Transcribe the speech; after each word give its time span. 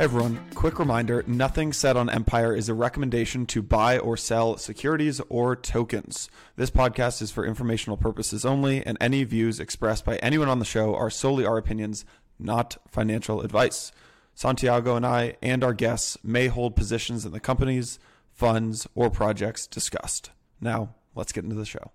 Everyone, 0.00 0.40
quick 0.54 0.78
reminder 0.78 1.22
nothing 1.26 1.74
said 1.74 1.94
on 1.94 2.08
Empire 2.08 2.56
is 2.56 2.70
a 2.70 2.74
recommendation 2.74 3.44
to 3.44 3.60
buy 3.60 3.98
or 3.98 4.16
sell 4.16 4.56
securities 4.56 5.20
or 5.28 5.54
tokens. 5.54 6.30
This 6.56 6.70
podcast 6.70 7.20
is 7.20 7.30
for 7.30 7.44
informational 7.44 7.98
purposes 7.98 8.46
only, 8.46 8.82
and 8.86 8.96
any 8.98 9.24
views 9.24 9.60
expressed 9.60 10.06
by 10.06 10.16
anyone 10.16 10.48
on 10.48 10.58
the 10.58 10.64
show 10.64 10.94
are 10.94 11.10
solely 11.10 11.44
our 11.44 11.58
opinions, 11.58 12.06
not 12.38 12.78
financial 12.88 13.42
advice. 13.42 13.92
Santiago 14.32 14.96
and 14.96 15.04
I 15.04 15.36
and 15.42 15.62
our 15.62 15.74
guests 15.74 16.16
may 16.24 16.46
hold 16.46 16.76
positions 16.76 17.26
in 17.26 17.32
the 17.32 17.38
companies, 17.38 17.98
funds, 18.32 18.88
or 18.94 19.10
projects 19.10 19.66
discussed. 19.66 20.30
Now, 20.62 20.94
let's 21.14 21.32
get 21.32 21.44
into 21.44 21.56
the 21.56 21.66
show. 21.66 21.90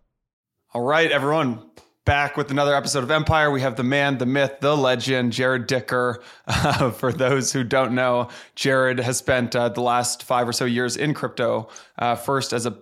All 0.75 0.83
right, 0.83 1.11
everyone 1.11 1.71
back 2.05 2.37
with 2.37 2.51
another 2.51 2.75
episode 2.75 3.03
of 3.03 3.09
Empire. 3.09 3.49
We 3.49 3.61
have 3.61 3.75
the 3.75 3.83
man, 3.83 4.19
the 4.19 4.27
myth, 4.27 4.59
the 4.61 4.77
legend, 4.77 5.33
Jarrod 5.33 5.67
Dicker. 5.67 6.21
Uh, 6.47 6.91
for 6.91 7.11
those 7.11 7.51
who 7.51 7.63
don't 7.63 7.93
know, 7.93 8.29
Jarrod 8.55 8.99
has 8.99 9.17
spent 9.17 9.55
uh, 9.55 9.69
the 9.69 9.81
last 9.81 10.23
five 10.23 10.47
or 10.47 10.53
so 10.53 10.65
years 10.65 10.95
in 10.95 11.13
crypto, 11.13 11.69
uh, 11.97 12.15
first 12.15 12.53
as 12.53 12.65
a 12.65 12.77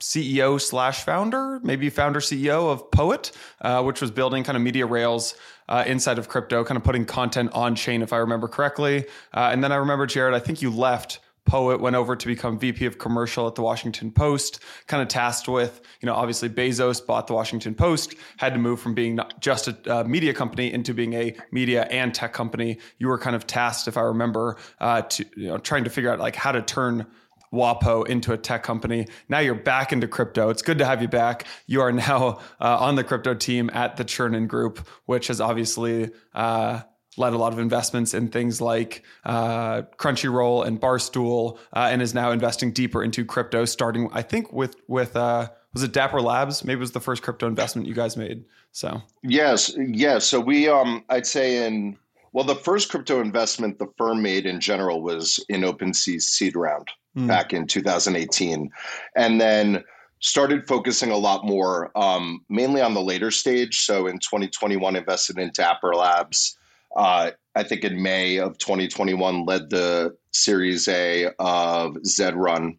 CEO 0.00 0.60
slash 0.60 1.02
founder, 1.02 1.60
maybe 1.62 1.90
founder 1.90 2.20
CEO 2.20 2.70
of 2.70 2.90
Poet, 2.90 3.32
uh, 3.62 3.82
which 3.82 4.00
was 4.00 4.10
building 4.10 4.44
kind 4.44 4.56
of 4.56 4.62
media 4.62 4.86
rails 4.86 5.34
uh, 5.68 5.84
inside 5.86 6.18
of 6.18 6.28
crypto, 6.28 6.62
kind 6.64 6.76
of 6.76 6.84
putting 6.84 7.04
content 7.04 7.50
on 7.52 7.74
chain, 7.74 8.02
if 8.02 8.12
I 8.12 8.18
remember 8.18 8.48
correctly. 8.48 9.06
Uh, 9.34 9.50
and 9.52 9.62
then 9.64 9.72
I 9.72 9.76
remember, 9.76 10.06
Jared, 10.06 10.34
I 10.34 10.40
think 10.40 10.62
you 10.62 10.70
left 10.70 11.20
Poet 11.44 11.80
went 11.80 11.96
over 11.96 12.14
to 12.14 12.26
become 12.26 12.58
VP 12.58 12.86
of 12.86 12.98
commercial 12.98 13.46
at 13.46 13.54
the 13.54 13.62
Washington 13.62 14.12
Post, 14.12 14.60
kind 14.86 15.02
of 15.02 15.08
tasked 15.08 15.48
with, 15.48 15.80
you 16.00 16.06
know, 16.06 16.14
obviously 16.14 16.48
Bezos 16.48 17.04
bought 17.04 17.26
the 17.26 17.34
Washington 17.34 17.74
Post, 17.74 18.14
had 18.36 18.52
to 18.52 18.58
move 18.58 18.80
from 18.80 18.94
being 18.94 19.18
just 19.40 19.68
a 19.68 19.76
uh, 20.00 20.04
media 20.04 20.32
company 20.32 20.72
into 20.72 20.94
being 20.94 21.14
a 21.14 21.34
media 21.50 21.84
and 21.84 22.14
tech 22.14 22.32
company. 22.32 22.78
You 22.98 23.08
were 23.08 23.18
kind 23.18 23.34
of 23.34 23.46
tasked, 23.46 23.88
if 23.88 23.96
I 23.96 24.02
remember, 24.02 24.56
uh, 24.80 25.02
to, 25.02 25.26
you 25.36 25.48
know, 25.48 25.58
trying 25.58 25.84
to 25.84 25.90
figure 25.90 26.12
out 26.12 26.18
like 26.18 26.36
how 26.36 26.52
to 26.52 26.62
turn 26.62 27.06
WAPO 27.52 28.06
into 28.06 28.32
a 28.32 28.38
tech 28.38 28.62
company. 28.62 29.08
Now 29.28 29.40
you're 29.40 29.54
back 29.54 29.92
into 29.92 30.06
crypto. 30.06 30.50
It's 30.50 30.62
good 30.62 30.78
to 30.78 30.84
have 30.84 31.02
you 31.02 31.08
back. 31.08 31.46
You 31.66 31.80
are 31.80 31.92
now 31.92 32.40
uh, 32.60 32.78
on 32.78 32.94
the 32.94 33.04
crypto 33.04 33.34
team 33.34 33.70
at 33.72 33.96
the 33.96 34.04
Chernin 34.04 34.46
Group, 34.46 34.86
which 35.06 35.26
has 35.28 35.40
obviously 35.40 36.10
uh, 36.34 36.82
led 37.16 37.32
a 37.32 37.36
lot 37.36 37.52
of 37.52 37.58
investments 37.58 38.14
in 38.14 38.28
things 38.28 38.60
like 38.60 39.02
uh, 39.24 39.82
Crunchyroll 39.98 40.66
and 40.66 40.80
Barstool, 40.80 41.58
uh, 41.72 41.88
and 41.90 42.00
is 42.02 42.14
now 42.14 42.30
investing 42.30 42.72
deeper 42.72 43.02
into 43.02 43.24
crypto. 43.24 43.64
Starting, 43.64 44.08
I 44.12 44.22
think, 44.22 44.52
with 44.52 44.76
with 44.86 45.16
uh, 45.16 45.48
was 45.72 45.82
it 45.82 45.92
Dapper 45.92 46.20
Labs? 46.20 46.64
Maybe 46.64 46.78
it 46.78 46.80
was 46.80 46.92
the 46.92 47.00
first 47.00 47.22
crypto 47.22 47.46
investment 47.46 47.86
you 47.86 47.94
guys 47.94 48.16
made. 48.16 48.44
So 48.72 49.02
yes, 49.22 49.76
yes. 49.78 50.26
So 50.26 50.40
we, 50.40 50.68
um, 50.68 51.04
I'd 51.08 51.26
say 51.26 51.66
in 51.66 51.96
well, 52.32 52.44
the 52.44 52.54
first 52.54 52.90
crypto 52.90 53.20
investment 53.20 53.78
the 53.78 53.88
firm 53.98 54.22
made 54.22 54.46
in 54.46 54.60
general 54.60 55.02
was 55.02 55.44
in 55.48 55.62
OpenSea's 55.62 56.28
seed 56.28 56.54
round 56.54 56.88
mm. 57.16 57.26
back 57.26 57.52
in 57.52 57.66
2018, 57.66 58.70
and 59.16 59.40
then 59.40 59.82
started 60.20 60.68
focusing 60.68 61.10
a 61.10 61.16
lot 61.16 61.44
more 61.44 61.90
um, 61.96 62.44
mainly 62.48 62.80
on 62.80 62.94
the 62.94 63.00
later 63.00 63.30
stage. 63.30 63.80
So 63.80 64.06
in 64.06 64.18
2021, 64.18 64.94
invested 64.94 65.38
in 65.38 65.50
Dapper 65.54 65.94
Labs 65.94 66.58
uh, 66.96 67.30
I 67.54 67.62
think 67.62 67.84
in 67.84 68.02
May 68.02 68.38
of 68.38 68.58
2021, 68.58 69.44
led 69.44 69.70
the 69.70 70.16
Series 70.32 70.88
A 70.88 71.30
of 71.38 71.96
Zed 72.04 72.36
Run. 72.36 72.78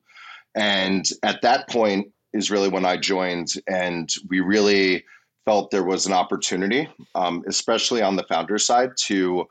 And 0.56 1.06
at 1.24 1.42
that 1.42 1.70
point 1.70 2.08
is 2.34 2.52
really 2.52 2.70
when 2.70 2.86
I 2.86 2.98
joined, 2.98 3.54
and 3.68 4.10
we 4.30 4.40
really 4.40 5.04
felt 5.46 5.72
there 5.72 5.84
was 5.84 6.06
an 6.06 6.14
opportunity, 6.14 6.88
um, 7.16 7.44
especially 7.48 8.02
on 8.02 8.16
the 8.16 8.26
founder 8.30 8.58
side, 8.58 8.92
to 9.06 9.46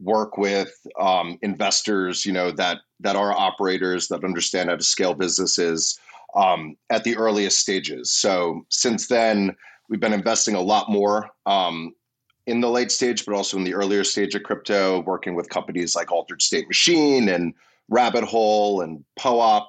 work 0.00 0.38
with 0.38 0.72
um, 0.98 1.38
investors, 1.42 2.24
you 2.24 2.32
know, 2.32 2.50
that 2.52 2.78
that 3.00 3.16
are 3.16 3.32
operators 3.32 4.08
that 4.08 4.24
understand 4.24 4.70
how 4.70 4.76
to 4.76 4.84
scale 4.84 5.14
businesses 5.14 5.98
um, 6.34 6.76
at 6.90 7.04
the 7.04 7.16
earliest 7.16 7.58
stages. 7.58 8.12
So 8.12 8.64
since 8.70 9.08
then, 9.08 9.54
we've 9.88 10.00
been 10.00 10.12
investing 10.12 10.54
a 10.54 10.60
lot 10.60 10.90
more 10.90 11.28
um, 11.46 11.94
in 12.46 12.60
the 12.60 12.70
late 12.70 12.90
stage, 12.90 13.24
but 13.24 13.34
also 13.34 13.56
in 13.56 13.64
the 13.64 13.74
earlier 13.74 14.04
stage 14.04 14.34
of 14.34 14.42
crypto, 14.42 15.00
working 15.00 15.34
with 15.34 15.48
companies 15.48 15.94
like 15.94 16.10
Altered 16.10 16.42
State 16.42 16.66
Machine 16.66 17.28
and 17.28 17.54
Rabbit 17.88 18.24
Hole 18.24 18.80
and 18.80 19.04
POAP 19.18 19.68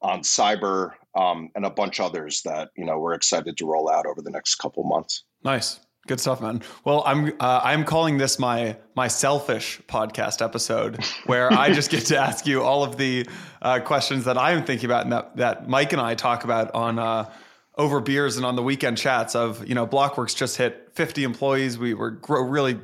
on 0.00 0.20
cyber 0.20 0.92
um, 1.14 1.50
and 1.54 1.64
a 1.64 1.70
bunch 1.70 2.00
others 2.00 2.42
that 2.42 2.70
you 2.76 2.84
know 2.84 2.98
we're 2.98 3.14
excited 3.14 3.56
to 3.56 3.66
roll 3.66 3.90
out 3.90 4.06
over 4.06 4.22
the 4.22 4.30
next 4.30 4.56
couple 4.56 4.84
months. 4.84 5.24
Nice. 5.44 5.80
Good 6.06 6.20
stuff, 6.20 6.40
man. 6.40 6.62
Well, 6.84 7.02
I'm 7.04 7.34
uh, 7.38 7.60
I'm 7.62 7.84
calling 7.84 8.16
this 8.16 8.38
my 8.38 8.76
my 8.94 9.08
selfish 9.08 9.78
podcast 9.88 10.42
episode, 10.42 11.04
where 11.26 11.52
I 11.52 11.70
just 11.74 11.90
get 11.90 12.06
to 12.06 12.16
ask 12.16 12.46
you 12.46 12.62
all 12.62 12.82
of 12.82 12.96
the 12.96 13.28
uh, 13.60 13.80
questions 13.80 14.24
that 14.24 14.38
I'm 14.38 14.64
thinking 14.64 14.86
about, 14.86 15.02
and 15.02 15.12
that 15.12 15.36
that 15.36 15.68
Mike 15.68 15.92
and 15.92 16.00
I 16.00 16.14
talk 16.14 16.44
about 16.44 16.74
on 16.74 16.98
uh, 16.98 17.30
over 17.78 18.00
beers 18.00 18.36
and 18.36 18.44
on 18.44 18.56
the 18.56 18.62
weekend 18.62 18.98
chats 18.98 19.34
of 19.34 19.66
you 19.66 19.74
know 19.74 19.86
blockworks 19.86 20.36
just 20.36 20.56
hit 20.56 20.90
50 20.94 21.24
employees. 21.24 21.78
We 21.78 21.94
were 21.94 22.10
grow 22.10 22.42
really 22.42 22.78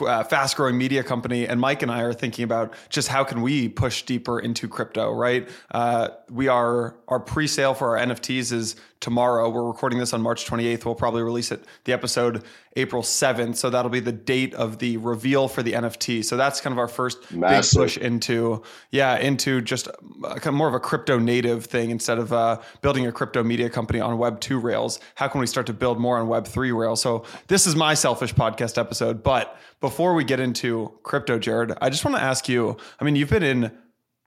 uh, 0.00 0.24
fast 0.24 0.56
growing 0.56 0.76
media 0.76 1.04
company. 1.04 1.46
And 1.46 1.60
mike 1.60 1.82
and 1.82 1.90
i 1.90 2.02
are 2.02 2.12
thinking 2.12 2.42
about 2.44 2.74
just 2.88 3.08
how 3.08 3.22
can 3.24 3.42
we 3.42 3.68
push 3.68 4.02
deeper 4.02 4.40
into 4.40 4.68
crypto 4.68 5.12
right? 5.12 5.48
Uh, 5.70 6.08
we 6.30 6.48
are 6.48 6.96
our 7.08 7.20
pre-sale 7.20 7.74
for 7.74 7.96
our 7.96 8.06
nfts 8.06 8.52
is 8.52 8.76
tomorrow. 9.04 9.50
We're 9.50 9.66
recording 9.66 9.98
this 9.98 10.14
on 10.14 10.22
March 10.22 10.46
28th. 10.46 10.86
We'll 10.86 10.94
probably 10.94 11.22
release 11.22 11.52
it 11.52 11.62
the 11.84 11.92
episode 11.92 12.42
April 12.74 13.02
7th. 13.02 13.56
So 13.56 13.68
that'll 13.68 13.90
be 13.90 14.00
the 14.00 14.12
date 14.12 14.54
of 14.54 14.78
the 14.78 14.96
reveal 14.96 15.46
for 15.46 15.62
the 15.62 15.72
NFT. 15.72 16.24
So 16.24 16.38
that's 16.38 16.62
kind 16.62 16.72
of 16.72 16.78
our 16.78 16.88
first 16.88 17.30
Massive. 17.30 17.78
big 17.78 17.84
push 17.84 17.98
into 17.98 18.62
yeah 18.90 19.18
into 19.18 19.60
just 19.60 19.88
kind 20.22 20.46
of 20.46 20.54
more 20.54 20.68
of 20.68 20.74
a 20.74 20.80
crypto 20.80 21.18
native 21.18 21.66
thing 21.66 21.90
instead 21.90 22.18
of 22.18 22.32
uh, 22.32 22.60
building 22.80 23.06
a 23.06 23.12
crypto 23.12 23.44
media 23.44 23.68
company 23.68 24.00
on 24.00 24.16
Web 24.16 24.40
2 24.40 24.58
rails. 24.58 24.98
How 25.16 25.28
can 25.28 25.38
we 25.38 25.46
start 25.46 25.66
to 25.66 25.74
build 25.74 26.00
more 26.00 26.16
on 26.16 26.26
Web 26.26 26.46
3 26.46 26.72
rails? 26.72 27.02
So 27.02 27.24
this 27.48 27.66
is 27.66 27.76
my 27.76 27.92
selfish 27.92 28.34
podcast 28.34 28.78
episode. 28.78 29.22
But 29.22 29.54
before 29.82 30.14
we 30.14 30.24
get 30.24 30.40
into 30.40 30.90
crypto, 31.02 31.38
Jarrod, 31.38 31.76
I 31.82 31.90
just 31.90 32.06
want 32.06 32.16
to 32.16 32.22
ask 32.22 32.48
you. 32.48 32.78
I 32.98 33.04
mean, 33.04 33.16
you've 33.16 33.28
been 33.28 33.42
in 33.42 33.70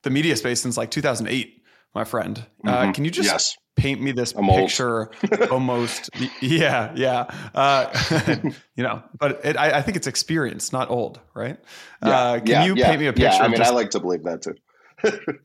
the 0.04 0.12
media 0.12 0.36
space 0.36 0.62
since 0.62 0.78
like 0.78 0.92
2008, 0.92 1.64
my 1.96 2.04
friend. 2.04 2.46
Uh, 2.64 2.70
mm-hmm. 2.70 2.90
Uh, 2.90 2.94
can 2.94 3.06
you 3.06 3.10
just 3.10 3.28
yes 3.28 3.58
paint 3.78 4.02
me 4.02 4.12
this 4.12 4.34
I'm 4.34 4.48
picture 4.48 5.12
almost. 5.52 6.10
Yeah 6.42 6.92
yeah. 6.96 7.26
Uh, 7.56 8.40
you 8.76 8.84
know 8.84 9.04
but 9.18 9.46
it, 9.46 9.58
I, 9.58 9.78
I, 9.78 9.82
think 9.82 9.98
it's 9.98 10.08
experience 10.08 10.74
not 10.74 10.90
old 10.90 11.20
right? 11.34 11.58
Yeah, 12.04 12.10
uh, 12.10 12.40
can 12.40 12.48
yeah, 12.48 12.66
you 12.66 12.76
yeah, 12.76 12.88
paint 12.88 13.00
me 13.00 13.08
a 13.08 13.14
picture 13.14 13.26
yeah 13.26 13.44
i 13.44 13.48
mean 13.48 13.58
just, 13.58 13.72
i 13.72 13.74
like 13.74 13.92
to 13.92 14.00
believe 14.00 14.24
that 14.24 14.42
too. 14.42 14.56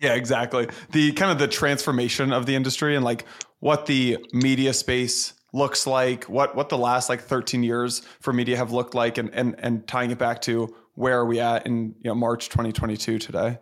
Yeah 0.00 0.14
exactly. 0.14 0.66
The 0.92 1.12
kind 1.12 1.30
of 1.30 1.38
the 1.38 1.46
transformation 1.46 2.32
of 2.32 2.46
the 2.46 2.54
industry 2.54 2.96
and 2.96 3.04
like 3.04 3.26
what 3.58 3.84
the 3.84 4.16
media 4.32 4.72
space 4.72 5.34
looks 5.52 5.86
like 5.86 6.24
what 6.24 6.54
what 6.54 6.68
the 6.68 6.78
last 6.78 7.08
like 7.08 7.20
13 7.20 7.62
years 7.62 8.02
for 8.20 8.32
media 8.32 8.56
have 8.56 8.72
looked 8.72 8.94
like 8.94 9.18
and 9.18 9.30
and 9.34 9.56
and 9.58 9.86
tying 9.86 10.10
it 10.10 10.18
back 10.18 10.40
to 10.42 10.74
where 10.94 11.18
are 11.18 11.26
we 11.26 11.40
at 11.40 11.66
in 11.66 11.94
you 12.00 12.08
know 12.08 12.14
march 12.14 12.48
2022 12.50 13.18
today 13.18 13.58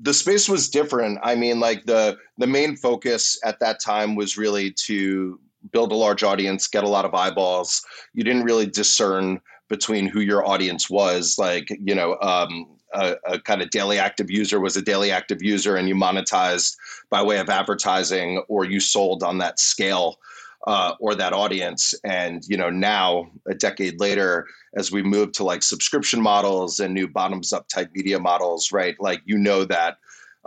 the 0.00 0.14
space 0.14 0.48
was 0.48 0.68
different. 0.68 1.18
I 1.22 1.34
mean, 1.34 1.60
like 1.60 1.86
the 1.86 2.18
the 2.38 2.46
main 2.46 2.76
focus 2.76 3.38
at 3.44 3.60
that 3.60 3.80
time 3.80 4.14
was 4.14 4.36
really 4.36 4.72
to 4.86 5.40
build 5.72 5.92
a 5.92 5.96
large 5.96 6.22
audience, 6.22 6.68
get 6.68 6.84
a 6.84 6.88
lot 6.88 7.04
of 7.04 7.14
eyeballs. 7.14 7.84
You 8.12 8.24
didn't 8.24 8.44
really 8.44 8.66
discern 8.66 9.40
between 9.68 10.06
who 10.06 10.20
your 10.20 10.46
audience 10.46 10.88
was. 10.88 11.36
Like, 11.38 11.68
you 11.82 11.94
know, 11.94 12.16
um, 12.20 12.66
a, 12.94 13.16
a, 13.26 13.40
kind 13.40 13.62
of 13.62 13.70
daily 13.70 13.98
active 13.98 14.30
user 14.30 14.60
was 14.60 14.76
a 14.76 14.82
daily 14.82 15.10
active 15.10 15.42
user, 15.42 15.76
and 15.76 15.88
you 15.88 15.94
monetized 15.94 16.76
by 17.10 17.22
way 17.22 17.38
of 17.38 17.48
advertising, 17.48 18.38
or 18.48 18.64
you 18.64 18.80
sold 18.80 19.22
on 19.22 19.38
that 19.38 19.58
scale 19.58 20.18
uh, 20.66 20.94
or 20.98 21.14
that 21.14 21.32
audience. 21.32 21.94
And 22.04 22.42
you 22.46 22.56
know, 22.56 22.70
now 22.70 23.30
a 23.46 23.54
decade 23.54 24.00
later, 24.00 24.46
as 24.76 24.90
we 24.90 25.02
move 25.02 25.32
to 25.32 25.44
like 25.44 25.62
subscription 25.62 26.20
models 26.20 26.80
and 26.80 26.92
new 26.92 27.08
bottoms 27.08 27.52
up 27.52 27.68
type 27.68 27.90
media 27.94 28.18
models, 28.18 28.72
right? 28.72 28.96
Like 28.98 29.22
you 29.24 29.38
know 29.38 29.64
that 29.64 29.98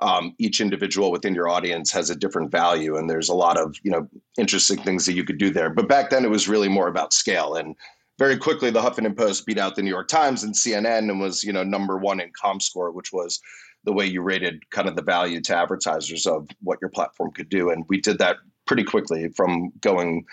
um, 0.02 0.34
each 0.38 0.62
individual 0.62 1.12
within 1.12 1.36
your 1.36 1.50
audience 1.50 1.92
has 1.92 2.10
a 2.10 2.16
different 2.16 2.52
value, 2.52 2.98
and 2.98 3.10
there's 3.10 3.30
a 3.30 3.34
lot 3.34 3.58
of 3.58 3.76
you 3.84 3.92
know 3.92 4.08
interesting 4.38 4.82
things 4.82 5.06
that 5.06 5.14
you 5.14 5.24
could 5.24 5.38
do 5.38 5.50
there. 5.50 5.70
But 5.70 5.88
back 5.88 6.10
then, 6.10 6.26
it 6.26 6.32
was 6.32 6.48
really 6.48 6.70
more 6.70 6.88
about 6.88 7.14
scale 7.14 7.56
and. 7.56 7.76
Very 8.18 8.36
quickly, 8.36 8.70
the 8.70 8.82
Huffington 8.82 9.16
Post 9.16 9.46
beat 9.46 9.58
out 9.58 9.78
the 9.78 9.82
New 9.82 9.90
York 9.90 10.10
Times 10.10 10.44
and 10.44 10.54
CNN 10.54 11.10
and 11.10 11.22
was, 11.22 11.42
you 11.42 11.54
know, 11.54 11.64
number 11.64 11.98
one 11.98 12.20
in 12.20 12.34
ComScore, 12.34 12.94
which 12.94 13.14
was 13.14 13.40
the 13.86 13.94
way 13.94 14.06
you 14.06 14.22
rated 14.22 14.70
kind 14.72 14.90
of 14.90 14.98
the 14.98 15.02
value 15.02 15.40
to 15.40 15.56
advertisers 15.56 16.26
of 16.26 16.46
what 16.62 16.80
your 16.82 16.90
platform 16.90 17.32
could 17.32 17.48
do. 17.48 17.70
And 17.70 17.86
we 17.88 18.02
did 18.02 18.18
that 18.20 18.36
pretty 18.69 18.83
quickly 18.83 19.27
from 19.30 19.71
going 19.81 20.24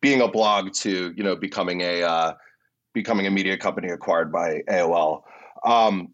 being 0.00 0.20
a 0.20 0.28
blog 0.28 0.72
to 0.72 1.12
you 1.16 1.24
know 1.24 1.34
becoming 1.34 1.80
a 1.80 2.02
uh, 2.04 2.32
becoming 2.94 3.26
a 3.26 3.30
media 3.30 3.56
company 3.58 3.88
acquired 3.88 4.30
by 4.32 4.60
AOL. 4.68 5.22
Um, 5.64 6.10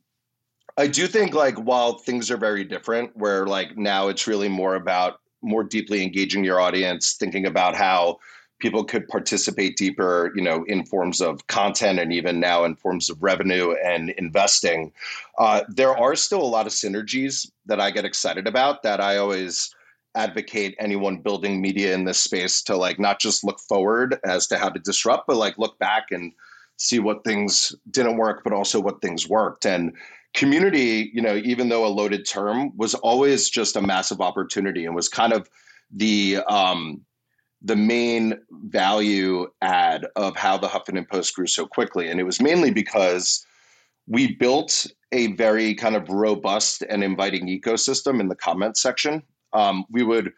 I 0.79 0.87
do 0.87 1.07
think 1.07 1.35
like 1.35 1.57
while 1.57 1.99
things 1.99 2.31
are 2.31 2.39
very 2.39 2.65
different, 2.65 3.15
where 3.15 3.47
like 3.47 3.77
now 3.77 4.09
it's 4.09 4.27
really 4.27 4.49
more 4.49 4.75
about 4.75 5.21
more 5.43 5.63
deeply 5.63 6.03
engaging 6.03 6.45
your 6.45 6.61
audience, 6.61 7.15
thinking 7.21 7.45
about 7.45 7.77
how 7.77 8.19
people 8.59 8.83
could 8.83 9.07
participate 9.09 9.77
deeper, 9.77 10.33
you 10.35 10.43
know, 10.43 10.65
in 10.69 10.83
forms 10.87 11.21
of 11.21 11.47
content 11.47 11.99
and 11.99 12.11
even 12.11 12.41
now 12.41 12.65
in 12.65 12.75
forms 12.75 13.11
of 13.11 13.23
revenue 13.23 13.75
and 13.85 14.11
investing. 14.17 14.91
Uh, 15.37 15.61
there 15.69 15.95
are 15.95 16.17
still 16.17 16.41
a 16.41 16.55
lot 16.57 16.67
of 16.67 16.73
synergies 16.73 17.51
that 17.67 17.83
I 17.83 17.91
get 17.91 18.07
excited 18.07 18.47
about 18.47 18.83
that 18.83 18.99
I 18.99 19.19
always 19.19 19.76
advocate 20.17 20.75
anyone 20.79 21.19
building 21.19 21.61
media 21.61 21.95
in 21.95 22.05
this 22.05 22.19
space 22.19 22.63
to 22.63 22.77
like 22.77 22.99
not 22.99 23.21
just 23.21 23.45
look 23.45 23.61
forward 23.61 24.19
as 24.25 24.47
to 24.49 24.59
how 24.59 24.69
to 24.69 24.81
disrupt, 24.81 25.27
but 25.27 25.37
like 25.37 25.59
look 25.59 25.79
back 25.79 26.07
and 26.11 26.33
see 26.77 26.99
what 26.99 27.25
things 27.25 27.75
didn't 27.91 28.17
work, 28.17 28.43
but 28.43 28.53
also 28.53 28.81
what 28.81 29.01
things 29.01 29.29
worked. 29.29 29.67
And 29.67 29.93
community, 30.35 31.11
you 31.15 31.23
know, 31.23 31.37
even 31.37 31.69
though 31.69 31.87
a 31.87 31.89
loaded 31.89 32.27
term, 32.27 32.77
was 32.77 32.95
always 32.95 33.49
just 33.49 33.77
a 33.77 33.81
massive 33.81 34.21
opportunity 34.21 34.85
and 34.85 34.95
was 34.95 35.09
kind 35.09 35.33
of 35.33 35.49
the 35.91 36.39
um, 36.49 37.03
the 37.63 37.77
main 37.77 38.39
value 38.51 39.49
add 39.63 40.07
of 40.15 40.37
how 40.37 40.57
the 40.59 40.69
Huffington 40.69 41.09
Post 41.09 41.35
grew 41.35 41.47
so 41.47 41.67
quickly. 41.67 42.09
And 42.09 42.21
it 42.21 42.25
was 42.25 42.41
mainly 42.41 42.71
because 42.71 43.45
we 44.07 44.35
built 44.37 44.87
a 45.13 45.33
very 45.33 45.75
kind 45.75 45.97
of 45.97 46.09
robust 46.09 46.83
and 46.89 47.03
inviting 47.03 47.49
ecosystem 47.49 48.21
in 48.21 48.29
the 48.29 48.37
comment 48.37 48.77
section. 48.77 49.23
Um, 49.57 49.87
we 49.91 50.03
would 50.03 50.33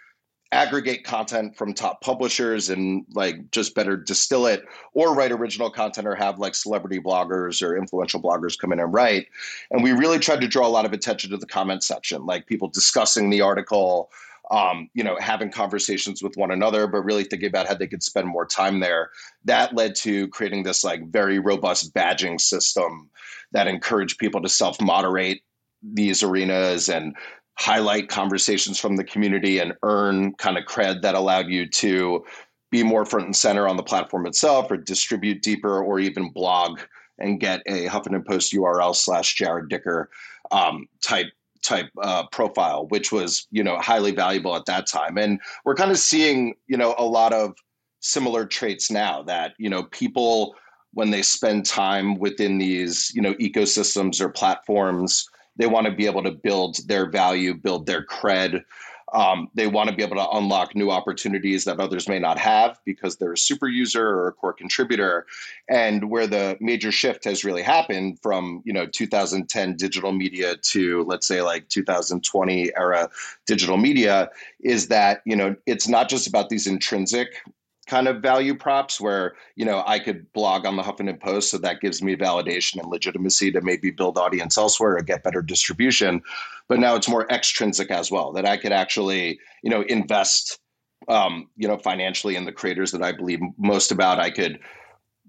aggregate 0.53 1.05
content 1.05 1.57
from 1.57 1.75
top 1.75 2.01
publishers 2.01 2.71
and 2.71 3.05
like 3.13 3.51
just 3.51 3.75
better 3.75 3.97
distill 3.97 4.47
it 4.47 4.65
or 4.95 5.15
write 5.15 5.33
original 5.33 5.69
content 5.71 6.07
or 6.07 6.15
have 6.15 6.39
like 6.39 6.55
celebrity 6.55 6.99
bloggers 6.99 7.63
or 7.63 7.77
influential 7.77 8.23
bloggers 8.23 8.59
come 8.59 8.73
in 8.73 8.81
and 8.81 8.95
write 8.95 9.27
and 9.71 9.83
we 9.83 9.93
really 9.93 10.19
tried 10.19 10.41
to 10.41 10.49
draw 10.49 10.67
a 10.67 10.69
lot 10.69 10.87
of 10.87 10.95
attention 10.95 11.31
to 11.31 11.37
the 11.37 11.47
comment 11.47 11.83
section 11.83 12.25
like 12.25 12.47
people 12.47 12.67
discussing 12.69 13.29
the 13.29 13.43
article 13.43 14.11
um, 14.51 14.89
you 14.95 15.05
know, 15.05 15.17
having 15.21 15.51
conversations 15.51 16.23
with 16.23 16.37
one 16.37 16.51
another, 16.51 16.87
but 16.87 17.03
really 17.03 17.25
thinking 17.25 17.49
about 17.49 17.67
how 17.67 17.75
they 17.75 17.87
could 17.87 18.03
spend 18.03 18.27
more 18.27 18.47
time 18.47 18.81
there. 18.81 19.11
That 19.45 19.75
led 19.75 19.95
to 19.97 20.29
creating 20.29 20.63
this 20.63 20.83
like 20.83 21.07
very 21.09 21.39
robust 21.39 21.93
badging 21.93 22.41
system 22.41 23.11
that 23.53 23.67
encouraged 23.67 24.19
people 24.19 24.41
to 24.41 24.49
self 24.49 24.81
moderate 24.81 25.43
these 25.83 26.23
arenas 26.23 26.89
and 26.89 27.15
highlight 27.59 28.09
conversations 28.09 28.79
from 28.79 28.97
the 28.97 29.05
community 29.05 29.59
and 29.59 29.75
earn 29.83 30.33
kind 30.35 30.57
of 30.57 30.65
cred 30.65 31.03
that 31.03 31.15
allowed 31.15 31.49
you 31.49 31.69
to 31.69 32.25
be 32.71 32.83
more 32.83 33.05
front 33.05 33.27
and 33.27 33.37
center 33.37 33.67
on 33.67 33.77
the 33.77 33.83
platform 33.83 34.27
itself 34.27 34.71
or 34.71 34.77
distribute 34.77 35.43
deeper 35.43 35.83
or 35.83 35.99
even 35.99 36.31
blog 36.31 36.81
and 37.19 37.41
get 37.41 37.63
a 37.67 37.87
Huffington 37.87 38.25
Post 38.25 38.53
URL 38.53 38.95
slash 38.95 39.37
Jarrod 39.37 39.69
Dicker 39.69 40.09
um, 40.51 40.87
type 41.03 41.27
type 41.65 41.91
uh, 42.01 42.25
profile, 42.31 42.87
which 42.89 43.11
was 43.11 43.47
you 43.51 43.65
know 43.65 43.79
highly 43.79 44.13
valuable 44.13 44.55
at 44.55 44.67
that 44.67 44.87
time. 44.87 45.19
And 45.19 45.41
we're 45.65 45.75
kind 45.75 45.91
of 45.91 45.99
seeing 45.99 46.55
you 46.67 46.77
know 46.77 46.95
a 46.99 47.05
lot 47.05 47.33
of 47.33 47.55
similar 48.01 48.47
traits 48.47 48.91
now 48.91 49.23
that 49.25 49.55
you 49.59 49.69
know 49.69 49.85
people 49.85 50.55
when 50.95 51.11
they 51.11 51.23
spend 51.23 51.67
time 51.67 52.15
within 52.19 52.59
these 52.59 53.11
you 53.15 53.23
know 53.23 53.35
ecosystems 53.35 54.21
or 54.21 54.29
platforms, 54.29 55.29
they 55.59 55.67
want 55.67 55.87
to 55.87 55.93
be 55.93 56.07
able 56.07 56.23
to 56.23 56.33
build 56.33 56.79
their 56.89 57.11
value, 57.11 57.55
build 57.55 57.87
their 57.87 58.05
cred, 58.05 58.65
um, 59.13 59.49
they 59.55 59.67
want 59.67 59.89
to 59.89 59.97
be 59.97 60.03
able 60.03 60.17
to 60.17 60.31
unlock 60.31 60.75
new 60.75 60.91
opportunities 60.91 61.65
that 61.65 61.81
others 61.81 62.09
may 62.09 62.19
not 62.19 62.39
have 62.39 62.79
because 62.85 63.17
they're 63.17 63.33
a 63.33 63.39
super 63.39 63.69
user 63.69 64.07
or 64.07 64.29
a 64.29 64.33
core 64.33 64.53
contributor. 64.53 65.27
And 65.69 66.11
where 66.11 66.27
the 66.27 66.57
major 66.61 66.93
shift 66.93 67.25
has 67.25 67.45
really 67.45 67.63
happened 67.63 68.19
from 68.23 68.63
you 68.65 68.73
know 68.73 68.87
2010 68.87 69.77
digital 69.77 70.13
media 70.13 70.57
to 70.57 71.05
let's 71.05 71.27
say 71.27 71.43
like 71.43 71.69
2020 71.69 72.71
era 72.77 73.09
digital 73.47 73.77
media 73.77 74.31
is 74.61 74.89
that 74.89 75.23
you 75.25 75.37
know 75.37 75.57
it's 75.67 75.89
not 75.89 76.09
just 76.09 76.27
about 76.27 76.49
these 76.49 76.67
intrinsic 76.67 77.43
kind 77.89 78.07
of 78.07 78.23
value 78.23 78.55
props 78.55 79.01
where 79.01 79.35
you 79.57 79.65
know 79.65 79.83
I 79.87 79.99
could 79.99 80.31
blog 80.33 80.67
on 80.67 80.77
the 80.77 80.83
Huffington 80.83 81.21
Post, 81.21 81.51
so 81.51 81.59
that 81.59 81.81
gives 81.81 82.03
me 82.03 82.15
validation 82.15 82.81
and 82.81 82.91
legitimacy 82.91 83.51
to 83.53 83.61
maybe 83.61 83.91
build 83.91 84.19
audience 84.19 84.57
elsewhere 84.57 84.97
or 84.97 85.03
get 85.03 85.25
better 85.25 85.43
distribution. 85.43 86.23
But 86.69 86.79
now 86.79 86.95
it's 86.95 87.09
more 87.09 87.27
extrinsic 87.31 87.91
as 87.91 88.11
well 88.11 88.33
that 88.33 88.47
I 88.47 88.57
could 88.57 88.73
actually 88.73 89.41
you 89.63 89.71
know 89.71 89.83
invest 89.83 90.61
um, 91.09 91.49
you 91.57 91.67
know 91.67 91.79
financially 91.79 92.37
in 92.37 92.45
the 92.45 92.53
creators 92.53 92.93
that 92.93 93.03
I 93.03 93.13
believe 93.13 93.41
most 93.57 93.91
about. 93.91 94.21
I 94.21 94.31
could 94.31 94.61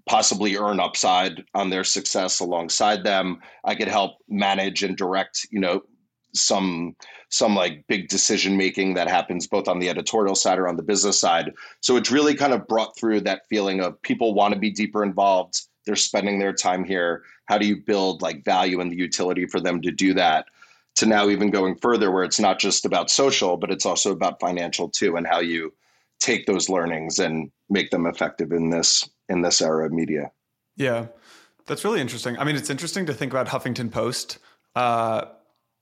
possibly 0.06 0.56
earn 0.56 0.80
upside 0.80 1.44
on 1.54 1.70
their 1.70 1.84
success 1.84 2.40
alongside 2.40 3.04
them. 3.04 3.40
I 3.64 3.74
could 3.74 3.88
help 3.88 4.12
manage 4.28 4.82
and 4.82 4.96
direct 4.96 5.46
you 5.50 5.60
know 5.60 5.82
some 6.34 6.96
some 7.28 7.54
like 7.54 7.86
big 7.86 8.08
decision 8.08 8.56
making 8.56 8.94
that 8.94 9.08
happens 9.08 9.46
both 9.46 9.68
on 9.68 9.78
the 9.78 9.88
editorial 9.88 10.34
side 10.34 10.58
or 10.58 10.68
on 10.68 10.76
the 10.76 10.82
business 10.82 11.20
side. 11.20 11.52
So 11.80 11.96
it's 11.96 12.10
really 12.10 12.34
kind 12.34 12.52
of 12.52 12.66
brought 12.66 12.96
through 12.96 13.20
that 13.22 13.46
feeling 13.48 13.80
of 13.80 14.00
people 14.02 14.34
want 14.34 14.52
to 14.54 14.60
be 14.60 14.70
deeper 14.70 15.04
involved. 15.04 15.60
They're 15.86 15.96
spending 15.96 16.38
their 16.38 16.52
time 16.52 16.84
here. 16.84 17.22
How 17.46 17.58
do 17.58 17.66
you 17.66 17.76
build 17.76 18.22
like 18.22 18.44
value 18.44 18.80
and 18.80 18.90
the 18.90 18.96
utility 18.96 19.46
for 19.46 19.60
them 19.60 19.80
to 19.82 19.90
do 19.90 20.14
that? 20.14 20.46
To 20.96 21.06
now 21.06 21.28
even 21.28 21.50
going 21.50 21.76
further, 21.76 22.10
where 22.10 22.24
it's 22.24 22.40
not 22.40 22.58
just 22.58 22.84
about 22.84 23.10
social, 23.10 23.56
but 23.56 23.70
it's 23.70 23.86
also 23.86 24.10
about 24.10 24.40
financial 24.40 24.88
too, 24.88 25.16
and 25.16 25.26
how 25.26 25.38
you 25.38 25.72
take 26.18 26.46
those 26.46 26.68
learnings 26.68 27.18
and 27.18 27.50
make 27.70 27.90
them 27.90 28.06
effective 28.06 28.52
in 28.52 28.70
this 28.70 29.08
in 29.28 29.40
this 29.40 29.62
era 29.62 29.86
of 29.86 29.92
media. 29.92 30.30
Yeah, 30.76 31.06
that's 31.66 31.84
really 31.84 32.00
interesting. 32.00 32.36
I 32.38 32.44
mean, 32.44 32.56
it's 32.56 32.70
interesting 32.70 33.06
to 33.06 33.14
think 33.14 33.32
about 33.32 33.46
Huffington 33.46 33.90
Post. 33.90 34.38
Uh, 34.74 35.26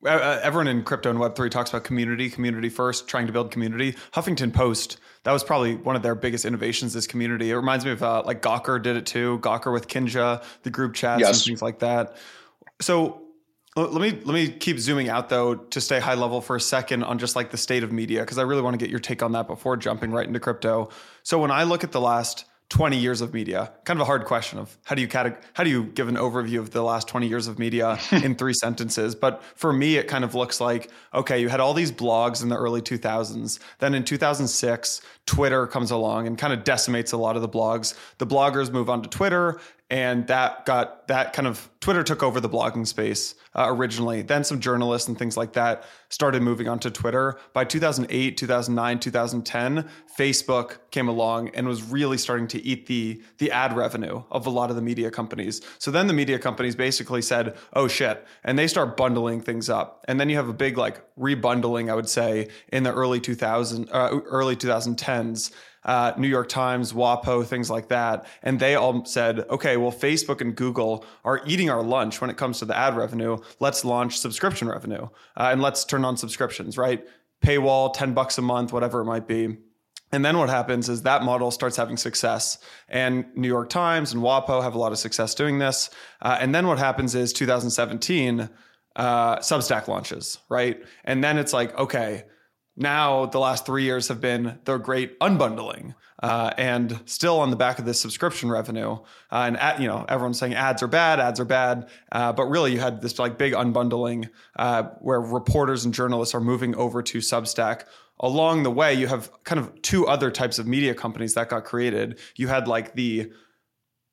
everyone 0.05 0.69
in 0.69 0.83
crypto 0.83 1.11
and 1.11 1.19
Web3 1.19 1.50
talks 1.50 1.71
about 1.71 1.85
community, 1.85 2.31
community 2.31 2.69
first, 2.69 3.09
trying 3.09 3.27
to 3.27 3.33
build 3.33 3.50
community. 3.50 3.93
Huffington 4.12 4.53
Post, 4.53 4.99
that 5.25 5.33
was 5.33 5.43
probably 5.43 5.75
one 5.75 5.97
of 5.97 6.03
their 6.03 6.15
biggest 6.15 6.45
innovations 6.45 6.95
is 6.95 7.06
community. 7.06 7.50
It 7.50 7.56
reminds 7.56 7.85
me 7.85 7.91
of 7.91 8.03
uh, 8.03 8.23
like 8.25 8.43
Gawker 8.43 8.83
did 8.83 8.97
it 8.97 9.06
too. 9.06 9.39
Gawker 9.41 9.73
with 9.73 9.89
Kinja, 9.89 10.43
the 10.62 10.71
group 10.71 10.95
chats 10.95 11.21
yes. 11.21 11.39
and 11.39 11.45
things 11.45 11.62
like 11.62 11.81
that. 11.81 12.17
So 12.81 13.23
let 13.77 14.00
me 14.00 14.11
let 14.25 14.35
me 14.35 14.49
keep 14.49 14.79
zooming 14.79 15.09
out 15.09 15.29
though 15.29 15.55
to 15.55 15.81
stay 15.81 16.00
high 16.00 16.15
level 16.15 16.41
for 16.41 16.56
a 16.56 16.61
second 16.61 17.05
on 17.05 17.19
just 17.19 17.37
like 17.37 17.50
the 17.50 17.56
state 17.56 17.83
of 17.83 17.93
media 17.93 18.21
because 18.21 18.39
I 18.39 18.43
really 18.43 18.62
want 18.62 18.75
to 18.75 18.79
get 18.79 18.91
your 18.91 18.99
take 18.99 19.23
on 19.23 19.33
that 19.33 19.47
before 19.47 19.77
jumping 19.77 20.11
right 20.11 20.27
into 20.27 20.41
crypto. 20.41 20.89
So 21.23 21.39
when 21.39 21.50
I 21.50 21.65
look 21.65 21.85
at 21.85 21.93
the 21.93 22.00
last 22.00 22.45
20 22.70 22.99
years 22.99 23.23
of 23.23 23.32
media? 23.32 23.73
Kind 23.85 23.99
of 23.99 24.03
a 24.03 24.05
hard 24.05 24.26
question 24.26 24.59
of 24.59 24.76
how 24.85 24.94
do 24.94 25.00
you 25.00 25.09
categ- 25.09 25.41
how 25.55 25.65
do 25.65 25.70
you 25.70 25.85
give 25.85 26.09
an 26.09 26.17
overview 26.17 26.59
of 26.59 26.70
the 26.70 26.82
last 26.82 27.09
20 27.09 27.26
years 27.26 27.47
of 27.47 27.59
media 27.59 27.99
in 28.11 28.35
three 28.35 28.53
sentences? 28.53 29.15
But 29.15 29.43
for 29.55 29.73
me 29.73 29.97
it 29.97 30.06
kind 30.06 30.23
of 30.23 30.35
looks 30.35 30.61
like 30.61 30.91
okay, 31.15 31.41
you 31.41 31.49
had 31.49 31.61
all 31.61 31.73
these 31.73 31.91
blogs 31.91 32.43
in 32.43 32.50
the 32.50 32.56
early 32.56 32.82
2000s. 32.82 33.59
Then 33.79 33.94
in 33.94 34.05
2006, 34.05 35.00
Twitter 35.25 35.67
comes 35.67 35.91
along 35.91 36.26
and 36.26 36.37
kind 36.37 36.53
of 36.53 36.65
decimates 36.65 37.12
a 37.12 37.17
lot 37.17 37.37
of 37.37 37.43
the 37.43 37.49
blogs. 37.49 37.97
The 38.19 38.26
bloggers 38.26 38.71
move 38.71 38.90
on 38.90 39.02
to 39.02 39.09
Twitter 39.09 39.59
and 39.90 40.26
that 40.26 40.66
got 40.66 41.09
that 41.09 41.33
kind 41.33 41.49
of 41.49 41.71
Twitter 41.80 42.02
took 42.02 42.23
over 42.23 42.40
the 42.40 42.49
blogging 42.49 42.87
space 42.87 43.35
uh, 43.54 43.66
originally. 43.68 44.21
Then 44.21 44.45
some 44.45 44.61
journalists 44.61 45.09
and 45.09 45.18
things 45.18 45.37
like 45.37 45.54
that 45.54 45.85
started 46.11 46.42
moving 46.42 46.68
on 46.68 46.78
to 46.80 46.90
Twitter. 46.90 47.38
By 47.54 47.64
2008, 47.64 48.37
2009, 48.37 49.00
2010, 49.00 49.88
Facebook 50.18 50.78
came 50.90 51.09
along 51.09 51.50
and 51.50 51.66
was 51.66 51.83
really 51.83 52.18
starting 52.18 52.47
to 52.49 52.62
eat 52.62 52.87
the 52.87 53.23
the 53.38 53.50
ad 53.50 53.75
revenue 53.75 54.23
of 54.30 54.47
a 54.47 54.50
lot 54.50 54.68
of 54.68 54.76
the 54.76 54.83
media 54.83 55.11
companies. 55.11 55.62
So 55.78 55.90
then 55.90 56.07
the 56.07 56.12
media 56.12 56.38
companies 56.38 56.76
basically 56.76 57.23
said, 57.23 57.57
"Oh 57.73 57.88
shit," 57.88 58.26
and 58.45 58.59
they 58.59 58.68
start 58.68 58.97
bundling 58.97 59.40
things 59.40 59.71
up. 59.71 60.04
And 60.07 60.21
then 60.21 60.28
you 60.28 60.37
have 60.37 60.49
a 60.50 60.54
big 60.54 60.76
like 60.76 61.00
rebundling, 61.16 61.90
I 61.90 61.95
would 61.95 62.11
say, 62.11 62.49
in 62.71 62.83
the 62.83 62.92
early 62.92 63.21
2000 63.21 63.88
uh, 63.90 64.21
early 64.26 64.57
2010s 64.57 65.50
uh, 65.88 66.12
New 66.18 66.28
York 66.28 66.50
Times, 66.50 66.92
WAPO, 66.92 67.47
things 67.47 67.71
like 67.71 67.88
that. 67.88 68.26
And 68.42 68.61
they 68.61 68.75
all 68.75 69.07
said, 69.07 69.40
okay, 69.49 69.78
well, 69.78 69.90
Facebook 69.90 70.42
and 70.42 70.54
Google 70.54 71.02
are 71.25 71.40
eating 71.47 71.71
our 71.71 71.83
lunch 71.83 72.21
when 72.21 72.28
it 72.28 72.37
comes 72.37 72.59
to 72.59 72.66
the 72.66 72.76
ad 72.76 72.95
revenue. 72.95 73.38
Let's 73.59 73.87
launch 73.87 74.18
subscription 74.18 74.68
revenue 74.68 75.09
uh, 75.35 75.49
and 75.50 75.62
let's 75.62 75.87
turn 75.87 76.04
on 76.04 76.18
subscriptions, 76.18 76.76
right? 76.76 77.07
Paywall, 77.42 77.95
10 77.95 78.12
bucks 78.12 78.37
a 78.37 78.42
month, 78.42 78.71
whatever 78.71 79.00
it 79.00 79.07
might 79.07 79.26
be. 79.26 79.57
And 80.12 80.23
then 80.23 80.37
what 80.37 80.50
happens 80.50 80.90
is 80.90 81.02
that 81.02 81.23
model 81.23 81.50
starts 81.50 81.78
having 81.78 81.97
success. 81.97 82.59
And 82.90 83.25
New 83.35 83.49
York 83.49 83.71
Times 83.71 84.12
and 84.12 84.23
WAPO 84.23 84.62
have 84.62 84.75
a 84.75 84.78
lot 84.78 84.92
of 84.92 84.99
success 84.99 85.35
doing 85.35 85.59
this. 85.59 85.88
Uh, 86.21 86.37
and 86.38 86.54
then 86.54 86.66
what 86.66 86.78
happens 86.78 87.14
is 87.14 87.33
2017, 87.33 88.50
uh, 88.97 89.37
Substack 89.38 89.88
launches, 89.88 90.38
right? 90.50 90.83
And 91.04 91.25
then 91.25 91.38
it's 91.38 91.54
like, 91.54 91.75
okay, 91.78 92.25
now 92.78 93.26
the 93.26 93.38
last 93.40 93.66
three 93.66 93.85
years 93.85 94.08
have 94.08 94.20
been 94.20 94.58
the 94.64 94.78
great 94.78 95.18
unbundling 95.20 95.94
uh, 96.23 96.50
and 96.58 97.00
still 97.06 97.40
on 97.40 97.50
the 97.50 97.56
back 97.56 97.78
of 97.78 97.85
this 97.85 98.00
subscription 98.00 98.50
revenue 98.50 98.92
uh, 99.32 99.44
and 99.47 99.56
at, 99.58 99.80
you 99.80 99.87
know 99.87 100.04
everyone's 100.08 100.38
saying 100.38 100.54
ads 100.54 100.82
are 100.82 100.88
bad 100.88 101.20
ads 101.20 101.38
are 101.40 101.44
bad 101.44 101.88
uh, 102.12 102.32
but 102.32 102.47
really 102.47 102.73
you 102.73 102.80
had 102.80 103.00
this 103.02 103.18
like 103.18 103.38
big 103.38 103.52
unbundling 103.52 104.28
uh, 104.56 104.85
where 105.00 105.20
reporters 105.20 105.85
and 105.85 105.94
journalists 105.94 106.35
are 106.35 106.40
moving 106.40 106.75
over 106.75 107.02
to 107.02 107.18
substack. 107.18 107.85
Along 108.20 108.64
the 108.64 108.70
way 108.70 108.94
you 108.94 109.06
have 109.06 109.30
kind 109.44 109.61
of 109.61 109.80
two 109.82 110.06
other 110.08 110.30
types 110.30 110.58
of 110.58 110.66
media 110.66 110.92
companies 110.92 111.35
that 111.35 111.49
got 111.49 111.64
created. 111.64 112.18
You 112.35 112.49
had 112.49 112.66
like 112.66 112.94
the 112.94 113.32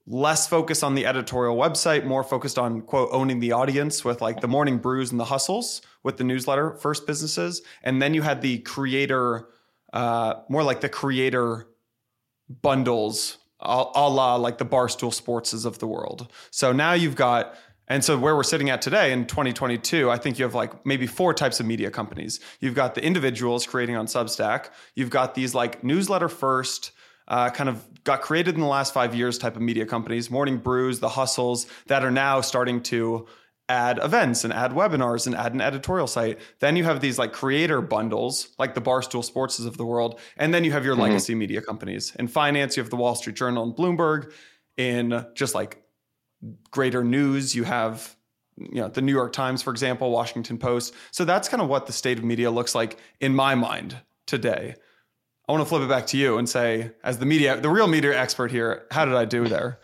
less 0.08 0.48
focused 0.48 0.84
on 0.84 0.96
the 0.96 1.06
editorial 1.06 1.56
website, 1.56 2.06
more 2.06 2.24
focused 2.24 2.60
on 2.60 2.82
quote 2.82 3.10
owning 3.12 3.40
the 3.40 3.52
audience 3.52 4.06
with 4.06 4.22
like 4.22 4.42
the 4.42 4.48
morning 4.48 4.78
brews 4.78 5.12
and 5.12 5.20
the 5.20 5.26
hustles 5.26 5.82
with 6.04 6.18
the 6.18 6.24
newsletter 6.24 6.76
first 6.76 7.08
businesses, 7.08 7.62
and 7.84 8.02
then 8.02 8.14
you 8.14 8.22
had 8.22 8.42
the 8.42 8.60
creator, 8.60 9.48
uh, 9.94 10.36
more 10.50 10.64
like 10.64 10.82
the 10.82 10.90
creator 10.90 11.68
bundles 12.62 13.40
a, 13.60 13.86
a 13.96 14.10
la 14.10 14.36
like 14.36 14.58
the 14.60 14.66
barstool 14.66 15.10
sportses 15.10 15.66
of 15.66 15.80
the 15.80 15.88
world 15.88 16.32
so 16.52 16.72
now 16.72 16.94
you've 16.94 17.16
got 17.16 17.56
and 17.88 18.04
so 18.04 18.18
where 18.18 18.36
we're 18.36 18.44
sitting 18.44 18.70
at 18.70 18.82
today 18.82 19.12
in 19.12 19.26
2022, 19.26 20.10
I 20.10 20.18
think 20.18 20.40
you 20.40 20.46
have 20.46 20.56
like 20.56 20.86
maybe 20.86 21.06
four 21.06 21.34
types 21.34 21.60
of 21.60 21.66
media 21.66 21.92
companies. 21.92 22.40
You've 22.60 22.74
got 22.74 22.96
the 22.96 23.04
individuals 23.04 23.68
creating 23.68 23.96
on 23.96 24.08
Substack. 24.08 24.70
You've 24.96 25.12
got 25.12 25.36
these 25.36 25.54
like 25.54 25.84
newsletter 25.84 26.30
first, 26.30 26.92
uh, 27.28 27.50
kind 27.50 27.70
of 27.70 27.84
got 28.04 28.22
created 28.22 28.56
in 28.56 28.62
the 28.62 28.68
last 28.68 28.94
five 28.94 29.16
years 29.16 29.38
type 29.38 29.56
of 29.56 29.62
media 29.62 29.86
companies, 29.86 30.30
Morning 30.30 30.58
Brews, 30.58 31.00
the 31.00 31.10
Hustles 31.10 31.68
that 31.88 32.04
are 32.04 32.12
now 32.12 32.42
starting 32.42 32.82
to 32.84 33.28
add 33.68 34.00
events 34.04 34.44
and 34.44 34.54
add 34.54 34.72
webinars 34.72 35.26
and 35.26 35.36
add 35.36 35.54
an 35.54 35.62
editorial 35.62 36.08
site. 36.08 36.40
Then 36.60 36.76
you 36.76 36.84
have 36.84 37.02
these 37.02 37.18
like 37.18 37.34
creator 37.34 37.82
bundles, 37.82 38.50
like 38.60 38.76
the 38.76 38.82
Barstool 38.82 39.28
Sportses 39.28 39.66
of 39.66 39.78
the 39.78 39.86
world. 39.86 40.20
And 40.38 40.54
then 40.54 40.64
you 40.64 40.72
have 40.72 40.86
your 40.86 40.94
mm-hmm. 40.94 41.04
legacy 41.04 41.34
media 41.36 41.62
companies. 41.62 42.16
In 42.18 42.28
finance, 42.28 42.78
you 42.78 42.84
have 42.84 42.92
the 42.92 42.96
Wall 42.96 43.16
Street 43.16 43.36
Journal 43.36 43.64
and 43.64 43.76
Bloomberg. 43.76 44.32
In 44.78 45.26
just 45.36 45.56
like 45.56 45.82
greater 46.70 47.04
news, 47.04 47.56
you 47.56 47.64
have 47.64 48.16
you 48.58 48.82
know 48.82 48.90
the 48.90 49.02
New 49.02 49.14
York 49.14 49.32
Times, 49.34 49.62
for 49.62 49.72
example, 49.72 50.12
Washington 50.12 50.58
Post. 50.58 50.94
So 51.12 51.26
that's 51.26 51.48
kind 51.48 51.62
of 51.62 51.70
what 51.70 51.88
the 51.88 51.94
state 51.94 52.18
of 52.18 52.24
media 52.24 52.52
looks 52.52 52.76
like 52.76 53.00
in 53.22 53.34
my 53.34 53.56
mind 53.56 53.98
today. 54.28 54.76
I 55.48 55.52
want 55.52 55.62
to 55.62 55.70
flip 55.70 55.84
it 55.84 55.90
back 55.90 56.08
to 56.08 56.18
you 56.18 56.38
and 56.38 56.50
say, 56.50 56.92
as 57.04 57.20
the 57.20 57.26
media, 57.26 57.60
the 57.60 57.70
real 57.70 57.88
media 57.88 58.20
expert 58.20 58.52
here, 58.52 58.86
how 58.92 59.06
did 59.06 59.14
I 59.14 59.26
do 59.26 59.48
there? 59.48 59.80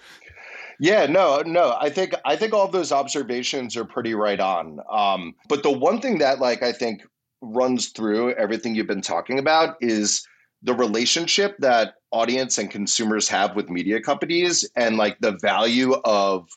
Yeah, 0.79 1.05
no, 1.05 1.43
no. 1.45 1.77
I 1.79 1.89
think 1.91 2.15
I 2.25 2.35
think 2.35 2.53
all 2.53 2.67
those 2.67 2.91
observations 2.91 3.77
are 3.77 3.85
pretty 3.85 4.15
right 4.15 4.39
on. 4.39 4.79
Um, 4.91 5.35
but 5.47 5.61
the 5.61 5.71
one 5.71 6.01
thing 6.01 6.17
that 6.17 6.39
like 6.39 6.63
I 6.63 6.71
think 6.71 7.03
runs 7.41 7.89
through 7.89 8.33
everything 8.33 8.73
you've 8.73 8.87
been 8.87 9.01
talking 9.01 9.37
about 9.37 9.75
is 9.79 10.27
the 10.63 10.73
relationship 10.73 11.55
that 11.59 11.95
audience 12.11 12.57
and 12.57 12.69
consumers 12.69 13.27
have 13.27 13.55
with 13.55 13.69
media 13.69 14.01
companies 14.01 14.67
and 14.75 14.97
like 14.97 15.19
the 15.19 15.37
value 15.41 15.93
of 16.05 16.49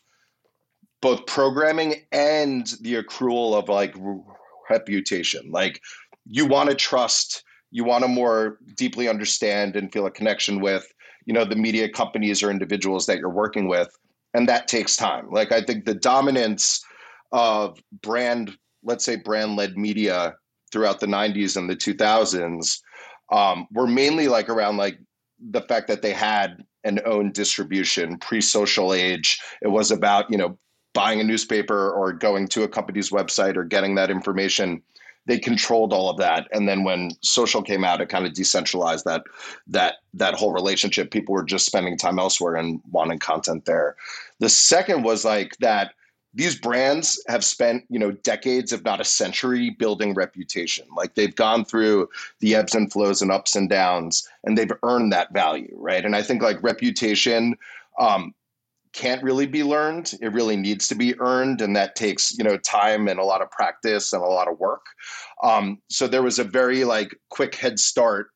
both 1.00 1.26
programming 1.26 1.96
and 2.12 2.74
the 2.80 2.94
accrual 2.94 3.54
of 3.54 3.68
like 3.68 3.94
reputation. 4.70 5.50
Like 5.50 5.82
you 6.26 6.46
want 6.46 6.70
to 6.70 6.74
trust, 6.74 7.44
you 7.74 7.82
want 7.82 8.04
to 8.04 8.08
more 8.08 8.58
deeply 8.76 9.08
understand 9.08 9.74
and 9.74 9.92
feel 9.92 10.06
a 10.06 10.10
connection 10.10 10.60
with, 10.60 10.86
you 11.26 11.34
know, 11.34 11.44
the 11.44 11.56
media 11.56 11.88
companies 11.88 12.40
or 12.40 12.48
individuals 12.48 13.06
that 13.06 13.18
you're 13.18 13.28
working 13.28 13.66
with 13.66 13.88
and 14.32 14.48
that 14.48 14.68
takes 14.68 14.96
time. 14.96 15.28
Like 15.28 15.50
I 15.50 15.60
think 15.60 15.84
the 15.84 15.94
dominance 15.94 16.84
of 17.32 17.76
brand, 18.00 18.56
let's 18.84 19.04
say 19.04 19.16
brand 19.16 19.56
led 19.56 19.76
media 19.76 20.36
throughout 20.70 21.00
the 21.00 21.06
90s 21.06 21.56
and 21.56 21.68
the 21.68 21.74
2000s 21.74 22.78
um, 23.32 23.66
were 23.72 23.88
mainly 23.88 24.28
like 24.28 24.48
around 24.48 24.76
like 24.76 25.00
the 25.50 25.62
fact 25.62 25.88
that 25.88 26.00
they 26.00 26.12
had 26.12 26.64
an 26.84 27.00
own 27.04 27.32
distribution 27.32 28.18
pre-social 28.18 28.94
age. 28.94 29.40
It 29.62 29.68
was 29.68 29.90
about 29.90 30.30
you 30.30 30.38
know 30.38 30.56
buying 30.92 31.20
a 31.20 31.24
newspaper 31.24 31.90
or 31.90 32.12
going 32.12 32.46
to 32.46 32.62
a 32.62 32.68
company's 32.68 33.10
website 33.10 33.56
or 33.56 33.64
getting 33.64 33.96
that 33.96 34.12
information 34.12 34.80
they 35.26 35.38
controlled 35.38 35.92
all 35.92 36.10
of 36.10 36.18
that. 36.18 36.48
And 36.52 36.68
then 36.68 36.84
when 36.84 37.10
social 37.22 37.62
came 37.62 37.84
out 37.84 38.00
it 38.00 38.08
kind 38.08 38.26
of 38.26 38.34
decentralized 38.34 39.04
that 39.04 39.24
that 39.66 39.96
that 40.14 40.34
whole 40.34 40.52
relationship. 40.52 41.10
People 41.10 41.34
were 41.34 41.44
just 41.44 41.66
spending 41.66 41.96
time 41.96 42.18
elsewhere 42.18 42.56
and 42.56 42.80
wanting 42.90 43.18
content 43.18 43.64
there. 43.64 43.96
The 44.40 44.48
second 44.48 45.02
was 45.02 45.24
like 45.24 45.56
that 45.58 45.94
these 46.36 46.58
brands 46.58 47.22
have 47.28 47.44
spent 47.44 47.84
you 47.88 47.98
know 47.98 48.10
decades 48.10 48.72
if 48.72 48.82
not 48.84 49.00
a 49.00 49.04
century 49.04 49.70
building 49.70 50.14
reputation. 50.14 50.86
Like 50.96 51.14
they've 51.14 51.34
gone 51.34 51.64
through 51.64 52.08
the 52.40 52.54
ebbs 52.54 52.74
and 52.74 52.92
flows 52.92 53.22
and 53.22 53.30
ups 53.30 53.56
and 53.56 53.68
downs 53.68 54.28
and 54.44 54.58
they've 54.58 54.72
earned 54.82 55.12
that 55.12 55.32
value 55.32 55.74
right? 55.74 56.04
And 56.04 56.16
i 56.16 56.22
think 56.22 56.42
like 56.42 56.62
reputation 56.62 57.56
um, 57.98 58.34
can't 58.94 59.22
really 59.22 59.46
be 59.46 59.64
learned. 59.64 60.14
It 60.22 60.32
really 60.32 60.56
needs 60.56 60.88
to 60.88 60.94
be 60.94 61.18
earned, 61.20 61.60
and 61.60 61.76
that 61.76 61.96
takes 61.96 62.36
you 62.38 62.44
know 62.44 62.56
time 62.56 63.08
and 63.08 63.20
a 63.20 63.24
lot 63.24 63.42
of 63.42 63.50
practice 63.50 64.12
and 64.12 64.22
a 64.22 64.26
lot 64.26 64.48
of 64.48 64.58
work. 64.58 64.86
Um, 65.42 65.78
so 65.90 66.06
there 66.06 66.22
was 66.22 66.38
a 66.38 66.44
very 66.44 66.84
like 66.84 67.14
quick 67.28 67.56
head 67.56 67.78
start, 67.78 68.28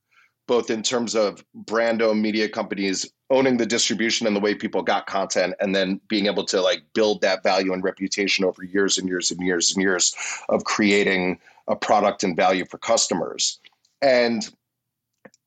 both 0.47 0.69
in 0.69 0.83
terms 0.83 1.15
of 1.15 1.45
brand 1.55 2.03
owned 2.03 2.21
media 2.21 2.49
companies 2.49 3.11
owning 3.31 3.59
the 3.59 3.67
distribution 3.67 4.27
and 4.27 4.35
the 4.35 4.41
way 4.41 4.55
people 4.55 4.83
got 4.83 5.07
content, 5.07 5.55
and 5.61 5.75
then 5.75 6.00
being 6.09 6.27
able 6.27 6.45
to 6.47 6.61
like 6.61 6.83
build 6.93 7.21
that 7.21 7.43
value 7.43 7.73
and 7.73 7.85
reputation 7.85 8.45
over 8.45 8.65
years 8.65 8.99
and 8.99 9.09
years 9.09 9.31
and 9.31 9.41
years 9.41 9.73
and 9.73 9.83
years 9.83 10.15
of 10.49 10.65
creating 10.65 11.38
a 11.69 11.77
product 11.77 12.25
and 12.25 12.37
value 12.37 12.65
for 12.65 12.79
customers. 12.79 13.61
And 14.03 14.49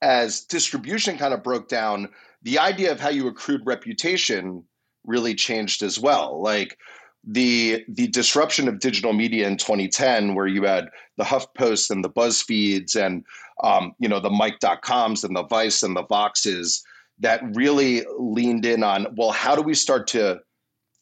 as 0.01 0.41
distribution 0.41 1.17
kind 1.17 1.33
of 1.33 1.43
broke 1.43 1.67
down, 1.67 2.09
the 2.43 2.59
idea 2.59 2.91
of 2.91 2.99
how 2.99 3.09
you 3.09 3.27
accrued 3.27 3.61
reputation 3.65 4.63
really 5.05 5.35
changed 5.35 5.83
as 5.83 5.99
well. 5.99 6.41
Like 6.41 6.77
the 7.23 7.83
the 7.87 8.07
disruption 8.07 8.67
of 8.67 8.79
digital 8.79 9.13
media 9.13 9.47
in 9.47 9.57
2010, 9.57 10.35
where 10.35 10.47
you 10.47 10.63
had 10.63 10.89
the 11.17 11.23
HuffPost 11.23 11.89
and 11.89 12.03
the 12.03 12.09
BuzzFeeds 12.09 12.95
and 12.95 13.23
um, 13.63 13.93
you 13.99 14.09
know 14.09 14.19
the 14.19 14.29
Mic.coms 14.29 15.23
and 15.23 15.35
the 15.35 15.43
Vice 15.43 15.83
and 15.83 15.95
the 15.95 16.03
Voxes 16.03 16.81
that 17.19 17.41
really 17.55 18.03
leaned 18.17 18.65
in 18.65 18.83
on 18.83 19.07
well, 19.15 19.31
how 19.31 19.55
do 19.55 19.61
we 19.61 19.73
start 19.73 20.07
to 20.07 20.39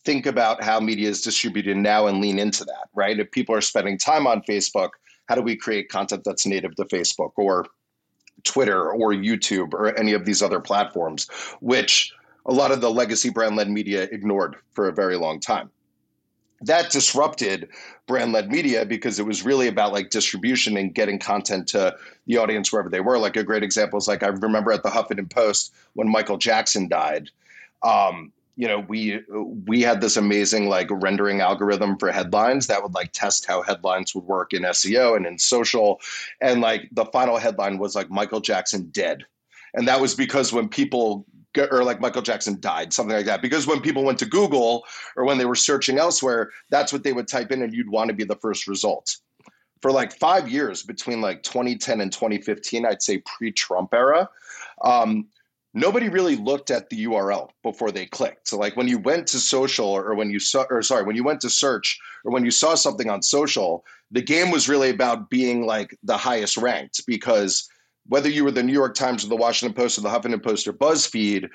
think 0.06 0.25
about 0.25 0.63
how 0.63 0.79
media 0.79 1.10
is 1.10 1.22
distributed 1.22 1.77
now 1.77 2.08
and 2.08 2.22
lean 2.22 2.39
into 2.39 2.63
that, 2.65 2.88
right? 2.94 3.20
If 3.20 3.32
people 3.32 3.56
are 3.56 3.62
spending 3.62 3.98
time 3.98 4.27
on 4.27 4.41
Facebook, 4.41 4.91
how 5.27 5.36
do 5.36 5.41
we 5.41 5.56
create 5.56 5.89
content 5.89 6.24
that's 6.25 6.46
native 6.46 6.75
to 6.75 6.86
Facebook 6.86 7.32
or 7.36 7.65
Twitter 8.44 8.91
or 8.91 9.12
YouTube 9.12 9.74
or 9.74 9.98
any 9.98 10.13
of 10.13 10.25
these 10.25 10.41
other 10.41 10.60
platforms, 10.60 11.27
which 11.60 12.12
a 12.46 12.53
lot 12.53 12.72
of 12.72 12.81
the 12.81 12.91
legacy 12.91 13.29
brand 13.29 13.55
led 13.55 13.69
media 13.69 14.03
ignored 14.12 14.55
for 14.74 14.88
a 14.88 14.93
very 14.93 15.15
long 15.15 15.39
time. 15.39 15.69
That 16.62 16.91
disrupted 16.91 17.69
brand 18.05 18.34
led 18.34 18.51
media 18.51 18.86
because 18.86 19.17
it 19.19 19.25
was 19.25 19.46
really 19.46 19.67
about 19.67 19.93
like 19.93 20.10
distribution 20.10 20.75
and 20.75 20.93
getting 20.93 21.19
content 21.19 21.67
to 21.69 21.96
the 22.27 22.38
audience 22.38 22.72
wherever 22.72 22.89
they 22.89 23.00
were. 23.00 23.17
Like 23.17 23.38
a 23.38 23.43
great 23.43 23.63
example 23.63 23.98
is 23.98 24.08
like 24.08 24.24
I 24.24 24.27
remember 24.27 24.72
at 24.72 24.84
the 24.84 24.89
Huffington 24.89 25.29
Post 25.29 25.74
when 25.93 26.10
Michael 26.10 26.38
Jackson 26.38 26.89
died. 26.89 27.29
Um, 27.81 28.34
you 28.60 28.67
know, 28.67 28.79
we 28.89 29.22
we 29.65 29.81
had 29.81 30.01
this 30.01 30.17
amazing 30.17 30.67
like 30.67 30.89
rendering 30.91 31.39
algorithm 31.39 31.98
for 31.98 32.12
headlines 32.12 32.67
that 32.67 32.84
would 32.84 32.93
like 32.93 33.13
test 33.13 33.46
how 33.46 33.62
headlines 33.62 34.13
would 34.13 34.25
work 34.25 34.51
in 34.51 34.63
SEO 34.63 35.15
and 35.15 35.25
in 35.25 35.39
social. 35.39 36.01
And 36.41 36.60
like 36.60 36.89
the 36.91 37.05
final 37.05 37.38
headline 37.38 37.77
was 37.77 37.96
like 37.96 38.10
Michael 38.10 38.41
Jackson 38.41 38.89
dead. 38.89 39.24
And 39.74 39.88
that 39.88 40.01
was 40.01 40.13
because 40.13 40.51
when 40.51 40.67
people 40.67 41.25
or 41.58 41.84
like 41.84 42.00
Michael 42.00 42.22
Jackson 42.22 42.60
died, 42.60 42.94
something 42.94 43.15
like 43.15 43.25
that. 43.25 43.41
Because 43.41 43.65
when 43.65 43.82
people 43.82 44.03
went 44.03 44.20
to 44.20 44.25
Google 44.25 44.84
or 45.15 45.25
when 45.25 45.38
they 45.38 45.46
were 45.46 45.56
searching 45.56 45.98
elsewhere, 45.98 46.51
that's 46.70 46.94
what 46.94 47.03
they 47.03 47.13
would 47.13 47.27
type 47.27 47.51
in 47.51 47.62
and 47.62 47.74
you'd 47.74 47.89
want 47.89 48.10
to 48.10 48.13
be 48.13 48.24
the 48.24 48.36
first 48.36 48.68
result. 48.68 49.15
For 49.82 49.91
like 49.91 50.18
five 50.18 50.50
years 50.50 50.84
between 50.84 51.22
like 51.22 51.41
2010 51.44 52.01
and 52.01 52.12
2015, 52.12 52.86
I'd 52.86 53.01
say 53.01 53.24
pre 53.25 53.51
Trump 53.51 53.94
era, 53.94 54.29
um, 54.84 55.27
nobody 55.74 56.10
really 56.10 56.36
looked 56.36 56.70
at 56.72 56.89
the 56.89 57.06
URL 57.06 57.50
before 57.63 57.91
they 57.91 58.06
clicked. 58.06 58.50
So 58.50 58.58
like 58.58 58.75
when 58.75 58.88
you 58.88 59.00
went 59.00 59.27
to 59.27 59.39
social 59.39 59.88
or 59.88 60.15
when 60.15 60.29
you 60.29 60.39
saw, 60.39 60.65
or 60.70 60.82
sorry, 60.82 61.03
when 61.03 61.15
you 61.15 61.24
went 61.24 61.41
to 61.41 61.50
search 61.50 62.00
or 62.25 62.32
when 62.32 62.44
you 62.44 62.51
saw 62.51 62.75
something 62.75 63.10
on 63.10 63.22
social, 63.22 63.86
the 64.12 64.22
game 64.22 64.51
was 64.51 64.68
really 64.68 64.89
about 64.89 65.29
being 65.29 65.65
like 65.65 65.98
the 66.03 66.18
highest 66.18 66.58
ranked 66.58 67.06
because 67.06 67.70
whether 68.10 68.28
you 68.28 68.44
were 68.44 68.51
the 68.51 68.63
New 68.63 68.74
York 68.74 68.96
Times 68.96 69.24
or 69.24 69.30
the 69.30 69.36
Washington 69.36 69.75
Post 69.75 69.98
or 69.98 70.01
the 70.01 70.10
Huffington 70.10 70.44
Post 70.44 70.68
or 70.68 70.74
BuzzFeed, 70.74 71.50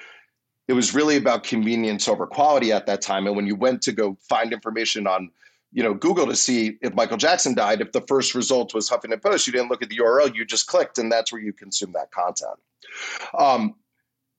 it 0.68 0.72
was 0.72 0.94
really 0.94 1.16
about 1.16 1.44
convenience 1.44 2.08
over 2.08 2.26
quality 2.26 2.72
at 2.72 2.86
that 2.86 3.02
time. 3.02 3.26
And 3.26 3.36
when 3.36 3.46
you 3.46 3.56
went 3.56 3.82
to 3.82 3.92
go 3.92 4.16
find 4.28 4.52
information 4.52 5.06
on, 5.06 5.30
you 5.72 5.82
know, 5.82 5.92
Google 5.92 6.26
to 6.26 6.36
see 6.36 6.78
if 6.80 6.94
Michael 6.94 7.16
Jackson 7.16 7.54
died, 7.54 7.80
if 7.80 7.92
the 7.92 8.00
first 8.02 8.34
result 8.34 8.72
was 8.72 8.88
Huffington 8.88 9.20
Post, 9.20 9.46
you 9.46 9.52
didn't 9.52 9.68
look 9.68 9.82
at 9.82 9.90
the 9.90 9.98
URL, 9.98 10.34
you 10.34 10.44
just 10.44 10.68
clicked, 10.68 10.96
and 10.98 11.10
that's 11.10 11.32
where 11.32 11.42
you 11.42 11.52
consume 11.52 11.92
that 11.92 12.12
content. 12.12 12.58
Um, 13.36 13.74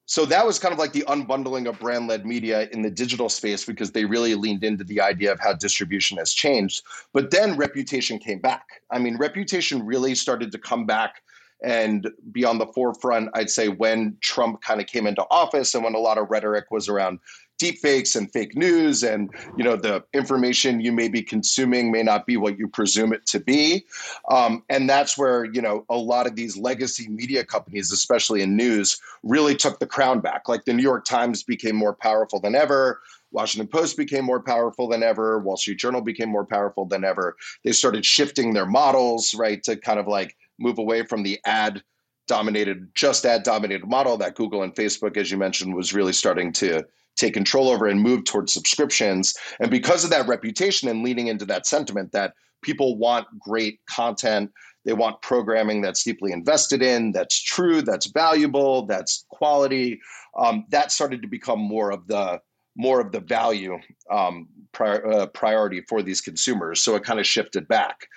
so 0.08 0.26
that 0.26 0.46
was 0.46 0.60
kind 0.60 0.72
of 0.72 0.80
like 0.80 0.94
the 0.94 1.04
unbundling 1.08 1.68
of 1.68 1.80
brand 1.80 2.08
led 2.08 2.26
media 2.26 2.70
in 2.72 2.84
the 2.84 2.92
digital 2.92 3.28
space 3.28 3.66
because 3.66 3.92
they 3.92 4.06
really 4.06 4.36
leaned 4.36 4.64
into 4.64 4.84
the 4.84 5.02
idea 5.02 5.32
of 5.32 5.40
how 5.40 5.54
distribution 5.54 6.18
has 6.18 6.32
changed. 6.32 6.84
But 7.12 7.32
then 7.32 7.58
reputation 7.58 8.20
came 8.20 8.40
back. 8.40 8.66
I 8.92 9.00
mean, 9.00 9.18
reputation 9.18 9.86
really 9.86 10.14
started 10.16 10.52
to 10.52 10.60
come 10.60 10.86
back 10.86 11.24
and 11.64 12.10
be 12.32 12.46
on 12.46 12.58
the 12.58 12.68
forefront, 12.68 13.30
I'd 13.34 13.50
say, 13.50 13.70
when 13.70 14.18
Trump 14.22 14.62
kind 14.62 14.82
of 14.82 14.88
came 14.88 15.08
into 15.08 15.26
office 15.32 15.74
and 15.74 15.84
when 15.84 15.96
a 15.96 16.00
lot 16.00 16.18
of 16.18 16.30
rhetoric 16.30 16.66
was 16.72 16.90
around 16.90 17.20
deepfakes 17.60 18.16
and 18.16 18.32
fake 18.32 18.56
news 18.56 19.02
and 19.02 19.34
you 19.58 19.64
know 19.64 19.78
the 19.78 20.04
information 20.14 20.82
you 20.82 20.92
may 20.92 21.08
be 21.08 21.22
consuming 21.22 21.90
may 21.90 22.04
not 22.04 22.26
be 22.26 22.36
what 22.36 22.60
you 22.60 22.68
presume 22.68 23.14
it 23.14 23.26
to 23.26 23.40
be 23.40 23.86
um, 24.30 24.62
and 24.70 24.90
that's 24.90 25.18
where 25.18 25.46
you 25.46 25.62
know 25.62 25.86
a 25.90 25.96
lot 25.96 26.28
of 26.28 26.36
these 26.36 26.58
legacy 26.58 27.08
media 27.08 27.46
companies 27.46 27.94
especially 27.94 28.42
in 28.42 28.58
news 28.58 29.00
really 29.24 29.56
took 29.56 29.80
the 29.80 29.88
crown 29.88 30.20
back 30.20 30.50
like 30.50 30.66
the 30.66 30.74
new 30.74 30.84
york 30.84 31.06
times 31.06 31.44
became 31.44 31.76
more 31.76 31.94
powerful 31.94 32.40
than 32.40 32.56
ever 32.56 33.00
Washington 33.32 33.68
Post 33.68 33.98
became 33.98 34.24
more 34.24 34.40
powerful 34.40 34.88
than 34.88 35.04
ever. 35.04 35.40
Wall 35.40 35.58
Street 35.58 35.78
Journal 35.78 36.00
became 36.00 36.30
more 36.30 36.46
powerful 36.46 36.86
than 36.86 37.04
ever. 37.04 37.36
They 37.66 37.74
started 37.74 38.06
shifting 38.06 38.54
their 38.54 38.66
models, 38.66 39.36
right, 39.36 39.62
to 39.64 39.76
kind 39.76 40.00
of 40.00 40.08
like 40.08 40.38
move 40.60 40.78
away 40.78 41.04
from 41.04 41.24
the 41.24 41.40
ad 41.46 41.82
dominated, 42.28 42.90
just 42.96 43.26
ad 43.26 43.44
dominated 43.44 43.88
model 43.88 44.18
that 44.18 44.36
Google 44.36 44.64
and 44.64 44.74
Facebook, 44.74 45.18
as 45.18 45.32
you 45.32 45.38
mentioned, 45.38 45.76
was 45.76 45.94
really 45.94 46.14
starting 46.14 46.52
to 46.54 46.84
take 47.16 47.34
control 47.34 47.70
over 47.70 47.88
and 47.88 48.02
move 48.02 48.26
towards 48.26 48.54
subscriptions. 48.54 49.36
And 49.60 49.72
because 49.72 50.04
of 50.04 50.10
that 50.10 50.28
reputation 50.28 50.90
and 50.90 51.04
leaning 51.04 51.28
into 51.28 51.46
that 51.46 51.66
sentiment 51.66 52.12
that 52.12 52.34
people 52.62 52.98
want 52.98 53.28
great 53.40 53.80
content, 53.90 54.52
they 54.86 54.94
want 54.94 55.22
programming 55.22 55.82
that's 55.82 56.04
deeply 56.04 56.32
invested 56.32 56.82
in, 56.82 57.12
that's 57.12 57.42
true, 57.42 57.82
that's 57.82 58.08
valuable, 58.08 58.86
that's 58.86 59.26
quality. 59.30 60.00
Um, 60.38 60.66
that 60.70 60.92
started 60.92 61.22
to 61.22 61.28
become 61.28 61.60
more 61.60 61.92
of 61.92 62.08
the 62.08 62.42
more 62.78 63.00
of 63.00 63.14
the 63.14 63.22
value 63.22 63.78
um, 64.12 64.50
pri- 64.74 64.98
uh, 64.98 65.28
priority 65.28 65.82
for 65.88 66.02
these 66.02 66.20
consumers. 66.20 66.82
So 66.82 66.96
it 66.96 67.04
kind 67.04 67.22
of 67.22 67.26
shifted 67.26 67.68
back. 67.70 68.08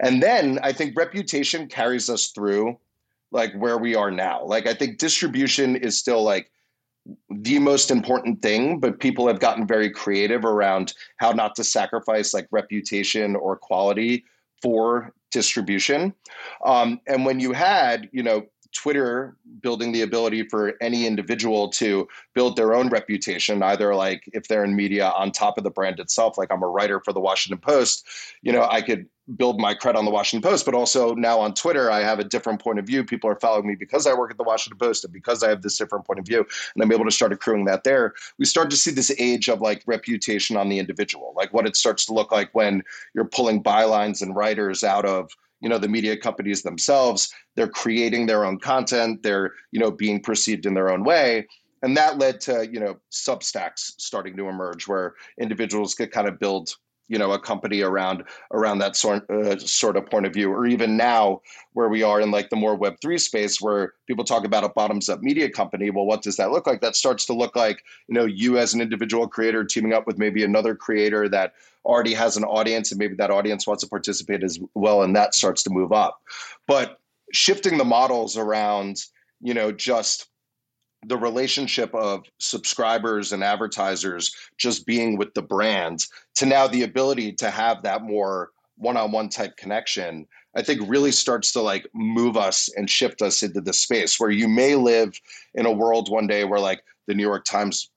And 0.00 0.22
then 0.22 0.58
I 0.62 0.72
think 0.72 0.96
reputation 0.96 1.66
carries 1.66 2.08
us 2.08 2.28
through 2.28 2.78
like 3.30 3.52
where 3.54 3.78
we 3.78 3.94
are 3.94 4.10
now. 4.10 4.44
Like 4.44 4.66
I 4.66 4.74
think 4.74 4.98
distribution 4.98 5.76
is 5.76 5.98
still 5.98 6.22
like 6.22 6.50
the 7.30 7.58
most 7.58 7.90
important 7.90 8.42
thing, 8.42 8.80
but 8.80 9.00
people 9.00 9.26
have 9.26 9.40
gotten 9.40 9.66
very 9.66 9.90
creative 9.90 10.44
around 10.44 10.94
how 11.16 11.32
not 11.32 11.54
to 11.56 11.64
sacrifice 11.64 12.34
like 12.34 12.46
reputation 12.50 13.34
or 13.36 13.56
quality 13.56 14.24
for 14.62 15.12
distribution. 15.30 16.14
Um, 16.64 17.00
and 17.06 17.24
when 17.24 17.40
you 17.40 17.52
had, 17.52 18.08
you 18.12 18.22
know, 18.22 18.46
Twitter 18.72 19.36
building 19.60 19.92
the 19.92 20.02
ability 20.02 20.44
for 20.44 20.74
any 20.80 21.06
individual 21.06 21.68
to 21.70 22.06
build 22.34 22.56
their 22.56 22.74
own 22.74 22.88
reputation, 22.88 23.62
either 23.62 23.94
like 23.94 24.28
if 24.32 24.48
they're 24.48 24.64
in 24.64 24.76
media 24.76 25.08
on 25.10 25.32
top 25.32 25.58
of 25.58 25.64
the 25.64 25.70
brand 25.70 25.98
itself, 25.98 26.36
like 26.38 26.52
I'm 26.52 26.62
a 26.62 26.68
writer 26.68 27.00
for 27.00 27.12
the 27.12 27.20
Washington 27.20 27.60
Post, 27.60 28.06
you 28.42 28.52
know, 28.52 28.68
I 28.70 28.82
could 28.82 29.06
build 29.36 29.60
my 29.60 29.74
credit 29.74 29.98
on 29.98 30.04
the 30.04 30.10
Washington 30.10 30.48
Post, 30.48 30.64
but 30.64 30.74
also 30.74 31.14
now 31.14 31.38
on 31.38 31.52
Twitter, 31.52 31.90
I 31.90 32.00
have 32.00 32.18
a 32.18 32.24
different 32.24 32.62
point 32.62 32.78
of 32.78 32.86
view. 32.86 33.04
People 33.04 33.28
are 33.28 33.38
following 33.38 33.66
me 33.66 33.74
because 33.74 34.06
I 34.06 34.14
work 34.14 34.30
at 34.30 34.38
the 34.38 34.44
Washington 34.44 34.78
Post 34.78 35.04
and 35.04 35.12
because 35.12 35.42
I 35.42 35.50
have 35.50 35.62
this 35.62 35.76
different 35.76 36.06
point 36.06 36.18
of 36.18 36.26
view, 36.26 36.46
and 36.74 36.82
I'm 36.82 36.92
able 36.92 37.04
to 37.04 37.10
start 37.10 37.32
accruing 37.32 37.66
that 37.66 37.84
there. 37.84 38.14
We 38.38 38.46
start 38.46 38.70
to 38.70 38.76
see 38.76 38.90
this 38.90 39.12
age 39.18 39.48
of 39.48 39.60
like 39.60 39.82
reputation 39.86 40.56
on 40.56 40.68
the 40.68 40.78
individual, 40.78 41.34
like 41.36 41.52
what 41.52 41.66
it 41.66 41.76
starts 41.76 42.06
to 42.06 42.14
look 42.14 42.32
like 42.32 42.54
when 42.54 42.82
you're 43.14 43.26
pulling 43.26 43.62
bylines 43.62 44.22
and 44.22 44.34
writers 44.34 44.82
out 44.82 45.04
of 45.04 45.30
you 45.60 45.68
know 45.68 45.78
the 45.78 45.88
media 45.88 46.16
companies 46.16 46.62
themselves 46.62 47.32
they're 47.56 47.68
creating 47.68 48.26
their 48.26 48.44
own 48.44 48.58
content 48.58 49.22
they're 49.22 49.52
you 49.72 49.80
know 49.80 49.90
being 49.90 50.20
perceived 50.20 50.66
in 50.66 50.74
their 50.74 50.90
own 50.90 51.04
way. 51.04 51.46
And 51.82 51.96
that 51.96 52.18
led 52.18 52.40
to 52.42 52.68
you 52.70 52.80
know 52.80 52.96
substacks 53.12 53.92
starting 53.98 54.36
to 54.36 54.48
emerge 54.48 54.88
where 54.88 55.14
individuals 55.40 55.94
could 55.94 56.10
kind 56.10 56.28
of 56.28 56.38
build 56.38 56.70
you 57.08 57.18
know 57.18 57.32
a 57.32 57.38
company 57.38 57.80
around 57.80 58.22
around 58.52 58.78
that 58.78 58.96
sort 58.96 59.28
uh, 59.30 59.58
sort 59.58 59.96
of 59.96 60.06
point 60.06 60.26
of 60.26 60.32
view. 60.32 60.50
Or 60.52 60.66
even 60.66 60.96
now 60.96 61.40
where 61.72 61.88
we 61.88 62.02
are 62.02 62.20
in 62.20 62.30
like 62.30 62.50
the 62.50 62.56
more 62.56 62.78
web3 62.78 63.18
space 63.20 63.60
where 63.60 63.94
people 64.06 64.24
talk 64.24 64.44
about 64.44 64.64
a 64.64 64.68
bottoms 64.68 65.08
up 65.08 65.20
media 65.20 65.50
company 65.50 65.90
well 65.90 66.06
what 66.06 66.22
does 66.22 66.36
that 66.36 66.50
look 66.50 66.66
like? 66.66 66.80
That 66.80 66.96
starts 66.96 67.26
to 67.26 67.32
look 67.32 67.56
like 67.56 67.82
you 68.08 68.14
know 68.14 68.24
you 68.24 68.58
as 68.58 68.74
an 68.74 68.80
individual 68.80 69.26
creator 69.26 69.64
teaming 69.64 69.92
up 69.92 70.06
with 70.06 70.18
maybe 70.18 70.44
another 70.44 70.74
creator 70.74 71.28
that 71.28 71.54
already 71.84 72.14
has 72.14 72.36
an 72.36 72.44
audience 72.44 72.92
and 72.92 72.98
maybe 72.98 73.14
that 73.14 73.30
audience 73.30 73.66
wants 73.66 73.82
to 73.82 73.88
participate 73.88 74.44
as 74.44 74.58
well 74.74 75.02
and 75.02 75.16
that 75.16 75.34
starts 75.34 75.62
to 75.62 75.70
move 75.70 75.92
up. 75.92 76.20
But 76.66 77.00
shifting 77.32 77.78
the 77.78 77.84
models 77.84 78.36
around 78.36 79.02
you 79.40 79.54
know 79.54 79.72
just 79.72 80.28
the 81.06 81.16
relationship 81.16 81.94
of 81.94 82.24
subscribers 82.38 83.32
and 83.32 83.44
advertisers 83.44 84.34
just 84.56 84.86
being 84.86 85.16
with 85.16 85.32
the 85.34 85.42
brands 85.42 86.08
to 86.34 86.46
now 86.46 86.66
the 86.66 86.82
ability 86.82 87.32
to 87.32 87.50
have 87.50 87.82
that 87.82 88.02
more 88.02 88.50
one-on-one 88.76 89.28
type 89.28 89.56
connection 89.56 90.26
i 90.56 90.62
think 90.62 90.80
really 90.88 91.12
starts 91.12 91.52
to 91.52 91.60
like 91.60 91.86
move 91.94 92.36
us 92.36 92.68
and 92.76 92.90
shift 92.90 93.22
us 93.22 93.42
into 93.42 93.60
the 93.60 93.72
space 93.72 94.18
where 94.18 94.30
you 94.30 94.48
may 94.48 94.74
live 94.74 95.20
in 95.54 95.66
a 95.66 95.72
world 95.72 96.10
one 96.10 96.26
day 96.26 96.44
where 96.44 96.60
like 96.60 96.82
the 97.06 97.14
new 97.14 97.22
york 97.22 97.44
times 97.44 97.90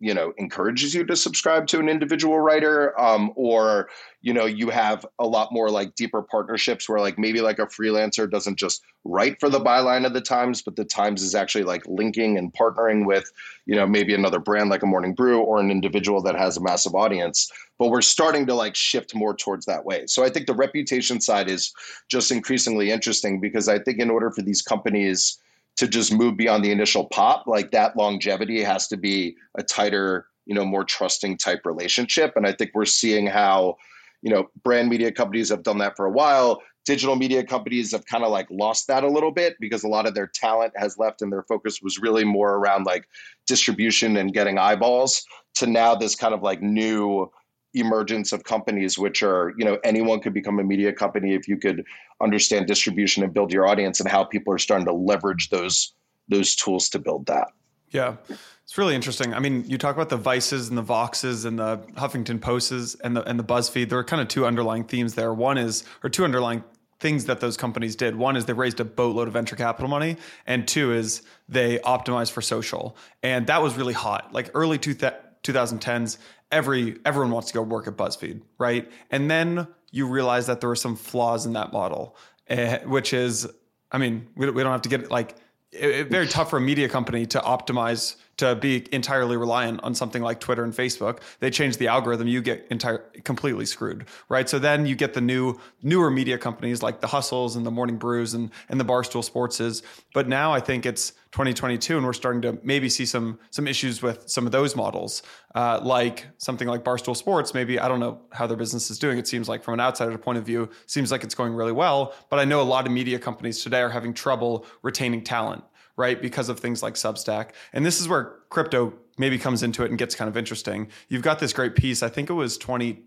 you 0.00 0.14
know 0.14 0.32
encourages 0.38 0.94
you 0.94 1.04
to 1.04 1.16
subscribe 1.16 1.66
to 1.66 1.78
an 1.78 1.88
individual 1.88 2.38
writer 2.38 2.98
um, 3.00 3.32
or 3.34 3.88
you 4.22 4.32
know 4.32 4.46
you 4.46 4.70
have 4.70 5.04
a 5.18 5.26
lot 5.26 5.52
more 5.52 5.70
like 5.70 5.94
deeper 5.94 6.22
partnerships 6.22 6.88
where 6.88 7.00
like 7.00 7.18
maybe 7.18 7.40
like 7.40 7.58
a 7.58 7.66
freelancer 7.66 8.30
doesn't 8.30 8.56
just 8.56 8.82
write 9.04 9.38
for 9.40 9.48
the 9.48 9.60
byline 9.60 10.06
of 10.06 10.12
the 10.12 10.20
times 10.20 10.62
but 10.62 10.76
the 10.76 10.84
times 10.84 11.22
is 11.22 11.34
actually 11.34 11.64
like 11.64 11.86
linking 11.86 12.38
and 12.38 12.52
partnering 12.52 13.06
with 13.06 13.30
you 13.66 13.74
know 13.74 13.86
maybe 13.86 14.14
another 14.14 14.38
brand 14.38 14.70
like 14.70 14.82
a 14.82 14.86
morning 14.86 15.14
brew 15.14 15.40
or 15.40 15.60
an 15.60 15.70
individual 15.70 16.22
that 16.22 16.36
has 16.36 16.56
a 16.56 16.62
massive 16.62 16.94
audience. 16.94 17.50
But 17.78 17.88
we're 17.88 18.02
starting 18.02 18.46
to 18.46 18.54
like 18.54 18.74
shift 18.74 19.14
more 19.14 19.34
towards 19.34 19.66
that 19.66 19.84
way. 19.84 20.06
So 20.06 20.24
i 20.24 20.30
think 20.30 20.46
the 20.46 20.54
reputation 20.54 21.20
side 21.20 21.48
is 21.48 21.72
just 22.08 22.30
increasingly 22.30 22.90
interesting 22.90 23.40
because 23.40 23.68
i 23.68 23.78
think 23.78 23.98
in 23.98 24.10
order 24.10 24.30
for 24.30 24.42
these 24.42 24.62
companies 24.62 25.38
to 25.78 25.86
just 25.86 26.12
move 26.12 26.36
beyond 26.36 26.64
the 26.64 26.72
initial 26.72 27.06
pop, 27.06 27.46
like 27.46 27.70
that 27.70 27.96
longevity 27.96 28.62
has 28.62 28.88
to 28.88 28.96
be 28.96 29.36
a 29.56 29.62
tighter, 29.62 30.26
you 30.44 30.54
know, 30.54 30.64
more 30.64 30.84
trusting 30.84 31.38
type 31.38 31.60
relationship. 31.64 32.32
And 32.34 32.46
I 32.46 32.52
think 32.52 32.72
we're 32.74 32.84
seeing 32.84 33.28
how, 33.28 33.76
you 34.20 34.30
know, 34.30 34.48
brand 34.64 34.88
media 34.88 35.12
companies 35.12 35.48
have 35.50 35.62
done 35.62 35.78
that 35.78 35.96
for 35.96 36.04
a 36.04 36.10
while. 36.10 36.60
Digital 36.84 37.14
media 37.14 37.44
companies 37.44 37.92
have 37.92 38.04
kind 38.06 38.24
of 38.24 38.32
like 38.32 38.48
lost 38.50 38.88
that 38.88 39.04
a 39.04 39.08
little 39.08 39.30
bit 39.30 39.54
because 39.60 39.84
a 39.84 39.88
lot 39.88 40.06
of 40.06 40.14
their 40.14 40.26
talent 40.26 40.72
has 40.74 40.98
left 40.98 41.22
and 41.22 41.32
their 41.32 41.44
focus 41.44 41.80
was 41.80 41.98
really 41.98 42.24
more 42.24 42.54
around 42.54 42.84
like 42.84 43.08
distribution 43.46 44.16
and 44.16 44.34
getting 44.34 44.58
eyeballs 44.58 45.24
to 45.54 45.66
now 45.66 45.94
this 45.94 46.16
kind 46.16 46.34
of 46.34 46.42
like 46.42 46.60
new 46.60 47.30
emergence 47.74 48.32
of 48.32 48.44
companies 48.44 48.98
which 48.98 49.22
are 49.22 49.52
you 49.58 49.64
know 49.64 49.78
anyone 49.84 50.20
could 50.20 50.32
become 50.32 50.58
a 50.58 50.64
media 50.64 50.92
company 50.92 51.34
if 51.34 51.46
you 51.46 51.56
could 51.56 51.84
understand 52.20 52.66
distribution 52.66 53.22
and 53.22 53.34
build 53.34 53.52
your 53.52 53.66
audience 53.66 54.00
and 54.00 54.08
how 54.08 54.24
people 54.24 54.52
are 54.52 54.58
starting 54.58 54.86
to 54.86 54.92
leverage 54.92 55.50
those 55.50 55.92
those 56.28 56.56
tools 56.56 56.88
to 56.88 56.98
build 56.98 57.26
that 57.26 57.48
yeah 57.90 58.16
it's 58.62 58.78
really 58.78 58.94
interesting 58.94 59.34
i 59.34 59.38
mean 59.38 59.64
you 59.66 59.76
talk 59.76 59.94
about 59.94 60.08
the 60.08 60.16
vices 60.16 60.70
and 60.70 60.78
the 60.78 60.82
voxes 60.82 61.44
and 61.44 61.58
the 61.58 61.76
huffington 61.96 62.40
posts 62.40 62.96
and 63.04 63.14
the 63.14 63.22
and 63.24 63.38
the 63.38 63.44
buzzfeed 63.44 63.90
there 63.90 63.98
are 63.98 64.04
kind 64.04 64.22
of 64.22 64.28
two 64.28 64.46
underlying 64.46 64.82
themes 64.82 65.14
there 65.14 65.34
one 65.34 65.58
is 65.58 65.84
or 66.02 66.08
two 66.08 66.24
underlying 66.24 66.64
things 67.00 67.26
that 67.26 67.40
those 67.40 67.56
companies 67.56 67.94
did. 67.94 68.16
One 68.16 68.36
is 68.36 68.46
they 68.46 68.52
raised 68.52 68.80
a 68.80 68.84
boatload 68.84 69.28
of 69.28 69.34
venture 69.34 69.56
capital 69.56 69.88
money, 69.88 70.16
and 70.46 70.66
two 70.66 70.92
is 70.92 71.22
they 71.48 71.78
optimized 71.78 72.32
for 72.32 72.42
social. 72.42 72.96
And 73.22 73.46
that 73.46 73.62
was 73.62 73.76
really 73.76 73.92
hot. 73.94 74.32
Like 74.32 74.50
early 74.54 74.78
two 74.78 74.94
2010s, 75.42 76.18
every 76.50 76.98
everyone 77.04 77.30
wants 77.30 77.48
to 77.48 77.54
go 77.54 77.62
work 77.62 77.86
at 77.86 77.96
BuzzFeed, 77.96 78.40
right? 78.58 78.90
And 79.10 79.30
then 79.30 79.66
you 79.90 80.06
realize 80.06 80.46
that 80.46 80.60
there 80.60 80.70
are 80.70 80.76
some 80.76 80.96
flaws 80.96 81.46
in 81.46 81.52
that 81.54 81.72
model, 81.72 82.16
uh, 82.50 82.78
which 82.78 83.12
is, 83.12 83.48
I 83.90 83.98
mean, 83.98 84.28
we, 84.36 84.50
we 84.50 84.62
don't 84.62 84.72
have 84.72 84.82
to 84.82 84.88
get 84.88 85.10
like 85.10 85.36
it, 85.72 85.90
it, 85.90 86.10
very 86.10 86.26
tough 86.26 86.50
for 86.50 86.58
a 86.58 86.60
media 86.60 86.88
company 86.88 87.26
to 87.26 87.40
optimize 87.40 88.16
to 88.38 88.54
be 88.54 88.86
entirely 88.92 89.36
reliant 89.36 89.82
on 89.82 89.94
something 89.94 90.22
like 90.22 90.40
Twitter 90.40 90.64
and 90.64 90.72
Facebook. 90.72 91.20
They 91.40 91.50
change 91.50 91.76
the 91.76 91.88
algorithm, 91.88 92.26
you 92.26 92.40
get 92.40 92.66
entire 92.70 92.98
completely 93.24 93.66
screwed, 93.66 94.06
right? 94.28 94.48
So 94.48 94.58
then 94.58 94.86
you 94.86 94.96
get 94.96 95.14
the 95.14 95.20
new 95.20 95.58
newer 95.82 96.10
media 96.10 96.38
companies 96.38 96.82
like 96.82 97.00
the 97.00 97.08
Hustles 97.08 97.56
and 97.56 97.66
the 97.66 97.70
Morning 97.70 97.96
Brews 97.96 98.34
and 98.34 98.50
and 98.68 98.80
the 98.80 98.84
Barstool 98.84 99.28
Sportses. 99.28 99.82
But 100.14 100.28
now 100.28 100.52
I 100.52 100.60
think 100.60 100.86
it's 100.86 101.10
2022 101.32 101.96
and 101.96 102.06
we're 102.06 102.12
starting 102.12 102.40
to 102.42 102.58
maybe 102.62 102.88
see 102.88 103.04
some 103.04 103.38
some 103.50 103.66
issues 103.66 104.02
with 104.02 104.28
some 104.28 104.46
of 104.46 104.52
those 104.52 104.74
models, 104.74 105.22
uh, 105.54 105.80
like 105.82 106.26
something 106.38 106.68
like 106.68 106.84
Barstool 106.84 107.16
Sports. 107.16 107.54
Maybe 107.54 107.78
I 107.78 107.88
don't 107.88 108.00
know 108.00 108.20
how 108.32 108.46
their 108.46 108.56
business 108.56 108.90
is 108.90 108.98
doing. 108.98 109.18
It 109.18 109.26
seems 109.26 109.48
like 109.48 109.62
from 109.62 109.74
an 109.74 109.80
outsider 109.80 110.16
point 110.16 110.38
of 110.38 110.46
view, 110.46 110.70
seems 110.86 111.10
like 111.10 111.24
it's 111.24 111.34
going 111.34 111.54
really 111.54 111.72
well. 111.72 112.14
But 112.30 112.38
I 112.38 112.44
know 112.44 112.60
a 112.60 112.62
lot 112.62 112.86
of 112.86 112.92
media 112.92 113.18
companies 113.18 113.62
today 113.62 113.80
are 113.80 113.90
having 113.90 114.14
trouble 114.14 114.64
retaining 114.82 115.22
talent 115.24 115.64
right? 115.98 116.22
Because 116.22 116.48
of 116.48 116.60
things 116.60 116.82
like 116.82 116.94
Substack. 116.94 117.50
And 117.74 117.84
this 117.84 118.00
is 118.00 118.08
where 118.08 118.36
crypto 118.48 118.94
maybe 119.18 119.36
comes 119.36 119.62
into 119.62 119.82
it 119.82 119.90
and 119.90 119.98
gets 119.98 120.14
kind 120.14 120.28
of 120.28 120.36
interesting. 120.36 120.88
You've 121.08 121.22
got 121.22 121.40
this 121.40 121.52
great 121.52 121.74
piece, 121.74 122.02
I 122.02 122.08
think 122.08 122.30
it 122.30 122.34
was 122.34 122.56
20, 122.56 123.02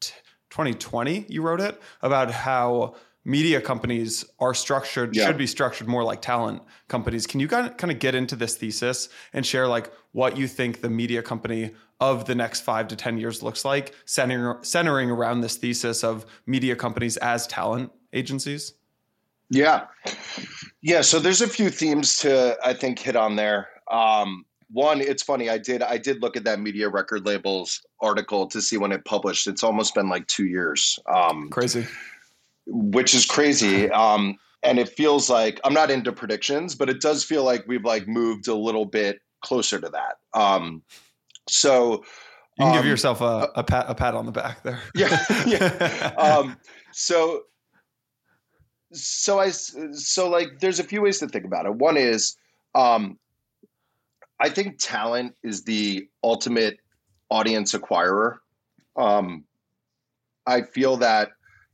2020, 0.00 1.24
you 1.28 1.42
wrote 1.42 1.60
it, 1.60 1.80
about 2.02 2.30
how 2.30 2.94
media 3.24 3.62
companies 3.62 4.26
are 4.38 4.52
structured, 4.52 5.16
yeah. 5.16 5.26
should 5.26 5.38
be 5.38 5.46
structured 5.46 5.88
more 5.88 6.04
like 6.04 6.20
talent 6.20 6.62
companies. 6.88 7.26
Can 7.26 7.40
you 7.40 7.48
kind 7.48 7.72
of, 7.82 7.98
get 7.98 8.14
into 8.14 8.36
this 8.36 8.56
thesis 8.56 9.08
and 9.32 9.46
share 9.46 9.66
like 9.66 9.90
what 10.12 10.36
you 10.36 10.46
think 10.46 10.82
the 10.82 10.90
media 10.90 11.22
company 11.22 11.70
of 11.98 12.26
the 12.26 12.34
next 12.34 12.60
five 12.60 12.88
to 12.88 12.96
10 12.96 13.16
years 13.16 13.42
looks 13.42 13.64
like, 13.64 13.94
centering, 14.04 14.62
centering 14.62 15.10
around 15.10 15.40
this 15.40 15.56
thesis 15.56 16.04
of 16.04 16.26
media 16.44 16.76
companies 16.76 17.16
as 17.16 17.46
talent 17.46 17.90
agencies? 18.12 18.74
Yeah. 19.48 19.86
Yeah. 20.84 21.00
So 21.00 21.18
there's 21.18 21.40
a 21.40 21.48
few 21.48 21.70
themes 21.70 22.18
to, 22.18 22.58
I 22.62 22.74
think, 22.74 22.98
hit 22.98 23.16
on 23.16 23.36
there. 23.36 23.68
Um, 23.90 24.44
one, 24.70 25.00
it's 25.00 25.22
funny. 25.22 25.48
I 25.48 25.56
did 25.56 25.82
I 25.82 25.96
did 25.96 26.20
look 26.20 26.36
at 26.36 26.44
that 26.44 26.60
media 26.60 26.88
record 26.88 27.24
labels 27.24 27.80
article 28.02 28.46
to 28.48 28.60
see 28.60 28.76
when 28.76 28.92
it 28.92 29.04
published. 29.06 29.46
It's 29.46 29.62
almost 29.62 29.94
been 29.94 30.10
like 30.10 30.26
two 30.26 30.46
years. 30.46 30.98
Um, 31.12 31.48
crazy. 31.48 31.86
Which 32.66 33.14
is 33.14 33.24
crazy. 33.24 33.90
Um, 33.90 34.38
and 34.62 34.78
it 34.78 34.90
feels 34.90 35.30
like 35.30 35.58
I'm 35.64 35.72
not 35.72 35.90
into 35.90 36.12
predictions, 36.12 36.74
but 36.74 36.90
it 36.90 37.00
does 37.00 37.24
feel 37.24 37.44
like 37.44 37.64
we've 37.66 37.84
like 37.84 38.06
moved 38.06 38.48
a 38.48 38.54
little 38.54 38.84
bit 38.84 39.20
closer 39.42 39.80
to 39.80 39.88
that. 39.88 40.16
Um, 40.38 40.82
so 41.48 42.04
you 42.58 42.64
can 42.64 42.72
give 42.72 42.82
um, 42.82 42.88
yourself 42.88 43.20
a, 43.22 43.48
a 43.54 43.64
pat 43.64 43.86
a 43.88 43.94
pat 43.94 44.14
on 44.14 44.26
the 44.26 44.32
back 44.32 44.62
there. 44.62 44.80
yeah, 44.94 45.24
yeah. 45.46 46.12
Um, 46.18 46.56
so 46.92 47.42
so 48.94 49.40
I 49.40 49.50
so 49.50 50.28
like 50.28 50.60
there's 50.60 50.80
a 50.80 50.84
few 50.84 51.02
ways 51.02 51.18
to 51.18 51.28
think 51.28 51.44
about 51.44 51.66
it. 51.66 51.74
One 51.74 51.96
is 51.96 52.36
um, 52.74 53.18
I 54.40 54.48
think 54.48 54.78
talent 54.78 55.34
is 55.42 55.64
the 55.64 56.08
ultimate 56.22 56.78
audience 57.30 57.72
acquirer. 57.72 58.36
Um, 58.96 59.44
I 60.46 60.62
feel 60.62 60.96
that 60.98 61.30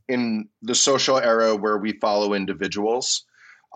in 0.09 0.49
the 0.63 0.75
social 0.75 1.19
era 1.19 1.55
where 1.55 1.79
we 1.79 1.93
follow 2.01 2.35
individuals, 2.35 3.25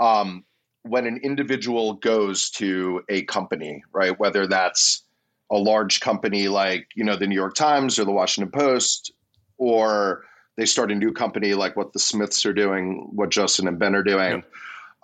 um, 0.00 0.44
when 0.82 1.06
an 1.06 1.18
individual 1.22 1.94
goes 1.94 2.50
to 2.50 3.02
a 3.08 3.22
company, 3.22 3.82
right, 3.92 4.18
whether 4.18 4.46
that's 4.46 5.02
a 5.50 5.56
large 5.56 6.00
company 6.00 6.48
like 6.48 6.88
you 6.94 7.04
know 7.04 7.16
the 7.16 7.26
New 7.26 7.34
York 7.34 7.54
Times 7.54 7.98
or 7.98 8.04
the 8.04 8.12
Washington 8.12 8.50
Post, 8.50 9.12
or 9.58 10.24
they 10.56 10.66
start 10.66 10.92
a 10.92 10.94
new 10.94 11.12
company 11.12 11.54
like 11.54 11.76
what 11.76 11.92
the 11.92 11.98
Smiths 11.98 12.44
are 12.46 12.52
doing, 12.52 13.08
what 13.12 13.30
Justin 13.30 13.68
and 13.68 13.78
Ben 13.78 13.94
are 13.94 14.02
doing. 14.02 14.42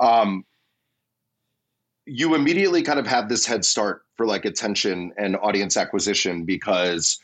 Yep. 0.01 0.09
Um, 0.09 0.45
you 2.07 2.35
immediately 2.35 2.83
kind 2.83 2.99
of 2.99 3.07
have 3.07 3.29
this 3.29 3.47
head 3.47 3.65
start 3.65 4.03
for 4.17 4.27
like 4.27 4.45
attention 4.45 5.13
and 5.17 5.37
audience 5.37 5.77
acquisition 5.77 6.45
because 6.45 7.21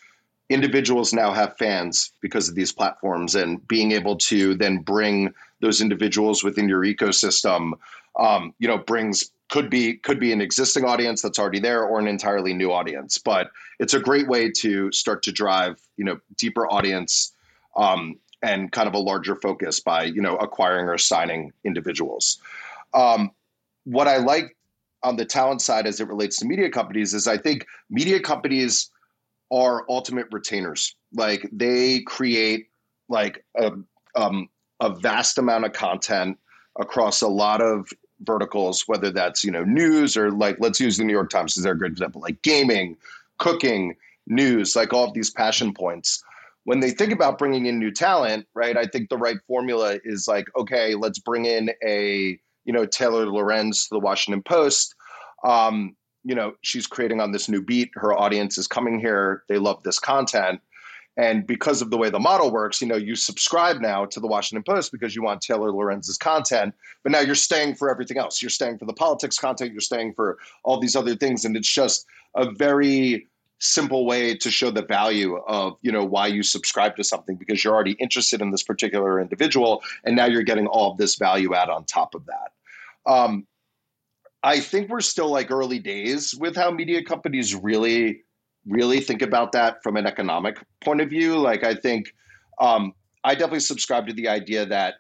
individuals 0.49 1.13
now 1.13 1.33
have 1.33 1.57
fans 1.57 2.13
because 2.21 2.49
of 2.49 2.55
these 2.55 2.73
platforms 2.73 3.35
and 3.35 3.67
being 3.67 3.93
able 3.93 4.17
to 4.17 4.55
then 4.55 4.79
bring 4.79 5.33
those 5.61 5.81
individuals 5.81 6.45
within 6.45 6.69
your 6.69 6.83
ecosystem 6.83 7.73
um, 8.19 8.55
you 8.59 8.69
know 8.69 8.79
brings 8.79 9.31
could 9.49 9.69
be 9.71 9.95
could 9.95 10.21
be 10.21 10.33
an 10.33 10.41
existing 10.41 10.85
audience 10.85 11.23
that's 11.23 11.39
already 11.39 11.59
there 11.59 11.85
or 11.85 11.99
an 11.99 12.07
entirely 12.07 12.55
new 12.55 12.73
audience 12.73 13.19
but 13.19 13.51
it's 13.79 13.95
a 13.95 14.01
great 14.01 14.29
way 14.29 14.51
to 14.51 14.91
start 14.93 15.23
to 15.23 15.33
drive 15.33 15.81
you 15.97 16.05
know 16.05 16.19
deeper 16.37 16.67
audience 16.69 17.33
um, 17.77 18.17
and 18.43 18.73
kind 18.73 18.89
of 18.89 18.95
a 18.95 18.99
larger 18.99 19.37
focus 19.37 19.81
by 19.81 20.05
you 20.05 20.21
know 20.21 20.37
acquiring 20.37 20.89
or 20.89 20.99
signing 20.99 21.53
individuals 21.65 22.39
um, 22.95 23.31
what 23.85 24.09
i 24.09 24.17
like 24.17 24.57
on 25.03 25.17
the 25.17 25.25
talent 25.25 25.61
side 25.63 25.87
as 25.87 26.01
it 26.01 26.09
relates 26.09 26.39
to 26.39 26.47
media 26.47 26.71
companies 26.71 27.15
is 27.15 27.27
i 27.27 27.37
think 27.37 27.67
media 27.91 28.21
companies 28.21 28.91
are 29.51 29.85
ultimate 29.89 30.27
retainers. 30.31 30.95
Like 31.13 31.49
they 31.53 32.01
create 32.01 32.69
like 33.09 33.45
a 33.57 33.73
um, 34.15 34.49
a 34.81 34.91
vast 34.91 35.39
amount 35.39 35.65
of 35.65 35.73
content 35.73 36.39
across 36.79 37.23
a 37.23 37.29
lot 37.29 37.61
of 37.61 37.89
verticals, 38.21 38.85
whether 38.87 39.11
that's 39.11 39.45
you 39.45 39.51
know 39.51 39.65
news 39.65 40.17
or 40.17 40.31
like 40.31 40.57
let's 40.59 40.81
use 40.81 40.97
the 40.97 41.05
New 41.05 41.13
York 41.13 41.31
Times 41.31 41.57
as 41.57 41.65
a 41.65 41.75
good 41.75 41.93
example, 41.93 42.21
like 42.21 42.41
gaming, 42.43 42.97
cooking, 43.39 43.97
news, 44.27 44.75
like 44.75 44.93
all 44.93 45.05
of 45.05 45.15
these 45.15 45.31
passion 45.31 45.73
points. 45.73 46.23
When 46.67 46.81
they 46.81 46.91
think 46.91 47.13
about 47.13 47.39
bringing 47.39 47.67
in 47.67 47.79
new 47.79 47.91
talent, 47.91 48.47
right? 48.55 48.77
I 48.77 48.87
think 48.87 49.09
the 49.09 49.17
right 49.17 49.39
formula 49.47 49.99
is 50.05 50.29
like, 50.29 50.47
okay, 50.57 50.95
let's 50.95 51.19
bring 51.19 51.47
in 51.47 51.71
a 51.85 52.39
you 52.65 52.73
know 52.73 52.85
Taylor 52.87 53.27
Lorenz 53.27 53.89
to 53.89 53.95
the 53.95 54.01
Washington 54.01 54.43
Post. 54.43 54.95
Um, 55.45 55.97
you 56.25 56.35
know 56.35 56.55
she's 56.63 56.87
creating 56.87 57.21
on 57.21 57.33
this 57.33 57.49
new 57.49 57.63
beat. 57.63 57.91
Her 57.95 58.13
audience 58.13 58.59
is 58.59 58.67
coming 58.67 59.01
here. 59.01 59.45
They 59.49 59.59
love 59.59 59.83
this 59.83 59.99
content. 59.99 60.61
And 61.19 61.47
because 61.47 61.81
of 61.81 61.91
the 61.91 61.97
way 61.97 62.11
the 62.11 62.19
model 62.19 62.51
works 62.51 62.83
you 62.83 62.87
know 62.87 62.97
you 62.97 63.15
subscribe 63.15 63.81
now 63.81 64.05
to 64.05 64.21
the 64.21 64.27
washington 64.27 64.63
post 64.71 64.93
because 64.93 65.17
you 65.17 65.23
want 65.23 65.41
taylor 65.41 65.73
lorenz's 65.73 66.19
content 66.19 66.75
but 67.07 67.13
now 67.13 67.21
you're 67.21 67.37
staying 67.37 67.77
for 67.77 67.89
everything 67.89 68.19
else. 68.19 68.43
You're 68.43 68.51
staying 68.51 68.79
for 68.79 68.85
the 68.85 68.93
politics 68.93 69.39
content. 69.39 69.71
You're 69.71 69.81
staying 69.81 70.15
for 70.15 70.39
all 70.65 70.81
these 70.81 70.97
other 70.97 71.15
things. 71.15 71.45
And 71.45 71.57
it's 71.57 71.73
just 71.73 72.05
a 72.35 72.51
very 72.51 73.29
simple 73.59 74.05
way 74.05 74.37
to 74.37 74.51
show 74.51 74.71
the 74.71 74.83
value 74.83 75.37
of 75.47 75.79
you 75.81 75.91
know 75.91 76.05
why 76.05 76.27
you 76.27 76.43
subscribe 76.43 76.95
to 76.95 77.03
something 77.03 77.37
because 77.37 77.65
you're 77.65 77.75
already 77.75 77.93
interested 77.93 78.43
in 78.43 78.51
this 78.51 78.63
particular 78.63 79.19
individual 79.19 79.83
and 80.05 80.15
now 80.15 80.27
you're 80.27 80.43
getting 80.43 80.67
all 80.67 80.93
of 80.93 80.99
this 80.99 81.17
value 81.17 81.55
add 81.55 81.71
on 81.71 81.83
top 81.85 82.15
of 82.15 82.27
that 82.27 82.53
um, 83.11 83.47
I 84.47 84.61
think 84.61 84.91
we're 84.91 85.01
still 85.01 85.29
like 85.29 85.51
early 85.51 85.81
days 85.81 86.33
with 86.35 86.55
how 86.55 86.71
media 86.71 87.03
companies 87.03 87.55
really, 87.55 88.23
really 88.65 89.01
think 89.01 89.21
about 89.21 89.51
that 89.53 89.83
from 89.83 89.97
an 89.97 90.07
economic 90.07 90.59
point 90.81 91.01
of 91.01 91.11
view. 91.11 91.37
Like, 91.37 91.65
I 91.65 91.75
think 91.75 92.15
um, 92.61 92.93
I 93.25 93.35
definitely 93.35 93.61
subscribe 93.61 94.07
to 94.07 94.13
the 94.13 94.29
idea 94.29 94.67
that 94.67 94.95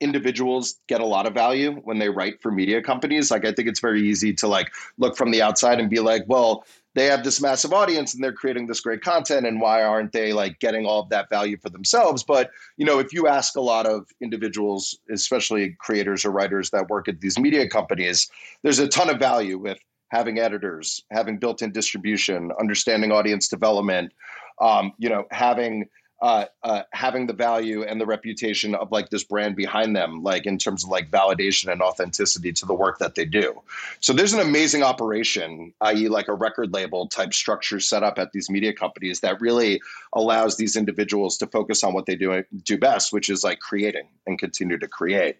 individuals 0.00 0.80
get 0.88 1.00
a 1.00 1.06
lot 1.06 1.26
of 1.26 1.34
value 1.34 1.72
when 1.84 1.98
they 1.98 2.08
write 2.08 2.40
for 2.40 2.50
media 2.50 2.82
companies. 2.82 3.30
Like, 3.30 3.44
I 3.44 3.52
think 3.52 3.68
it's 3.68 3.80
very 3.80 4.02
easy 4.08 4.32
to 4.34 4.48
like 4.48 4.72
look 4.96 5.14
from 5.14 5.30
the 5.30 5.42
outside 5.42 5.78
and 5.78 5.90
be 5.90 6.00
like, 6.00 6.24
well, 6.26 6.64
they 6.94 7.06
have 7.06 7.24
this 7.24 7.40
massive 7.40 7.72
audience 7.72 8.14
and 8.14 8.22
they're 8.22 8.32
creating 8.32 8.66
this 8.66 8.80
great 8.80 9.02
content 9.02 9.46
and 9.46 9.60
why 9.60 9.82
aren't 9.82 10.12
they 10.12 10.32
like 10.32 10.58
getting 10.60 10.84
all 10.84 11.00
of 11.00 11.08
that 11.08 11.30
value 11.30 11.56
for 11.56 11.70
themselves? 11.70 12.22
But 12.22 12.50
you 12.76 12.86
know 12.86 12.98
if 12.98 13.12
you 13.12 13.28
ask 13.28 13.56
a 13.56 13.60
lot 13.60 13.86
of 13.86 14.06
individuals 14.20 14.98
especially 15.10 15.76
creators 15.78 16.24
or 16.24 16.30
writers 16.30 16.70
that 16.70 16.88
work 16.88 17.08
at 17.08 17.20
these 17.20 17.38
media 17.38 17.68
companies 17.68 18.28
there's 18.62 18.78
a 18.78 18.88
ton 18.88 19.10
of 19.10 19.18
value 19.18 19.58
with 19.58 19.78
having 20.08 20.38
editors 20.38 21.04
having 21.10 21.38
built-in 21.38 21.72
distribution 21.72 22.50
understanding 22.60 23.12
audience 23.12 23.48
development 23.48 24.12
um, 24.60 24.92
you 24.98 25.08
know 25.08 25.24
having 25.30 25.88
uh, 26.22 26.44
uh, 26.62 26.82
having 26.92 27.26
the 27.26 27.32
value 27.32 27.82
and 27.82 28.00
the 28.00 28.06
reputation 28.06 28.76
of 28.76 28.92
like 28.92 29.10
this 29.10 29.24
brand 29.24 29.56
behind 29.56 29.96
them, 29.96 30.22
like 30.22 30.46
in 30.46 30.56
terms 30.56 30.84
of 30.84 30.88
like 30.88 31.10
validation 31.10 31.70
and 31.70 31.82
authenticity 31.82 32.52
to 32.52 32.64
the 32.64 32.72
work 32.72 32.98
that 32.98 33.16
they 33.16 33.24
do. 33.24 33.60
So 33.98 34.12
there's 34.12 34.32
an 34.32 34.38
amazing 34.38 34.84
operation, 34.84 35.74
i.e., 35.80 36.08
like 36.08 36.28
a 36.28 36.34
record 36.34 36.72
label 36.72 37.08
type 37.08 37.34
structure 37.34 37.80
set 37.80 38.04
up 38.04 38.20
at 38.20 38.30
these 38.30 38.48
media 38.48 38.72
companies 38.72 39.18
that 39.20 39.40
really 39.40 39.82
allows 40.12 40.56
these 40.56 40.76
individuals 40.76 41.36
to 41.38 41.46
focus 41.48 41.82
on 41.82 41.92
what 41.92 42.06
they 42.06 42.14
do 42.14 42.44
do 42.62 42.78
best, 42.78 43.12
which 43.12 43.28
is 43.28 43.42
like 43.42 43.58
creating 43.58 44.06
and 44.24 44.38
continue 44.38 44.78
to 44.78 44.86
create. 44.86 45.38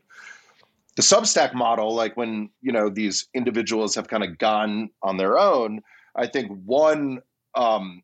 The 0.97 1.03
Substack 1.03 1.55
model, 1.55 1.95
like 1.95 2.17
when 2.17 2.51
you 2.61 2.73
know 2.73 2.89
these 2.89 3.29
individuals 3.35 3.95
have 3.95 4.09
kind 4.09 4.25
of 4.25 4.37
gone 4.37 4.91
on 5.01 5.17
their 5.17 5.39
own, 5.39 5.81
I 6.17 6.27
think 6.27 6.51
one 6.65 7.23
um, 7.55 8.03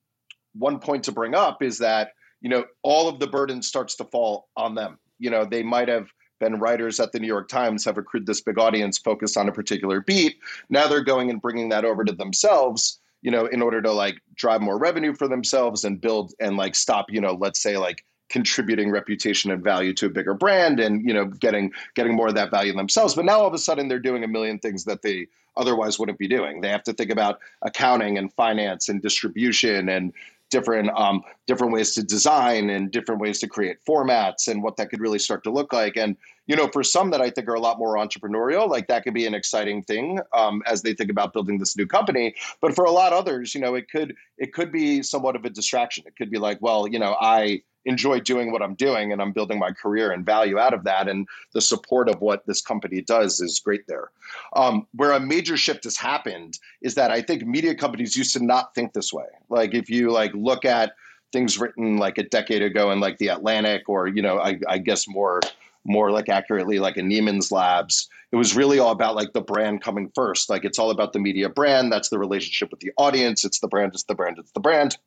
one 0.54 0.78
point 0.78 1.02
to 1.04 1.12
bring 1.12 1.34
up 1.34 1.60
is 1.60 1.78
that 1.78 2.12
you 2.40 2.48
know, 2.48 2.64
all 2.82 3.08
of 3.08 3.18
the 3.18 3.26
burden 3.26 3.62
starts 3.62 3.94
to 3.96 4.04
fall 4.04 4.48
on 4.56 4.74
them. 4.74 4.98
You 5.18 5.30
know, 5.30 5.44
they 5.44 5.62
might 5.62 5.88
have 5.88 6.08
been 6.38 6.60
writers 6.60 7.00
at 7.00 7.12
the 7.12 7.18
New 7.18 7.26
York 7.26 7.48
Times, 7.48 7.84
have 7.84 7.98
accrued 7.98 8.26
this 8.26 8.40
big 8.40 8.58
audience 8.58 8.98
focused 8.98 9.36
on 9.36 9.48
a 9.48 9.52
particular 9.52 10.00
beat. 10.00 10.38
Now 10.68 10.86
they're 10.86 11.02
going 11.02 11.30
and 11.30 11.42
bringing 11.42 11.68
that 11.70 11.84
over 11.84 12.04
to 12.04 12.12
themselves, 12.12 13.00
you 13.22 13.30
know, 13.30 13.46
in 13.46 13.60
order 13.60 13.82
to 13.82 13.90
like 13.90 14.20
drive 14.34 14.60
more 14.60 14.78
revenue 14.78 15.14
for 15.14 15.26
themselves 15.26 15.84
and 15.84 16.00
build 16.00 16.32
and 16.40 16.56
like 16.56 16.74
stop, 16.74 17.06
you 17.08 17.20
know, 17.20 17.32
let's 17.32 17.60
say 17.60 17.76
like 17.76 18.04
contributing 18.28 18.90
reputation 18.90 19.50
and 19.50 19.64
value 19.64 19.94
to 19.94 20.06
a 20.06 20.10
bigger 20.10 20.34
brand 20.34 20.80
and 20.80 21.02
you 21.06 21.14
know 21.14 21.24
getting 21.24 21.72
getting 21.94 22.14
more 22.14 22.28
of 22.28 22.34
that 22.34 22.50
value 22.50 22.74
themselves 22.74 23.14
but 23.14 23.24
now 23.24 23.40
all 23.40 23.46
of 23.46 23.54
a 23.54 23.58
sudden 23.58 23.88
they're 23.88 23.98
doing 23.98 24.22
a 24.22 24.28
million 24.28 24.58
things 24.58 24.84
that 24.84 25.00
they 25.00 25.26
otherwise 25.56 25.98
wouldn't 25.98 26.18
be 26.18 26.28
doing 26.28 26.60
they 26.60 26.68
have 26.68 26.82
to 26.82 26.92
think 26.92 27.10
about 27.10 27.40
accounting 27.62 28.18
and 28.18 28.30
finance 28.34 28.88
and 28.88 29.00
distribution 29.00 29.88
and 29.88 30.12
different 30.50 30.90
um, 30.96 31.22
different 31.46 31.72
ways 31.72 31.94
to 31.94 32.02
design 32.02 32.70
and 32.70 32.90
different 32.90 33.20
ways 33.20 33.38
to 33.40 33.48
create 33.48 33.78
formats 33.86 34.48
and 34.48 34.62
what 34.62 34.76
that 34.76 34.90
could 34.90 35.00
really 35.00 35.18
start 35.18 35.44
to 35.44 35.50
look 35.50 35.72
like. 35.72 35.96
And 35.96 36.16
you 36.46 36.56
know, 36.56 36.68
for 36.68 36.82
some 36.82 37.10
that 37.10 37.20
I 37.20 37.30
think 37.30 37.48
are 37.48 37.54
a 37.54 37.60
lot 37.60 37.78
more 37.78 37.96
entrepreneurial, 37.96 38.68
like 38.68 38.88
that 38.88 39.04
could 39.04 39.14
be 39.14 39.26
an 39.26 39.34
exciting 39.34 39.82
thing 39.82 40.20
um, 40.32 40.62
as 40.66 40.82
they 40.82 40.94
think 40.94 41.10
about 41.10 41.32
building 41.32 41.58
this 41.58 41.76
new 41.76 41.86
company. 41.86 42.34
But 42.60 42.74
for 42.74 42.84
a 42.84 42.90
lot 42.90 43.12
of 43.12 43.18
others, 43.18 43.54
you 43.54 43.60
know, 43.60 43.74
it 43.74 43.90
could 43.90 44.14
it 44.38 44.52
could 44.52 44.72
be 44.72 45.02
somewhat 45.02 45.36
of 45.36 45.44
a 45.44 45.50
distraction. 45.50 46.04
It 46.06 46.16
could 46.16 46.30
be 46.30 46.38
like, 46.38 46.58
well, 46.60 46.88
you 46.88 46.98
know, 46.98 47.16
I 47.20 47.62
enjoy 47.84 48.20
doing 48.20 48.52
what 48.52 48.62
I'm 48.62 48.74
doing 48.74 49.12
and 49.12 49.22
I'm 49.22 49.32
building 49.32 49.58
my 49.58 49.72
career 49.72 50.12
and 50.12 50.24
value 50.24 50.58
out 50.58 50.74
of 50.74 50.84
that. 50.84 51.08
And 51.08 51.26
the 51.54 51.60
support 51.60 52.08
of 52.08 52.20
what 52.20 52.46
this 52.46 52.60
company 52.60 53.00
does 53.00 53.40
is 53.40 53.60
great 53.60 53.86
there. 53.86 54.10
Um, 54.54 54.86
where 54.94 55.12
a 55.12 55.20
major 55.20 55.56
shift 55.56 55.84
has 55.84 55.96
happened 55.96 56.58
is 56.82 56.94
that 56.96 57.10
I 57.10 57.22
think 57.22 57.46
media 57.46 57.74
companies 57.74 58.16
used 58.16 58.34
to 58.34 58.44
not 58.44 58.74
think 58.74 58.92
this 58.92 59.12
way. 59.12 59.26
Like 59.48 59.74
if 59.74 59.88
you 59.88 60.10
like 60.10 60.32
look 60.34 60.64
at 60.64 60.92
things 61.32 61.58
written 61.58 61.98
like 61.98 62.18
a 62.18 62.22
decade 62.22 62.62
ago 62.62 62.90
in 62.90 63.00
like 63.00 63.18
the 63.18 63.28
Atlantic 63.28 63.88
or, 63.88 64.06
you 64.06 64.22
know, 64.22 64.38
I, 64.38 64.58
I 64.68 64.78
guess 64.78 65.08
more 65.08 65.40
more 65.84 66.10
like 66.10 66.28
accurately 66.28 66.78
like 66.78 66.98
a 66.98 67.02
Nieman's 67.02 67.50
Labs. 67.50 68.08
It 68.30 68.36
was 68.36 68.54
really 68.54 68.78
all 68.78 68.90
about 68.90 69.16
like 69.16 69.32
the 69.32 69.40
brand 69.40 69.82
coming 69.82 70.10
first. 70.14 70.50
Like 70.50 70.64
it's 70.64 70.78
all 70.78 70.90
about 70.90 71.14
the 71.14 71.18
media 71.18 71.48
brand. 71.48 71.90
That's 71.90 72.10
the 72.10 72.18
relationship 72.18 72.70
with 72.70 72.80
the 72.80 72.92
audience. 72.98 73.42
It's 73.44 73.60
the 73.60 73.68
brand. 73.68 73.92
It's 73.94 74.02
the 74.02 74.14
brand. 74.14 74.38
It's 74.38 74.52
the 74.52 74.60
brand 74.60 74.98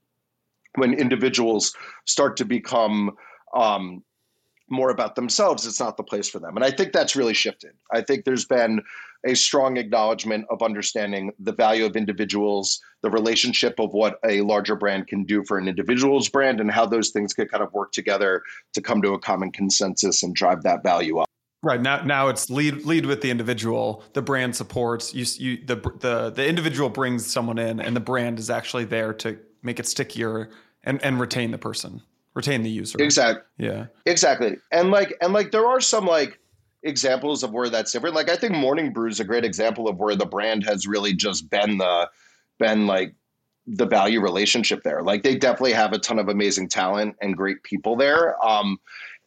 when 0.76 0.94
individuals 0.94 1.76
start 2.06 2.38
to 2.38 2.46
become 2.46 3.12
um, 3.56 4.04
more 4.70 4.90
about 4.90 5.16
themselves, 5.16 5.68
it's 5.68 5.80
not 5.80 5.98
the 5.98 6.04
place 6.04 6.30
for 6.30 6.40
them. 6.40 6.56
And 6.56 6.64
I 6.64 6.72
think 6.72 6.94
that's 6.94 7.16
really 7.16 7.34
shifted. 7.34 7.72
I 7.92 8.02
think 8.02 8.24
there's 8.24 8.46
been 8.46 8.82
a 9.26 9.36
strong 9.36 9.78
acknowledgement 9.78 10.46
of 10.50 10.64
understanding 10.64 11.32
the 11.38 11.54
value 11.54 11.86
of 11.86 11.96
individuals, 11.96 12.80
the 13.04 13.12
relationship 13.12 13.80
of 13.80 13.94
what 13.94 14.18
a 14.26 14.42
larger 14.42 14.76
brand 14.76 15.08
can 15.08 15.26
do 15.26 15.44
for 15.44 15.58
an 15.58 15.68
individual's 15.68 16.30
brand, 16.30 16.60
and 16.60 16.72
how 16.72 16.86
those 16.86 17.10
things 17.10 17.34
could 17.34 17.52
kind 17.52 17.62
of 17.62 17.72
work 17.74 17.92
together 17.92 18.42
to 18.74 18.82
come 18.82 19.02
to 19.02 19.14
a 19.14 19.20
common 19.20 19.52
consensus 19.52 20.24
and 20.24 20.34
drive 20.34 20.64
that 20.64 20.82
value 20.84 21.20
up. 21.20 21.28
Right 21.64 21.82
now, 21.82 22.02
now 22.02 22.30
it's 22.30 22.50
lead 22.50 22.86
lead 22.86 23.06
with 23.06 23.22
the 23.22 23.30
individual. 23.30 24.04
The 24.14 24.24
brand 24.24 24.56
supports 24.56 25.14
you. 25.14 25.26
You 25.38 25.64
the 25.64 25.76
the 26.00 26.32
the 26.32 26.48
individual 26.48 26.90
brings 26.90 27.28
someone 27.28 27.60
in, 27.60 27.80
and 27.80 27.96
the 27.96 28.00
brand 28.00 28.40
is 28.40 28.50
actually 28.50 28.86
there 28.86 29.14
to 29.16 29.38
make 29.64 29.80
it 29.80 29.88
stickier 29.88 30.50
and 30.84 31.04
and 31.04 31.20
retain 31.20 31.52
the 31.52 31.58
person 31.58 32.02
retain 32.34 32.64
the 32.64 32.70
user 32.70 32.98
exactly 33.02 33.44
yeah 33.58 33.88
exactly 34.06 34.58
and 34.72 34.92
like 34.92 35.14
and 35.22 35.34
like 35.34 35.52
there 35.52 35.68
are 35.68 35.82
some 35.82 36.06
like 36.06 36.40
examples 36.84 37.44
of 37.44 37.52
where 37.52 37.70
that's 37.70 37.92
different. 37.92 38.16
Like 38.16 38.30
I 38.30 38.36
think 38.36 38.54
Morning 38.54 38.92
Brew 38.92 39.10
is 39.10 39.20
a 39.20 39.24
great 39.24 39.46
example 39.46 39.88
of 39.88 39.98
where 39.98 40.16
the 40.16 40.26
brand 40.26 40.64
has 40.66 40.88
really 40.88 41.14
just 41.14 41.50
been 41.50 41.78
the 41.78 42.10
been 42.60 42.88
like 42.88 43.14
the 43.68 43.86
value 43.86 44.22
relationship 44.22 44.84
there. 44.84 45.04
Like 45.04 45.24
they 45.24 45.36
definitely 45.36 45.74
have 45.74 45.94
a 45.94 46.00
ton 46.00 46.20
of 46.20 46.30
amazing 46.30 46.70
talent 46.70 47.16
and 47.22 47.38
great 47.38 47.64
people 47.64 47.96
there. 47.96 48.44
Um, 48.44 48.80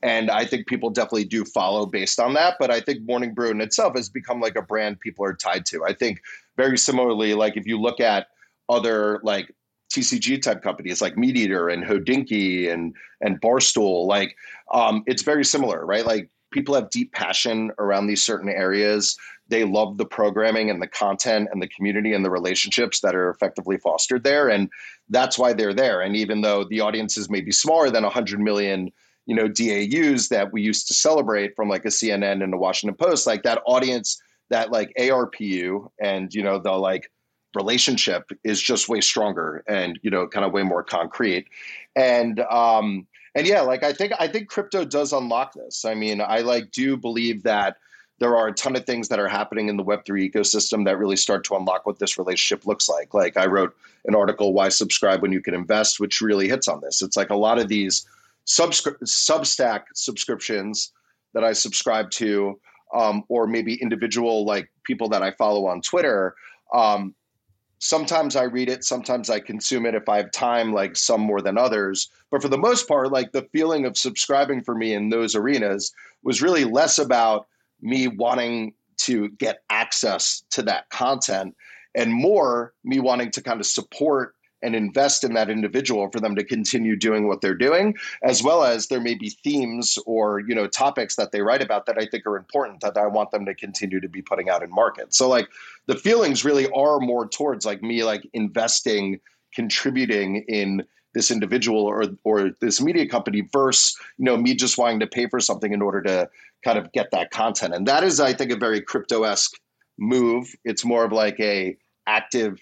and 0.02 0.30
I 0.30 0.44
think 0.44 0.66
people 0.66 0.90
definitely 0.90 1.24
do 1.24 1.44
follow 1.44 1.86
based 1.86 2.20
on 2.20 2.34
that. 2.34 2.56
But 2.58 2.70
I 2.70 2.80
think 2.80 3.02
Morning 3.02 3.32
Brew 3.32 3.50
in 3.50 3.60
itself 3.60 3.94
has 3.96 4.08
become 4.08 4.40
like 4.40 4.56
a 4.56 4.62
brand 4.62 5.00
people 5.00 5.24
are 5.24 5.34
tied 5.34 5.64
to. 5.66 5.84
I 5.84 5.92
think 5.92 6.20
very 6.56 6.76
similarly, 6.76 7.34
like 7.34 7.56
if 7.56 7.66
you 7.66 7.80
look 7.80 8.00
at 8.00 8.26
other 8.68 9.20
like 9.22 9.54
TCG 9.92 10.42
type 10.42 10.62
companies 10.62 11.00
like 11.00 11.14
MeatEater 11.14 11.72
and 11.72 11.84
Hodinkee 11.84 12.72
and 12.72 12.94
and 13.20 13.40
Barstool, 13.40 14.06
like 14.06 14.36
um, 14.72 15.02
it's 15.06 15.22
very 15.22 15.44
similar, 15.44 15.84
right? 15.84 16.04
Like 16.04 16.30
people 16.50 16.74
have 16.74 16.90
deep 16.90 17.12
passion 17.12 17.70
around 17.78 18.06
these 18.06 18.24
certain 18.24 18.48
areas. 18.48 19.16
They 19.48 19.64
love 19.64 19.98
the 19.98 20.06
programming 20.06 20.70
and 20.70 20.80
the 20.80 20.86
content 20.86 21.48
and 21.52 21.60
the 21.60 21.68
community 21.68 22.14
and 22.14 22.24
the 22.24 22.30
relationships 22.30 23.00
that 23.00 23.14
are 23.14 23.30
effectively 23.30 23.76
fostered 23.76 24.24
there, 24.24 24.48
and 24.48 24.70
that's 25.10 25.38
why 25.38 25.52
they're 25.52 25.74
there. 25.74 26.00
And 26.00 26.16
even 26.16 26.40
though 26.40 26.64
the 26.64 26.80
audiences 26.80 27.28
may 27.28 27.40
be 27.40 27.52
smaller 27.52 27.90
than 27.90 28.04
100 28.04 28.40
million, 28.40 28.90
you 29.26 29.34
know, 29.34 29.48
DAUs 29.48 30.28
that 30.28 30.52
we 30.52 30.62
used 30.62 30.88
to 30.88 30.94
celebrate 30.94 31.54
from 31.56 31.68
like 31.68 31.84
a 31.84 31.88
CNN 31.88 32.42
and 32.42 32.54
a 32.54 32.58
Washington 32.58 32.96
Post, 32.96 33.26
like 33.26 33.42
that 33.42 33.62
audience, 33.66 34.20
that 34.50 34.70
like 34.70 34.92
ARPU 34.98 35.90
and 36.00 36.32
you 36.32 36.42
know 36.42 36.58
the 36.58 36.72
like 36.72 37.10
relationship 37.54 38.30
is 38.42 38.60
just 38.60 38.88
way 38.88 39.00
stronger 39.00 39.62
and 39.66 39.98
you 40.02 40.10
know 40.10 40.26
kind 40.26 40.44
of 40.44 40.52
way 40.52 40.62
more 40.62 40.82
concrete. 40.82 41.46
And 41.96 42.40
um 42.40 43.06
and 43.34 43.46
yeah 43.46 43.60
like 43.60 43.82
i 43.82 43.92
think 43.92 44.12
i 44.18 44.28
think 44.28 44.48
crypto 44.48 44.84
does 44.84 45.12
unlock 45.12 45.54
this. 45.54 45.84
I 45.84 45.94
mean 45.94 46.20
i 46.20 46.40
like 46.40 46.70
do 46.70 46.96
believe 46.96 47.42
that 47.44 47.76
there 48.20 48.36
are 48.36 48.46
a 48.46 48.54
ton 48.54 48.76
of 48.76 48.86
things 48.86 49.08
that 49.08 49.18
are 49.18 49.28
happening 49.28 49.68
in 49.68 49.76
the 49.76 49.84
web3 49.84 50.30
ecosystem 50.32 50.84
that 50.84 50.98
really 50.98 51.16
start 51.16 51.44
to 51.44 51.56
unlock 51.56 51.84
what 51.84 51.98
this 51.98 52.16
relationship 52.16 52.66
looks 52.66 52.88
like. 52.88 53.14
Like 53.14 53.36
i 53.36 53.46
wrote 53.46 53.74
an 54.06 54.14
article 54.14 54.52
why 54.52 54.68
subscribe 54.68 55.22
when 55.22 55.32
you 55.32 55.40
can 55.40 55.54
invest? 55.54 56.00
which 56.00 56.20
really 56.20 56.48
hits 56.48 56.68
on 56.68 56.80
this. 56.80 57.02
It's 57.02 57.16
like 57.16 57.30
a 57.30 57.36
lot 57.36 57.58
of 57.58 57.68
these 57.68 58.06
subscri- 58.46 59.00
substack 59.02 59.84
subscriptions 59.94 60.92
that 61.32 61.44
i 61.44 61.52
subscribe 61.52 62.10
to 62.10 62.58
um, 62.92 63.24
or 63.28 63.46
maybe 63.46 63.74
individual 63.74 64.44
like 64.44 64.70
people 64.84 65.08
that 65.08 65.22
i 65.22 65.30
follow 65.32 65.66
on 65.66 65.80
twitter 65.80 66.34
um, 66.72 67.14
sometimes 67.84 68.34
I 68.34 68.44
read 68.44 68.70
it, 68.70 68.82
sometimes 68.82 69.28
I 69.28 69.40
consume 69.40 69.84
it 69.84 69.94
if 69.94 70.08
I 70.08 70.16
have 70.16 70.30
time, 70.30 70.72
like 70.72 70.96
some 70.96 71.20
more 71.20 71.42
than 71.42 71.58
others. 71.58 72.08
But 72.30 72.40
for 72.40 72.48
the 72.48 72.56
most 72.56 72.88
part, 72.88 73.12
like 73.12 73.32
the 73.32 73.46
feeling 73.52 73.84
of 73.84 73.98
subscribing 73.98 74.62
for 74.62 74.74
me 74.74 74.94
in 74.94 75.10
those 75.10 75.34
arenas 75.34 75.92
was 76.22 76.40
really 76.40 76.64
less 76.64 76.98
about 76.98 77.46
me 77.82 78.08
wanting 78.08 78.72
to 78.96 79.28
get 79.30 79.62
access 79.68 80.44
to 80.52 80.62
that 80.62 80.88
content 80.88 81.54
and 81.94 82.10
more 82.10 82.72
me 82.84 83.00
wanting 83.00 83.30
to 83.32 83.42
kind 83.42 83.60
of 83.60 83.66
support 83.66 84.33
and 84.64 84.74
invest 84.74 85.22
in 85.22 85.34
that 85.34 85.50
individual 85.50 86.10
for 86.10 86.20
them 86.20 86.34
to 86.34 86.44
continue 86.44 86.96
doing 86.96 87.28
what 87.28 87.40
they're 87.40 87.54
doing 87.54 87.94
as 88.22 88.42
well 88.42 88.64
as 88.64 88.88
there 88.88 89.00
may 89.00 89.14
be 89.14 89.30
themes 89.44 89.98
or 90.06 90.40
you 90.40 90.54
know 90.54 90.66
topics 90.66 91.16
that 91.16 91.30
they 91.30 91.42
write 91.42 91.62
about 91.62 91.86
that 91.86 91.98
i 91.98 92.06
think 92.06 92.26
are 92.26 92.36
important 92.36 92.80
that 92.80 92.96
i 92.96 93.06
want 93.06 93.30
them 93.30 93.44
to 93.44 93.54
continue 93.54 94.00
to 94.00 94.08
be 94.08 94.22
putting 94.22 94.48
out 94.48 94.62
in 94.62 94.70
market. 94.70 95.14
So 95.14 95.28
like 95.28 95.48
the 95.86 95.96
feelings 95.96 96.44
really 96.44 96.68
are 96.70 96.98
more 97.00 97.28
towards 97.28 97.64
like 97.64 97.82
me 97.82 98.04
like 98.04 98.28
investing 98.32 99.20
contributing 99.54 100.44
in 100.48 100.84
this 101.14 101.30
individual 101.30 101.84
or 101.84 102.04
or 102.24 102.50
this 102.60 102.80
media 102.80 103.08
company 103.08 103.48
versus 103.52 103.96
you 104.18 104.24
know 104.24 104.36
me 104.36 104.54
just 104.54 104.78
wanting 104.78 105.00
to 105.00 105.06
pay 105.06 105.28
for 105.28 105.40
something 105.40 105.72
in 105.72 105.82
order 105.82 106.02
to 106.02 106.28
kind 106.64 106.78
of 106.78 106.90
get 106.92 107.10
that 107.12 107.30
content. 107.30 107.74
And 107.74 107.86
that 107.86 108.02
is 108.02 108.20
i 108.20 108.32
think 108.32 108.50
a 108.50 108.56
very 108.56 108.80
crypto-esque 108.80 109.54
move. 109.98 110.52
It's 110.64 110.84
more 110.84 111.04
of 111.04 111.12
like 111.12 111.38
a 111.38 111.76
active 112.06 112.58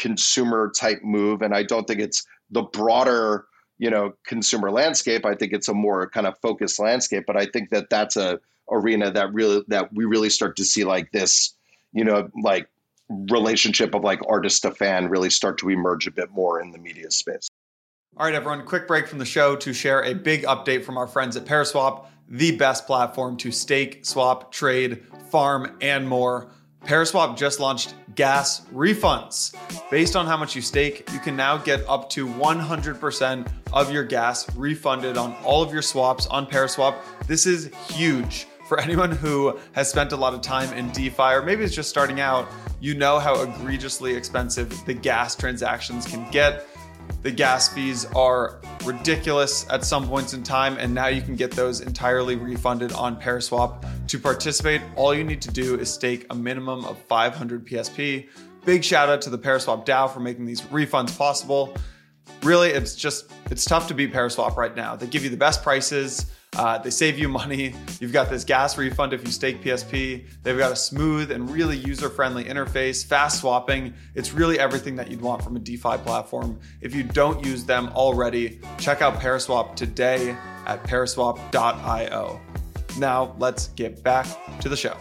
consumer 0.00 0.72
type 0.76 1.02
move. 1.04 1.42
And 1.42 1.54
I 1.54 1.62
don't 1.62 1.86
think 1.86 2.00
it's 2.00 2.26
the 2.50 2.62
broader, 2.62 3.44
you 3.78 3.90
know, 3.90 4.14
consumer 4.26 4.72
landscape. 4.72 5.24
I 5.24 5.36
think 5.36 5.52
it's 5.52 5.68
a 5.68 5.74
more 5.74 6.08
kind 6.10 6.26
of 6.26 6.36
focused 6.40 6.80
landscape. 6.80 7.24
But 7.26 7.36
I 7.36 7.46
think 7.46 7.70
that 7.70 7.90
that's 7.90 8.16
a 8.16 8.40
arena 8.70 9.10
that 9.12 9.32
really 9.32 9.62
that 9.68 9.92
we 9.92 10.04
really 10.04 10.30
start 10.30 10.56
to 10.56 10.64
see 10.64 10.84
like 10.84 11.12
this, 11.12 11.54
you 11.92 12.04
know, 12.04 12.28
like 12.42 12.68
relationship 13.30 13.94
of 13.94 14.02
like 14.02 14.20
artist 14.28 14.62
to 14.62 14.70
fan 14.70 15.08
really 15.08 15.30
start 15.30 15.58
to 15.58 15.68
emerge 15.68 16.06
a 16.06 16.10
bit 16.10 16.30
more 16.30 16.60
in 16.60 16.70
the 16.70 16.78
media 16.78 17.10
space. 17.10 17.48
All 18.16 18.26
right, 18.26 18.34
everyone, 18.34 18.64
quick 18.66 18.88
break 18.88 19.06
from 19.06 19.18
the 19.18 19.24
show 19.24 19.56
to 19.56 19.72
share 19.72 20.02
a 20.02 20.14
big 20.14 20.42
update 20.42 20.84
from 20.84 20.96
our 20.96 21.06
friends 21.06 21.36
at 21.36 21.44
Paraswap, 21.44 22.06
the 22.28 22.56
best 22.56 22.86
platform 22.86 23.36
to 23.38 23.52
stake, 23.52 24.04
swap, 24.04 24.52
trade, 24.52 25.04
farm, 25.30 25.76
and 25.80 26.08
more. 26.08 26.50
Paraswap 26.84 27.36
just 27.36 27.60
launched 27.60 27.94
gas 28.14 28.62
refunds. 28.72 29.54
Based 29.90 30.16
on 30.16 30.26
how 30.26 30.36
much 30.36 30.56
you 30.56 30.62
stake, 30.62 31.08
you 31.12 31.18
can 31.18 31.36
now 31.36 31.58
get 31.58 31.86
up 31.88 32.08
to 32.10 32.26
100% 32.26 33.52
of 33.72 33.92
your 33.92 34.02
gas 34.02 34.54
refunded 34.56 35.16
on 35.16 35.34
all 35.44 35.62
of 35.62 35.72
your 35.72 35.82
swaps 35.82 36.26
on 36.26 36.46
Paraswap. 36.46 36.96
This 37.26 37.46
is 37.46 37.70
huge. 37.88 38.46
For 38.66 38.80
anyone 38.80 39.10
who 39.10 39.58
has 39.72 39.90
spent 39.90 40.12
a 40.12 40.16
lot 40.16 40.32
of 40.32 40.42
time 40.42 40.72
in 40.72 40.90
DeFi 40.92 41.34
or 41.34 41.42
maybe 41.42 41.64
is 41.64 41.74
just 41.74 41.90
starting 41.90 42.20
out, 42.20 42.48
you 42.80 42.94
know 42.94 43.18
how 43.18 43.42
egregiously 43.42 44.14
expensive 44.14 44.84
the 44.86 44.94
gas 44.94 45.36
transactions 45.36 46.06
can 46.06 46.28
get. 46.30 46.66
The 47.22 47.30
gas 47.30 47.68
fees 47.68 48.06
are 48.16 48.60
ridiculous 48.84 49.66
at 49.68 49.84
some 49.84 50.08
points 50.08 50.32
in 50.32 50.42
time, 50.42 50.78
and 50.78 50.94
now 50.94 51.08
you 51.08 51.20
can 51.20 51.36
get 51.36 51.50
those 51.50 51.80
entirely 51.80 52.36
refunded 52.36 52.92
on 52.92 53.20
Paraswap. 53.20 53.84
To 54.08 54.18
participate, 54.18 54.80
all 54.96 55.14
you 55.14 55.22
need 55.22 55.42
to 55.42 55.50
do 55.50 55.78
is 55.78 55.92
stake 55.92 56.26
a 56.30 56.34
minimum 56.34 56.84
of 56.84 56.98
500 56.98 57.66
PSP. 57.66 58.28
Big 58.64 58.82
shout 58.82 59.08
out 59.08 59.20
to 59.22 59.30
the 59.30 59.38
Paraswap 59.38 59.84
DAO 59.84 60.10
for 60.10 60.20
making 60.20 60.46
these 60.46 60.62
refunds 60.62 61.16
possible. 61.16 61.74
Really, 62.42 62.70
it's 62.70 62.94
just 62.94 63.30
it's 63.50 63.64
tough 63.64 63.86
to 63.88 63.94
beat 63.94 64.12
Paraswap 64.12 64.56
right 64.56 64.74
now. 64.74 64.96
They 64.96 65.06
give 65.06 65.24
you 65.24 65.30
the 65.30 65.36
best 65.36 65.62
prices 65.62 66.26
uh, 66.56 66.78
they 66.78 66.90
save 66.90 67.18
you 67.18 67.28
money. 67.28 67.74
You've 68.00 68.12
got 68.12 68.28
this 68.28 68.44
gas 68.44 68.76
refund 68.76 69.12
if 69.12 69.24
you 69.24 69.30
stake 69.30 69.62
PSP. 69.62 70.26
They've 70.42 70.58
got 70.58 70.72
a 70.72 70.76
smooth 70.76 71.30
and 71.30 71.48
really 71.48 71.76
user 71.76 72.08
friendly 72.08 72.44
interface, 72.44 73.06
fast 73.06 73.40
swapping. 73.40 73.94
It's 74.14 74.32
really 74.32 74.58
everything 74.58 74.96
that 74.96 75.10
you'd 75.10 75.20
want 75.20 75.42
from 75.42 75.54
a 75.56 75.60
DeFi 75.60 75.98
platform. 75.98 76.58
If 76.80 76.94
you 76.94 77.04
don't 77.04 77.44
use 77.44 77.64
them 77.64 77.88
already, 77.94 78.60
check 78.78 79.00
out 79.00 79.20
Paraswap 79.20 79.76
today 79.76 80.36
at 80.66 80.82
paraswap.io. 80.82 82.40
Now, 82.98 83.36
let's 83.38 83.68
get 83.68 84.02
back 84.02 84.26
to 84.60 84.68
the 84.68 84.76
show. 84.76 84.96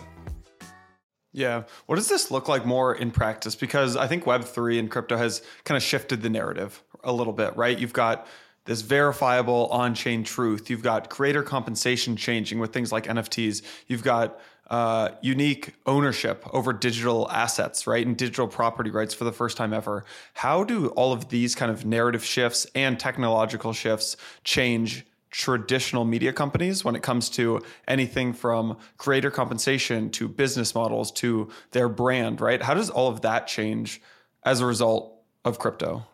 Yeah. 1.31 1.63
What 1.88 1.95
does 1.95 2.09
this 2.09 2.31
look 2.31 2.47
like 2.47 2.65
more 2.65 2.93
in 2.93 3.12
practice? 3.12 3.55
Because 3.55 3.95
I 3.95 4.07
think 4.07 4.23
Web3 4.23 4.79
and 4.79 4.89
crypto 4.89 5.17
has 5.17 5.41
kind 5.63 5.77
of 5.77 5.83
shifted 5.83 6.21
the 6.21 6.29
narrative 6.29 6.83
a 7.03 7.12
little 7.12 7.33
bit, 7.33 7.55
right? 7.55 7.77
You've 7.77 7.93
got 7.93 8.27
this 8.65 8.81
verifiable 8.81 9.67
on 9.67 9.93
chain 9.93 10.23
truth. 10.23 10.69
You've 10.69 10.83
got 10.83 11.09
creator 11.09 11.43
compensation 11.43 12.15
changing 12.15 12.59
with 12.59 12.73
things 12.73 12.91
like 12.91 13.05
NFTs. 13.05 13.61
You've 13.87 14.03
got 14.03 14.39
uh, 14.69 15.09
unique 15.21 15.73
ownership 15.85 16.45
over 16.53 16.71
digital 16.71 17.29
assets, 17.31 17.87
right? 17.87 18.05
And 18.05 18.15
digital 18.15 18.47
property 18.47 18.91
rights 18.91 19.13
for 19.13 19.23
the 19.23 19.31
first 19.31 19.57
time 19.57 19.73
ever. 19.73 20.05
How 20.33 20.63
do 20.63 20.89
all 20.89 21.11
of 21.11 21.29
these 21.29 21.55
kind 21.55 21.71
of 21.71 21.85
narrative 21.85 22.23
shifts 22.23 22.67
and 22.75 22.99
technological 22.99 23.73
shifts 23.73 24.15
change 24.43 25.05
traditional 25.31 26.05
media 26.05 26.33
companies 26.33 26.83
when 26.83 26.95
it 26.95 27.03
comes 27.03 27.29
to 27.29 27.61
anything 27.87 28.33
from 28.33 28.77
creator 28.97 29.29
compensation 29.29 30.09
to 30.09 30.27
business 30.27 30.73
models 30.73 31.11
to 31.11 31.49
their 31.71 31.89
brand, 31.89 32.41
right? 32.41 32.61
How 32.61 32.73
does 32.73 32.89
all 32.89 33.07
of 33.09 33.21
that 33.21 33.47
change 33.47 34.01
as 34.43 34.59
a 34.61 34.65
result 34.65 35.21
of 35.45 35.59
crypto? 35.59 36.05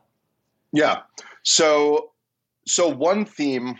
Yeah. 0.71 1.01
So 1.43 2.11
so 2.67 2.89
one 2.89 3.25
theme 3.25 3.75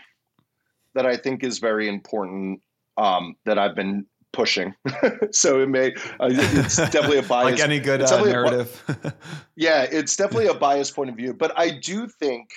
that 0.94 1.06
I 1.06 1.16
think 1.16 1.44
is 1.44 1.58
very 1.58 1.88
important 1.88 2.60
um, 2.96 3.36
that 3.44 3.58
I've 3.58 3.74
been 3.74 4.06
pushing. 4.32 4.74
so 5.30 5.60
it 5.60 5.68
may 5.68 5.88
uh, 6.20 6.28
it's 6.30 6.76
definitely 6.76 7.18
a 7.18 7.22
bias. 7.34 7.52
like 7.52 7.60
any 7.60 7.80
good 7.80 8.02
uh, 8.02 8.24
narrative. 8.24 8.82
A, 9.04 9.12
yeah, 9.56 9.86
it's 9.90 10.16
definitely 10.16 10.48
a 10.48 10.54
biased 10.54 10.94
point 10.94 11.10
of 11.10 11.16
view, 11.16 11.34
but 11.34 11.52
I 11.58 11.70
do 11.70 12.08
think 12.08 12.50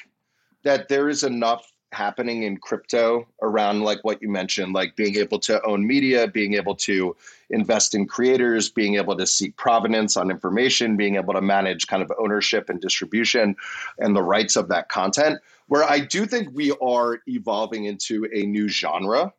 that 0.64 0.90
there 0.90 1.10
is 1.10 1.24
enough 1.24 1.72
happening 1.92 2.44
in 2.44 2.58
crypto 2.58 3.28
around 3.42 3.82
like 3.82 4.00
what 4.04 4.22
you 4.22 4.30
mentioned 4.30 4.74
like 4.74 4.96
being 4.96 5.16
able 5.16 5.40
to 5.40 5.60
own 5.66 5.88
media 5.88 6.28
being 6.28 6.54
able 6.54 6.76
to 6.76 7.16
invest 7.50 7.96
in 7.96 8.08
creators 8.08 8.70
being 8.70 8.96
able 8.96 9.16
to 9.18 9.26
seek 9.26 9.56
provenance 9.58 10.16
on 10.16 10.30
information 10.30 10.98
being 10.98 11.16
able 11.16 11.34
to 11.34 11.42
manage 11.42 11.88
kind 11.88 12.04
of 12.04 12.12
ownership 12.20 12.70
and 12.70 12.82
distribution 12.82 13.56
and 13.98 14.16
the 14.16 14.22
rights 14.22 14.56
of 14.56 14.68
that 14.70 14.90
content 14.90 15.40
where 15.68 15.84
I 15.84 16.00
do 16.00 16.26
think 16.26 16.50
we 16.54 16.72
are 16.82 17.20
evolving 17.28 17.86
into 17.86 18.28
a 18.34 18.44
new 18.46 18.68
genre 18.68 19.34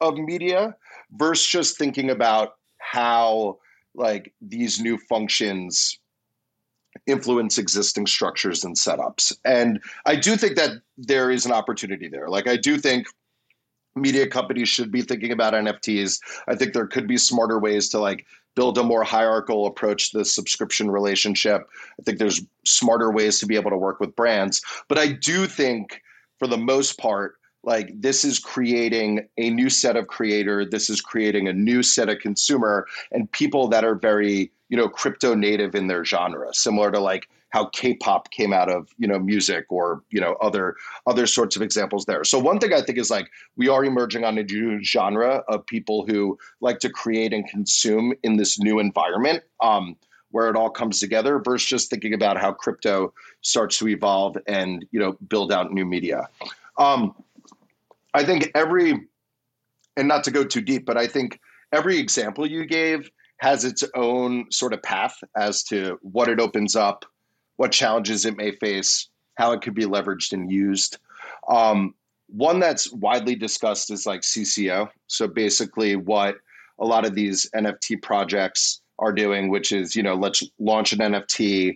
of 0.00 0.16
media 0.16 0.76
versus 1.12 1.46
just 1.46 1.78
thinking 1.78 2.10
about 2.10 2.56
how 2.78 3.58
like 3.94 4.32
these 4.40 4.80
new 4.80 4.98
functions 4.98 5.98
influence 7.06 7.58
existing 7.58 8.06
structures 8.06 8.64
and 8.64 8.76
setups. 8.76 9.32
And 9.44 9.80
I 10.04 10.16
do 10.16 10.36
think 10.36 10.56
that 10.56 10.70
there 10.96 11.30
is 11.30 11.46
an 11.46 11.52
opportunity 11.52 12.08
there. 12.08 12.28
Like 12.28 12.48
I 12.48 12.56
do 12.56 12.78
think 12.78 13.06
media 14.00 14.26
companies 14.26 14.68
should 14.68 14.90
be 14.90 15.02
thinking 15.02 15.32
about 15.32 15.54
NFTs. 15.54 16.18
I 16.46 16.54
think 16.54 16.72
there 16.72 16.86
could 16.86 17.06
be 17.06 17.16
smarter 17.16 17.58
ways 17.58 17.88
to 17.90 17.98
like 17.98 18.26
build 18.54 18.78
a 18.78 18.82
more 18.82 19.04
hierarchical 19.04 19.66
approach 19.66 20.10
to 20.10 20.18
the 20.18 20.24
subscription 20.24 20.90
relationship. 20.90 21.68
I 22.00 22.02
think 22.02 22.18
there's 22.18 22.42
smarter 22.64 23.12
ways 23.12 23.38
to 23.38 23.46
be 23.46 23.54
able 23.54 23.70
to 23.70 23.76
work 23.76 24.00
with 24.00 24.16
brands. 24.16 24.62
But 24.88 24.98
I 24.98 25.12
do 25.12 25.46
think 25.46 26.02
for 26.38 26.48
the 26.48 26.56
most 26.56 26.98
part, 26.98 27.36
like 27.62 27.92
this 27.94 28.24
is 28.24 28.38
creating 28.38 29.28
a 29.36 29.50
new 29.50 29.70
set 29.70 29.96
of 29.96 30.06
creator, 30.06 30.64
this 30.64 30.90
is 30.90 31.00
creating 31.00 31.48
a 31.48 31.52
new 31.52 31.82
set 31.82 32.08
of 32.08 32.18
consumer 32.18 32.86
and 33.12 33.30
people 33.32 33.68
that 33.68 33.84
are 33.84 33.94
very, 33.94 34.50
you 34.68 34.76
know, 34.76 34.88
crypto 34.88 35.34
native 35.34 35.74
in 35.74 35.86
their 35.86 36.04
genre, 36.04 36.52
similar 36.52 36.90
to 36.90 36.98
like 37.00 37.28
how 37.50 37.66
K-pop 37.66 38.30
came 38.30 38.52
out 38.52 38.70
of 38.70 38.88
you 38.98 39.06
know 39.06 39.18
music 39.18 39.66
or 39.70 40.02
you 40.10 40.20
know 40.20 40.34
other 40.40 40.76
other 41.06 41.26
sorts 41.26 41.56
of 41.56 41.62
examples 41.62 42.04
there. 42.04 42.24
So 42.24 42.38
one 42.38 42.58
thing 42.58 42.72
I 42.72 42.82
think 42.82 42.98
is 42.98 43.10
like 43.10 43.30
we 43.56 43.68
are 43.68 43.84
emerging 43.84 44.24
on 44.24 44.38
a 44.38 44.42
new 44.42 44.82
genre 44.82 45.42
of 45.48 45.66
people 45.66 46.06
who 46.06 46.38
like 46.60 46.78
to 46.80 46.90
create 46.90 47.32
and 47.32 47.48
consume 47.48 48.14
in 48.22 48.36
this 48.36 48.58
new 48.58 48.78
environment. 48.78 49.42
Um, 49.60 49.96
where 50.30 50.50
it 50.50 50.56
all 50.56 50.68
comes 50.68 51.00
together 51.00 51.38
versus 51.38 51.66
just 51.66 51.88
thinking 51.88 52.12
about 52.12 52.36
how 52.36 52.52
crypto 52.52 53.12
starts 53.40 53.78
to 53.78 53.88
evolve 53.88 54.36
and 54.46 54.84
you 54.90 55.00
know 55.00 55.12
build 55.28 55.50
out 55.50 55.72
new 55.72 55.86
media 55.86 56.28
um, 56.78 57.14
i 58.12 58.22
think 58.22 58.50
every 58.54 59.08
and 59.96 60.06
not 60.06 60.22
to 60.22 60.30
go 60.30 60.44
too 60.44 60.60
deep 60.60 60.84
but 60.84 60.98
i 60.98 61.06
think 61.06 61.40
every 61.72 61.98
example 61.98 62.46
you 62.46 62.66
gave 62.66 63.10
has 63.38 63.64
its 63.64 63.84
own 63.94 64.44
sort 64.50 64.72
of 64.72 64.82
path 64.82 65.16
as 65.36 65.62
to 65.62 65.98
what 66.02 66.28
it 66.28 66.40
opens 66.40 66.76
up 66.76 67.04
what 67.58 67.72
challenges 67.72 68.24
it 68.24 68.36
may 68.36 68.52
face, 68.52 69.08
how 69.34 69.52
it 69.52 69.60
could 69.60 69.74
be 69.74 69.84
leveraged 69.84 70.32
and 70.32 70.50
used. 70.50 70.98
Um, 71.48 71.94
one 72.28 72.60
that's 72.60 72.90
widely 72.92 73.34
discussed 73.34 73.90
is 73.90 74.06
like 74.06 74.22
CC0. 74.22 74.88
So 75.08 75.26
basically, 75.26 75.96
what 75.96 76.36
a 76.78 76.84
lot 76.84 77.04
of 77.04 77.14
these 77.14 77.50
NFT 77.54 78.00
projects 78.00 78.80
are 78.98 79.12
doing, 79.12 79.48
which 79.50 79.72
is, 79.72 79.96
you 79.96 80.02
know, 80.02 80.14
let's 80.14 80.42
launch 80.58 80.92
an 80.92 81.00
NFT. 81.00 81.74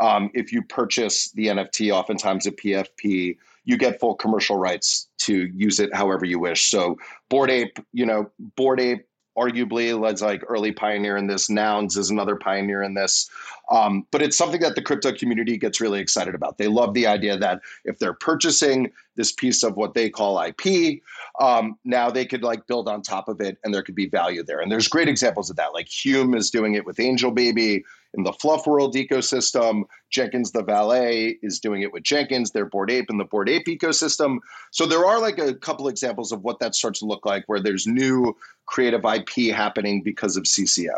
Um, 0.00 0.30
if 0.34 0.52
you 0.52 0.62
purchase 0.62 1.30
the 1.32 1.48
NFT, 1.48 1.92
oftentimes 1.92 2.46
a 2.46 2.52
PFP, 2.52 3.36
you 3.64 3.76
get 3.76 3.98
full 3.98 4.14
commercial 4.14 4.56
rights 4.56 5.08
to 5.18 5.50
use 5.54 5.80
it 5.80 5.94
however 5.94 6.24
you 6.24 6.38
wish. 6.38 6.70
So 6.70 6.96
Bored 7.28 7.50
Ape, 7.50 7.78
you 7.92 8.06
know, 8.06 8.30
Bored 8.56 8.80
Ape 8.80 9.06
arguably 9.36 9.98
Led's 9.98 10.22
like 10.22 10.42
early 10.48 10.72
pioneer 10.72 11.16
in 11.16 11.26
this. 11.26 11.50
Nouns 11.50 11.96
is 11.96 12.10
another 12.10 12.36
pioneer 12.36 12.82
in 12.82 12.94
this. 12.94 13.28
Um, 13.70 14.06
but 14.10 14.22
it's 14.22 14.36
something 14.36 14.60
that 14.60 14.74
the 14.74 14.82
crypto 14.82 15.12
community 15.12 15.56
gets 15.56 15.80
really 15.80 16.00
excited 16.00 16.34
about. 16.34 16.58
They 16.58 16.68
love 16.68 16.94
the 16.94 17.06
idea 17.06 17.36
that 17.38 17.60
if 17.84 17.98
they're 17.98 18.14
purchasing 18.14 18.92
this 19.16 19.32
piece 19.32 19.62
of 19.62 19.76
what 19.76 19.94
they 19.94 20.10
call 20.10 20.40
IP, 20.40 21.00
um, 21.40 21.78
now 21.84 22.10
they 22.10 22.26
could 22.26 22.42
like 22.42 22.66
build 22.66 22.88
on 22.88 23.02
top 23.02 23.28
of 23.28 23.40
it 23.40 23.58
and 23.64 23.72
there 23.72 23.82
could 23.82 23.94
be 23.94 24.08
value 24.08 24.42
there. 24.42 24.60
And 24.60 24.70
there's 24.70 24.88
great 24.88 25.08
examples 25.08 25.50
of 25.50 25.56
that. 25.56 25.72
Like 25.72 25.88
Hume 25.88 26.34
is 26.34 26.50
doing 26.50 26.74
it 26.74 26.84
with 26.84 27.00
Angel 27.00 27.30
Baby 27.30 27.84
in 28.16 28.24
the 28.24 28.32
Fluf 28.32 28.66
World 28.66 28.94
ecosystem. 28.94 29.82
Jenkins 30.10 30.52
the 30.52 30.62
Valet 30.62 31.38
is 31.42 31.60
doing 31.60 31.82
it 31.82 31.92
with 31.92 32.02
Jenkins, 32.02 32.52
their 32.52 32.64
Bored 32.64 32.90
Ape 32.90 33.10
in 33.10 33.18
the 33.18 33.24
Bored 33.24 33.48
Ape 33.48 33.66
ecosystem. 33.66 34.38
So 34.70 34.86
there 34.86 35.04
are 35.04 35.20
like 35.20 35.38
a 35.38 35.54
couple 35.54 35.88
examples 35.88 36.32
of 36.32 36.42
what 36.42 36.58
that 36.60 36.74
starts 36.74 37.00
to 37.00 37.06
look 37.06 37.26
like 37.26 37.44
where 37.46 37.60
there's 37.60 37.86
new 37.86 38.36
creative 38.66 39.04
IP 39.04 39.54
happening 39.54 40.02
because 40.02 40.36
of 40.36 40.44
CC0. 40.44 40.90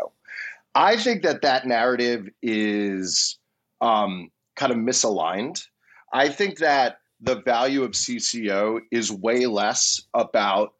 I 0.75 0.95
think 0.97 1.23
that 1.23 1.41
that 1.41 1.65
narrative 1.65 2.29
is 2.41 3.37
um, 3.81 4.29
kind 4.55 4.71
of 4.71 4.77
misaligned. 4.77 5.63
I 6.13 6.29
think 6.29 6.59
that 6.59 6.99
the 7.19 7.41
value 7.41 7.83
of 7.83 7.91
CC0 7.91 8.81
is 8.91 9.11
way 9.11 9.47
less 9.47 10.01
about 10.13 10.73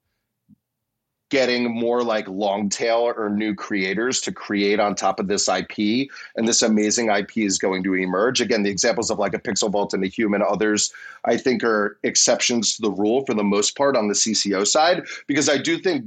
getting 1.29 1.73
more 1.73 2.03
like 2.03 2.27
long 2.27 2.69
tail 2.69 3.13
or 3.15 3.29
new 3.29 3.53
creators 3.53 4.21
to 4.21 4.31
create 4.31 4.79
on 4.79 4.95
top 4.95 5.19
of 5.19 5.27
this 5.27 5.49
IP. 5.49 6.09
And 6.35 6.47
this 6.47 6.61
amazing 6.61 7.09
IP 7.09 7.37
is 7.37 7.57
going 7.57 7.83
to 7.83 7.95
emerge. 7.95 8.39
Again, 8.39 8.63
the 8.63 8.69
examples 8.69 9.09
of 9.11 9.19
like 9.19 9.33
a 9.33 9.39
Pixel 9.39 9.71
Vault 9.71 9.93
and 9.93 10.03
a 10.03 10.07
human, 10.07 10.41
others, 10.41 10.91
I 11.25 11.37
think 11.37 11.63
are 11.63 11.99
exceptions 12.03 12.75
to 12.75 12.81
the 12.81 12.91
rule 12.91 13.25
for 13.25 13.33
the 13.33 13.43
most 13.43 13.75
part 13.75 13.97
on 13.97 14.07
the 14.07 14.13
CC0 14.13 14.65
side, 14.67 15.03
because 15.27 15.49
I 15.49 15.57
do 15.57 15.77
think 15.77 16.05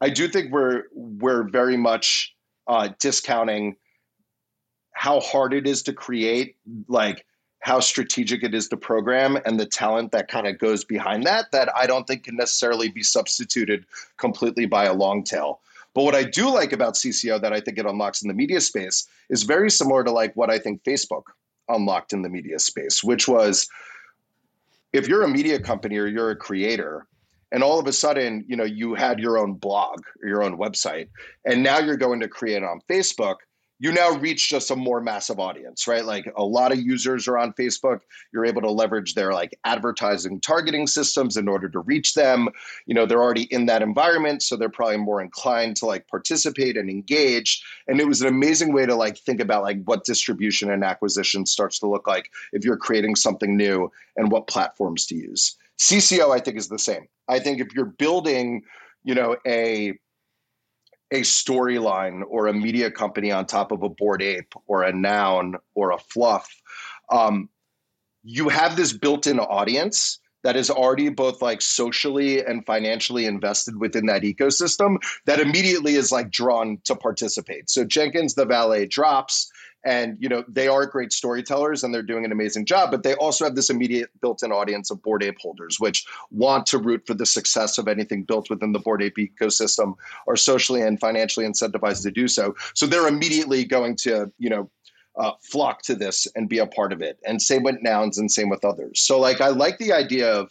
I 0.00 0.08
do 0.08 0.28
think 0.28 0.50
we're 0.50 0.84
we're 0.94 1.44
very 1.44 1.76
much 1.76 2.34
uh, 2.66 2.88
discounting 2.98 3.76
how 4.92 5.20
hard 5.20 5.54
it 5.54 5.66
is 5.66 5.82
to 5.84 5.92
create 5.92 6.56
like 6.88 7.24
how 7.60 7.78
strategic 7.78 8.42
it 8.42 8.54
is 8.54 8.68
to 8.68 8.76
program 8.76 9.38
and 9.44 9.60
the 9.60 9.66
talent 9.66 10.12
that 10.12 10.28
kind 10.28 10.46
of 10.46 10.58
goes 10.58 10.82
behind 10.82 11.24
that 11.24 11.52
that 11.52 11.68
I 11.76 11.86
don't 11.86 12.06
think 12.06 12.24
can 12.24 12.36
necessarily 12.36 12.88
be 12.88 13.02
substituted 13.02 13.84
completely 14.16 14.66
by 14.66 14.86
a 14.86 14.94
long 14.94 15.22
tail. 15.22 15.60
But 15.94 16.04
what 16.04 16.14
I 16.14 16.24
do 16.24 16.48
like 16.50 16.72
about 16.72 16.94
CC0 16.94 17.40
that 17.42 17.52
I 17.52 17.60
think 17.60 17.78
it 17.78 17.86
unlocks 17.86 18.22
in 18.22 18.28
the 18.28 18.34
media 18.34 18.60
space 18.60 19.06
is 19.28 19.42
very 19.42 19.70
similar 19.70 20.04
to 20.04 20.10
like 20.10 20.34
what 20.36 20.50
I 20.50 20.58
think 20.58 20.82
Facebook 20.84 21.24
unlocked 21.68 22.12
in 22.12 22.22
the 22.22 22.28
media 22.28 22.58
space, 22.58 23.04
which 23.04 23.28
was 23.28 23.68
if 24.92 25.06
you're 25.06 25.22
a 25.22 25.28
media 25.28 25.58
company 25.58 25.98
or 25.98 26.06
you're 26.06 26.30
a 26.30 26.36
creator 26.36 27.06
and 27.52 27.62
all 27.62 27.78
of 27.78 27.86
a 27.86 27.92
sudden, 27.92 28.44
you 28.48 28.56
know, 28.56 28.64
you 28.64 28.94
had 28.94 29.18
your 29.18 29.36
own 29.36 29.54
blog 29.54 30.00
or 30.22 30.28
your 30.28 30.42
own 30.42 30.56
website 30.56 31.08
and 31.44 31.62
now 31.62 31.78
you're 31.78 31.96
going 31.96 32.20
to 32.20 32.28
create 32.28 32.62
on 32.62 32.80
Facebook 32.88 33.36
you 33.80 33.90
now 33.90 34.10
reach 34.10 34.50
just 34.50 34.70
a 34.70 34.76
more 34.76 35.00
massive 35.00 35.40
audience, 35.40 35.88
right? 35.88 36.04
Like 36.04 36.30
a 36.36 36.44
lot 36.44 36.70
of 36.70 36.78
users 36.78 37.26
are 37.26 37.38
on 37.38 37.54
Facebook. 37.54 38.00
You're 38.30 38.44
able 38.44 38.60
to 38.60 38.70
leverage 38.70 39.14
their 39.14 39.32
like 39.32 39.58
advertising 39.64 40.38
targeting 40.38 40.86
systems 40.86 41.38
in 41.38 41.48
order 41.48 41.66
to 41.70 41.80
reach 41.80 42.12
them. 42.12 42.50
You 42.84 42.94
know, 42.94 43.06
they're 43.06 43.22
already 43.22 43.44
in 43.44 43.64
that 43.66 43.80
environment, 43.80 44.42
so 44.42 44.54
they're 44.54 44.68
probably 44.68 44.98
more 44.98 45.22
inclined 45.22 45.76
to 45.76 45.86
like 45.86 46.06
participate 46.08 46.76
and 46.76 46.90
engage. 46.90 47.64
And 47.88 48.00
it 48.00 48.06
was 48.06 48.20
an 48.20 48.28
amazing 48.28 48.74
way 48.74 48.84
to 48.84 48.94
like 48.94 49.16
think 49.16 49.40
about 49.40 49.62
like 49.62 49.82
what 49.84 50.04
distribution 50.04 50.70
and 50.70 50.84
acquisition 50.84 51.46
starts 51.46 51.78
to 51.78 51.88
look 51.88 52.06
like 52.06 52.30
if 52.52 52.66
you're 52.66 52.76
creating 52.76 53.16
something 53.16 53.56
new 53.56 53.90
and 54.16 54.30
what 54.30 54.46
platforms 54.46 55.06
to 55.06 55.14
use. 55.14 55.56
CC0, 55.78 56.36
I 56.36 56.40
think, 56.40 56.58
is 56.58 56.68
the 56.68 56.78
same. 56.78 57.08
I 57.28 57.38
think 57.38 57.60
if 57.60 57.74
you're 57.74 57.86
building, 57.86 58.62
you 59.04 59.14
know, 59.14 59.38
a 59.46 59.98
a 61.12 61.22
storyline 61.22 62.22
or 62.28 62.46
a 62.46 62.52
media 62.52 62.90
company 62.90 63.32
on 63.32 63.46
top 63.46 63.72
of 63.72 63.82
a 63.82 63.88
Bored 63.88 64.22
Ape 64.22 64.54
or 64.66 64.82
a 64.84 64.92
noun 64.92 65.56
or 65.74 65.90
a 65.92 65.98
Fluf 65.98 66.44
um, 67.10 67.48
you 68.22 68.48
have 68.48 68.76
this 68.76 68.92
built-in 68.92 69.40
audience 69.40 70.18
that 70.42 70.56
is 70.56 70.70
already 70.70 71.10
both 71.10 71.42
like 71.42 71.60
socially 71.60 72.42
and 72.42 72.64
financially 72.64 73.26
invested 73.26 73.76
within 73.78 74.06
that 74.06 74.22
ecosystem 74.22 74.96
that 75.26 75.40
immediately 75.40 75.96
is 75.96 76.10
like 76.10 76.30
drawn 76.30 76.78
to 76.84 76.94
participate. 76.94 77.68
So 77.68 77.84
jenkins 77.84 78.34
the 78.34 78.46
valet 78.46 78.86
drops 78.86 79.50
and 79.84 80.16
you 80.20 80.28
know 80.28 80.44
they 80.48 80.68
are 80.68 80.86
great 80.86 81.12
storytellers 81.12 81.82
and 81.82 81.94
they're 81.94 82.02
doing 82.02 82.24
an 82.24 82.32
amazing 82.32 82.66
job 82.66 82.90
but 82.90 83.02
they 83.02 83.14
also 83.14 83.44
have 83.44 83.54
this 83.54 83.70
immediate 83.70 84.10
built-in 84.20 84.52
audience 84.52 84.90
of 84.90 85.02
Bored 85.02 85.22
Ape 85.22 85.38
holders 85.40 85.80
which 85.80 86.06
want 86.30 86.66
to 86.66 86.78
root 86.78 87.06
for 87.06 87.14
the 87.14 87.26
success 87.26 87.78
of 87.78 87.88
anything 87.88 88.24
built 88.24 88.50
within 88.50 88.72
the 88.72 88.78
Bored 88.78 89.02
Ape 89.02 89.16
ecosystem 89.16 89.94
are 90.26 90.36
socially 90.36 90.82
and 90.82 91.00
financially 91.00 91.46
incentivized 91.46 92.02
to 92.02 92.10
do 92.10 92.28
so. 92.28 92.54
So 92.74 92.86
they're 92.86 93.08
immediately 93.08 93.64
going 93.64 93.96
to 93.96 94.30
you 94.38 94.50
know 94.50 94.70
uh, 95.16 95.32
flock 95.42 95.82
to 95.82 95.94
this 95.94 96.26
and 96.36 96.48
be 96.48 96.58
a 96.58 96.66
part 96.66 96.92
of 96.92 97.02
it. 97.02 97.18
And 97.26 97.42
same 97.42 97.62
with 97.62 97.82
nouns 97.82 98.16
and 98.16 98.30
same 98.30 98.48
with 98.48 98.64
others. 98.64 99.00
So 99.00 99.18
like 99.18 99.40
i 99.40 99.48
like 99.48 99.78
the 99.78 99.92
idea 99.92 100.32
of 100.32 100.50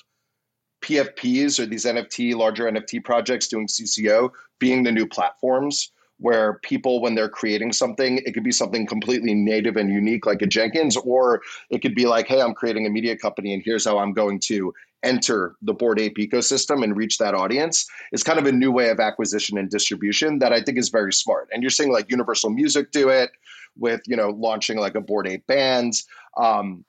pfps 0.81 1.59
or 1.59 1.65
these 1.65 1.83
nft 1.83 2.35
larger 2.35 2.63
nft 2.63 3.03
projects 3.03 3.49
doing 3.49 3.67
cco 3.67 4.31
being 4.59 4.83
the 4.83 4.91
new 4.91 5.05
platforms 5.05 5.91
where 6.19 6.59
people 6.63 7.01
when 7.01 7.15
they're 7.15 7.29
creating 7.29 7.71
something 7.71 8.17
it 8.25 8.33
could 8.33 8.43
be 8.43 8.51
something 8.51 8.85
completely 8.85 9.33
native 9.33 9.77
and 9.77 9.91
unique 9.91 10.25
like 10.25 10.41
a 10.41 10.47
jenkins 10.47 10.97
or 10.97 11.41
it 11.69 11.81
could 11.81 11.95
be 11.95 12.05
like 12.05 12.27
hey 12.27 12.41
i'm 12.41 12.53
creating 12.53 12.85
a 12.85 12.89
media 12.89 13.17
company 13.17 13.53
and 13.53 13.63
here's 13.63 13.85
how 13.85 13.97
i'm 13.97 14.13
going 14.13 14.39
to 14.39 14.73
enter 15.03 15.55
the 15.61 15.73
Bored 15.73 15.99
Ape 15.99 16.17
ecosystem 16.17 16.83
and 16.83 16.97
reach 16.97 17.19
that 17.19 17.33
audience. 17.33 17.87
Is 18.11 18.23
kind 18.23 18.39
of 18.39 18.45
a 18.45 18.51
new 18.51 18.71
way 18.71 18.89
of 18.89 18.99
acquisition 18.99 19.57
and 19.57 19.69
distribution 19.69 20.39
that 20.39 20.53
i 20.53 20.61
think 20.61 20.77
is 20.77 20.89
very 20.89 21.13
smart. 21.13 21.49
And 21.53 21.63
you're 21.63 21.69
seeing 21.69 21.91
like 21.91 22.11
universal 22.11 22.49
music 22.49 22.91
do 22.91 23.09
it 23.09 23.31
with 23.77 24.01
you 24.05 24.15
know 24.15 24.29
launching 24.29 24.77
like 24.77 24.95
a 24.95 25.01
Bored 25.01 25.27
Ape 25.27 25.47
band. 25.47 25.93
Um, 26.37 26.85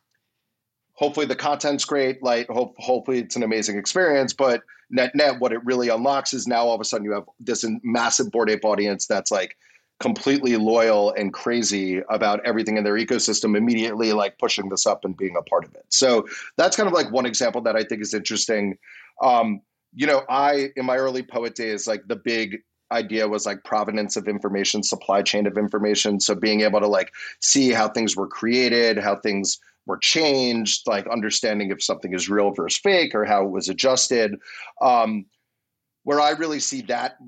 hopefully 1.00 1.26
the 1.26 1.34
content's 1.34 1.84
great 1.84 2.22
like 2.22 2.46
hope, 2.48 2.74
hopefully 2.78 3.18
it's 3.18 3.34
an 3.34 3.42
amazing 3.42 3.76
experience 3.76 4.32
but 4.32 4.62
net 4.90 5.14
net 5.14 5.40
what 5.40 5.52
it 5.52 5.64
really 5.64 5.88
unlocks 5.88 6.32
is 6.32 6.46
now 6.46 6.66
all 6.66 6.74
of 6.74 6.80
a 6.80 6.84
sudden 6.84 7.04
you 7.04 7.12
have 7.12 7.24
this 7.40 7.64
massive 7.82 8.30
Bored 8.30 8.50
Ape 8.50 8.64
audience 8.64 9.06
that's 9.06 9.30
like 9.30 9.56
completely 9.98 10.56
loyal 10.56 11.12
and 11.12 11.32
crazy 11.32 12.00
about 12.08 12.40
everything 12.46 12.76
in 12.76 12.84
their 12.84 12.94
ecosystem 12.94 13.56
immediately 13.56 14.12
like 14.12 14.38
pushing 14.38 14.68
this 14.68 14.86
up 14.86 15.04
and 15.04 15.16
being 15.16 15.36
a 15.36 15.42
part 15.42 15.64
of 15.64 15.74
it. 15.74 15.84
So 15.90 16.26
that's 16.56 16.74
kind 16.76 16.86
of 16.86 16.94
like 16.94 17.10
one 17.10 17.26
example 17.26 17.60
that 17.62 17.76
i 17.76 17.82
think 17.82 18.02
is 18.02 18.14
interesting. 18.14 18.78
Um, 19.22 19.62
you 19.92 20.06
know 20.06 20.22
i 20.28 20.70
in 20.76 20.86
my 20.86 20.96
early 20.96 21.22
poet 21.22 21.56
days 21.56 21.88
like 21.88 22.06
the 22.06 22.14
big 22.16 22.58
idea 22.92 23.26
was 23.26 23.46
like 23.46 23.64
provenance 23.64 24.16
of 24.16 24.28
information 24.28 24.82
supply 24.82 25.22
chain 25.22 25.46
of 25.46 25.56
information. 25.56 26.20
So 26.20 26.34
being 26.34 26.62
able 26.62 26.80
to 26.80 26.88
like 26.88 27.12
see 27.40 27.70
how 27.70 27.88
things 27.88 28.16
were 28.16 28.26
created 28.26 28.98
how 28.98 29.16
things 29.16 29.60
were 29.86 29.98
changed, 29.98 30.86
like 30.86 31.06
understanding 31.08 31.70
if 31.70 31.82
something 31.82 32.14
is 32.14 32.28
real 32.28 32.50
versus 32.50 32.78
fake 32.78 33.14
or 33.14 33.24
how 33.24 33.44
it 33.44 33.50
was 33.50 33.68
adjusted. 33.68 34.38
Um, 34.80 35.26
where 36.04 36.20
I 36.20 36.30
really 36.30 36.60
see 36.60 36.82
that 36.82 37.18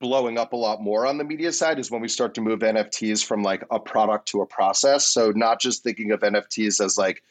blowing 0.00 0.36
up 0.36 0.52
a 0.52 0.56
lot 0.56 0.82
more 0.82 1.06
on 1.06 1.16
the 1.16 1.24
media 1.24 1.52
side 1.52 1.78
is 1.78 1.90
when 1.90 2.02
we 2.02 2.08
start 2.08 2.34
to 2.34 2.40
move 2.40 2.60
NFTs 2.60 3.24
from 3.24 3.42
like 3.42 3.64
a 3.70 3.78
product 3.78 4.28
to 4.28 4.42
a 4.42 4.46
process. 4.46 5.06
So 5.06 5.32
not 5.34 5.60
just 5.60 5.82
thinking 5.82 6.10
of 6.10 6.20
NFTs 6.20 6.84
as 6.84 6.98
like 6.98 7.22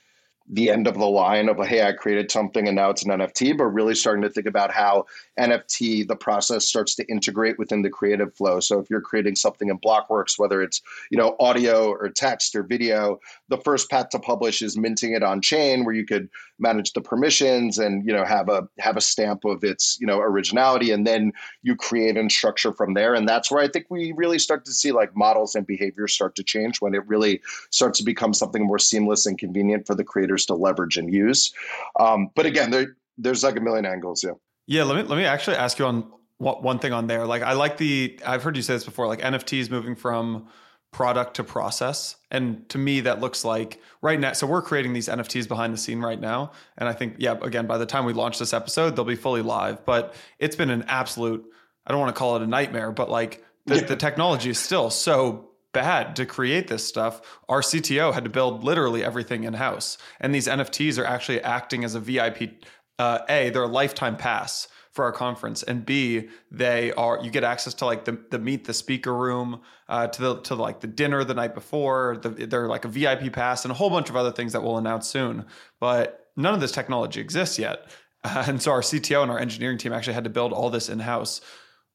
the 0.50 0.70
end 0.70 0.88
of 0.88 0.96
the 0.96 1.06
line 1.06 1.48
of 1.50 1.58
hey 1.66 1.84
i 1.84 1.92
created 1.92 2.32
something 2.32 2.68
and 2.68 2.76
now 2.76 2.90
it's 2.90 3.04
an 3.04 3.12
nft 3.12 3.58
but 3.58 3.66
really 3.66 3.96
starting 3.96 4.22
to 4.22 4.30
think 4.30 4.48
about 4.48 4.72
how 4.72 5.06
nft 5.40 6.08
the 6.08 6.16
process 6.16 6.68
starts 6.68 6.96
to 6.96 7.06
integrate 7.08 7.58
within 7.58 7.82
the 7.82 7.90
creative 7.90 8.34
flow 8.36 8.60
so 8.60 8.80
if 8.80 8.90
you're 8.90 9.02
creating 9.02 9.36
something 9.36 9.70
in 9.70 9.78
blockworks 9.80 10.38
whether 10.38 10.62
it's 10.62 10.82
you 11.10 11.18
know 11.18 11.36
audio 11.40 11.90
or 11.90 12.10
text 12.10 12.56
or 12.56 12.64
video 12.64 13.20
the 13.52 13.58
first 13.58 13.90
path 13.92 14.10
to 14.10 14.20
publish 14.20 14.64
is 14.64 14.76
minting 14.78 15.14
it 15.14 15.22
on 15.22 15.42
chain 15.42 15.86
where 15.86 15.94
you 15.94 16.06
could 16.06 16.28
manage 16.58 16.94
the 16.94 17.02
permissions 17.02 17.78
and 17.78 18.06
you 18.06 18.12
know 18.12 18.26
have 18.26 18.50
a 18.50 18.68
have 18.80 18.98
a 18.98 19.02
stamp 19.02 19.46
of 19.46 19.64
its 19.64 19.98
you 20.02 20.08
know 20.08 20.20
originality 20.20 20.90
and 20.90 21.06
then 21.06 21.32
you 21.62 21.76
create 21.76 22.18
and 22.18 22.32
structure 22.32 22.74
from 22.74 22.96
there 22.96 23.14
and 23.14 23.28
that's 23.28 23.52
where 23.52 23.64
i 23.64 23.68
think 23.68 23.86
we 23.90 24.12
really 24.14 24.40
start 24.40 24.66
to 24.66 24.72
see 24.72 24.92
like 24.92 25.16
models 25.16 25.54
and 25.54 25.68
behaviors 25.68 26.14
start 26.14 26.36
to 26.36 26.44
change 26.44 26.82
when 26.82 26.96
it 26.96 27.06
really 27.08 27.42
starts 27.70 28.00
to 28.00 28.06
become 28.06 28.34
something 28.34 28.66
more 28.66 28.80
seamless 28.80 29.26
and 29.26 29.38
convenient 29.38 29.86
for 29.86 29.96
the 29.96 30.04
creators 30.04 30.46
to 30.46 30.56
leverage 30.56 30.98
and 30.98 31.14
use. 31.14 31.54
Um, 32.00 32.30
but 32.36 32.46
again, 32.46 32.72
there, 32.72 32.96
there's 33.18 33.44
like 33.44 33.56
a 33.58 33.62
million 33.62 33.86
angles. 33.86 34.24
Yeah. 34.24 34.32
Yeah. 34.68 34.84
Let 34.84 34.98
me 34.98 35.04
let 35.04 35.18
me 35.18 35.26
actually 35.26 35.58
ask 35.58 35.80
you 35.80 35.86
on 35.86 36.12
one 36.38 36.80
thing 36.80 36.94
on 36.94 37.08
there. 37.08 37.26
Like 37.26 37.44
I 37.44 37.54
like 37.54 37.78
the 37.78 38.20
I've 38.26 38.44
heard 38.44 38.56
you 38.56 38.62
say 38.62 38.74
this 38.74 38.86
before. 38.86 39.08
Like 39.08 39.22
NFTs 39.22 39.70
moving 39.70 39.96
from 39.96 40.48
product 40.92 41.36
to 41.36 41.44
process, 41.44 42.18
and 42.30 42.68
to 42.70 42.78
me 42.78 43.00
that 43.02 43.20
looks 43.20 43.46
like 43.46 43.82
right 44.02 44.20
now. 44.20 44.34
So 44.34 44.46
we're 44.46 44.62
creating 44.62 44.94
these 44.94 45.08
NFTs 45.08 45.48
behind 45.48 45.74
the 45.74 45.78
scene 45.78 46.00
right 46.00 46.20
now, 46.20 46.52
and 46.78 46.88
I 46.88 46.94
think 46.94 47.16
yeah. 47.18 47.38
Again, 47.42 47.68
by 47.68 47.78
the 47.78 47.86
time 47.86 48.06
we 48.06 48.14
launch 48.14 48.40
this 48.40 48.54
episode, 48.54 48.96
they'll 48.96 49.06
be 49.06 49.16
fully 49.16 49.42
live. 49.42 49.86
But 49.86 50.16
it's 50.40 50.56
been 50.56 50.70
an 50.70 50.84
absolute. 50.88 51.46
I 51.86 51.92
don't 51.92 52.00
want 52.00 52.14
to 52.14 52.20
call 52.20 52.36
it 52.36 52.42
a 52.42 52.48
nightmare, 52.48 52.92
but 52.92 53.10
like 53.10 53.44
the, 53.66 53.78
yeah. 53.78 53.86
the 53.86 53.96
technology 53.96 54.50
is 54.50 54.60
still 54.60 54.90
so 54.90 55.52
bad 55.74 56.16
to 56.18 56.26
create 56.26 56.68
this 56.68 56.86
stuff. 56.86 57.22
Our 57.48 57.62
CTO 57.62 58.14
had 58.14 58.24
to 58.24 58.30
build 58.30 58.64
literally 58.64 59.04
everything 59.04 59.46
in 59.46 59.54
house. 59.54 59.98
And 60.20 60.36
these 60.36 60.48
NFTs 60.48 60.98
are 61.00 61.06
actually 61.06 61.42
acting 61.42 61.84
as 61.84 61.96
a 61.96 62.00
VIP. 62.00 62.64
Uh, 63.00 63.20
a, 63.30 63.50
they're 63.50 63.64
a 63.64 63.68
lifetime 63.68 64.18
pass 64.18 64.68
for 64.92 65.06
our 65.06 65.12
conference, 65.12 65.64
and 65.64 65.86
B, 65.86 66.28
they 66.52 66.92
are 66.94 67.20
you 67.24 67.32
get 67.32 67.44
access 67.44 67.74
to 67.76 67.86
like 67.86 68.06
the, 68.06 68.20
the 68.30 68.40
meet 68.40 68.66
the 68.66 68.74
speaker 68.74 69.16
room, 69.16 69.62
uh, 69.88 70.08
to 70.08 70.22
the 70.22 70.42
to 70.42 70.56
like 70.56 70.82
the 70.82 70.88
dinner 70.88 71.24
the 71.24 71.34
night 71.34 71.54
before. 71.54 72.18
The, 72.22 72.30
they're 72.30 72.68
like 72.68 72.86
a 72.86 72.90
VIP 72.90 73.32
pass 73.32 73.64
and 73.64 73.72
a 73.72 73.76
whole 73.76 73.90
bunch 73.90 74.10
of 74.10 74.16
other 74.16 74.32
things 74.32 74.54
that 74.54 74.64
we'll 74.64 74.78
announce 74.78 75.08
soon. 75.08 75.46
But 75.80 76.28
none 76.36 76.54
of 76.54 76.60
this 76.60 76.72
technology 76.72 77.22
exists 77.22 77.58
yet, 77.58 77.90
uh, 78.24 78.44
and 78.48 78.62
so 78.62 78.72
our 78.72 78.82
CTO 78.82 79.22
and 79.24 79.32
our 79.32 79.40
engineering 79.40 79.78
team 79.78 79.94
actually 79.94 80.14
had 80.14 80.26
to 80.26 80.30
build 80.30 80.52
all 80.52 80.70
this 80.70 80.90
in 80.90 81.00
house. 81.00 81.42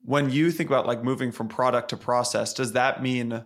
When 0.03 0.31
you 0.31 0.51
think 0.51 0.71
about 0.71 0.87
like 0.87 1.03
moving 1.03 1.33
from 1.33 1.49
product 1.49 1.91
to 1.91 1.97
process, 1.97 2.55
does 2.55 2.73
that 2.73 3.03
mean 3.03 3.45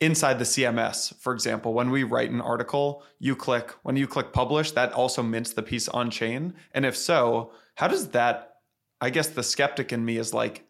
inside 0.00 0.38
the 0.38 0.44
CMS, 0.44 1.18
for 1.20 1.32
example, 1.32 1.72
when 1.72 1.90
we 1.90 2.02
write 2.02 2.30
an 2.30 2.40
article, 2.40 3.02
you 3.18 3.34
click 3.34 3.72
when 3.82 3.96
you 3.96 4.06
click 4.06 4.32
publish, 4.32 4.72
that 4.72 4.92
also 4.92 5.22
mints 5.22 5.52
the 5.52 5.62
piece 5.62 5.88
on 5.88 6.10
chain. 6.10 6.54
And 6.72 6.84
if 6.84 6.96
so, 6.96 7.52
how 7.76 7.88
does 7.88 8.08
that? 8.08 8.53
I 9.00 9.10
guess 9.10 9.28
the 9.28 9.42
skeptic 9.42 9.92
in 9.92 10.04
me 10.04 10.16
is 10.16 10.32
like, 10.32 10.64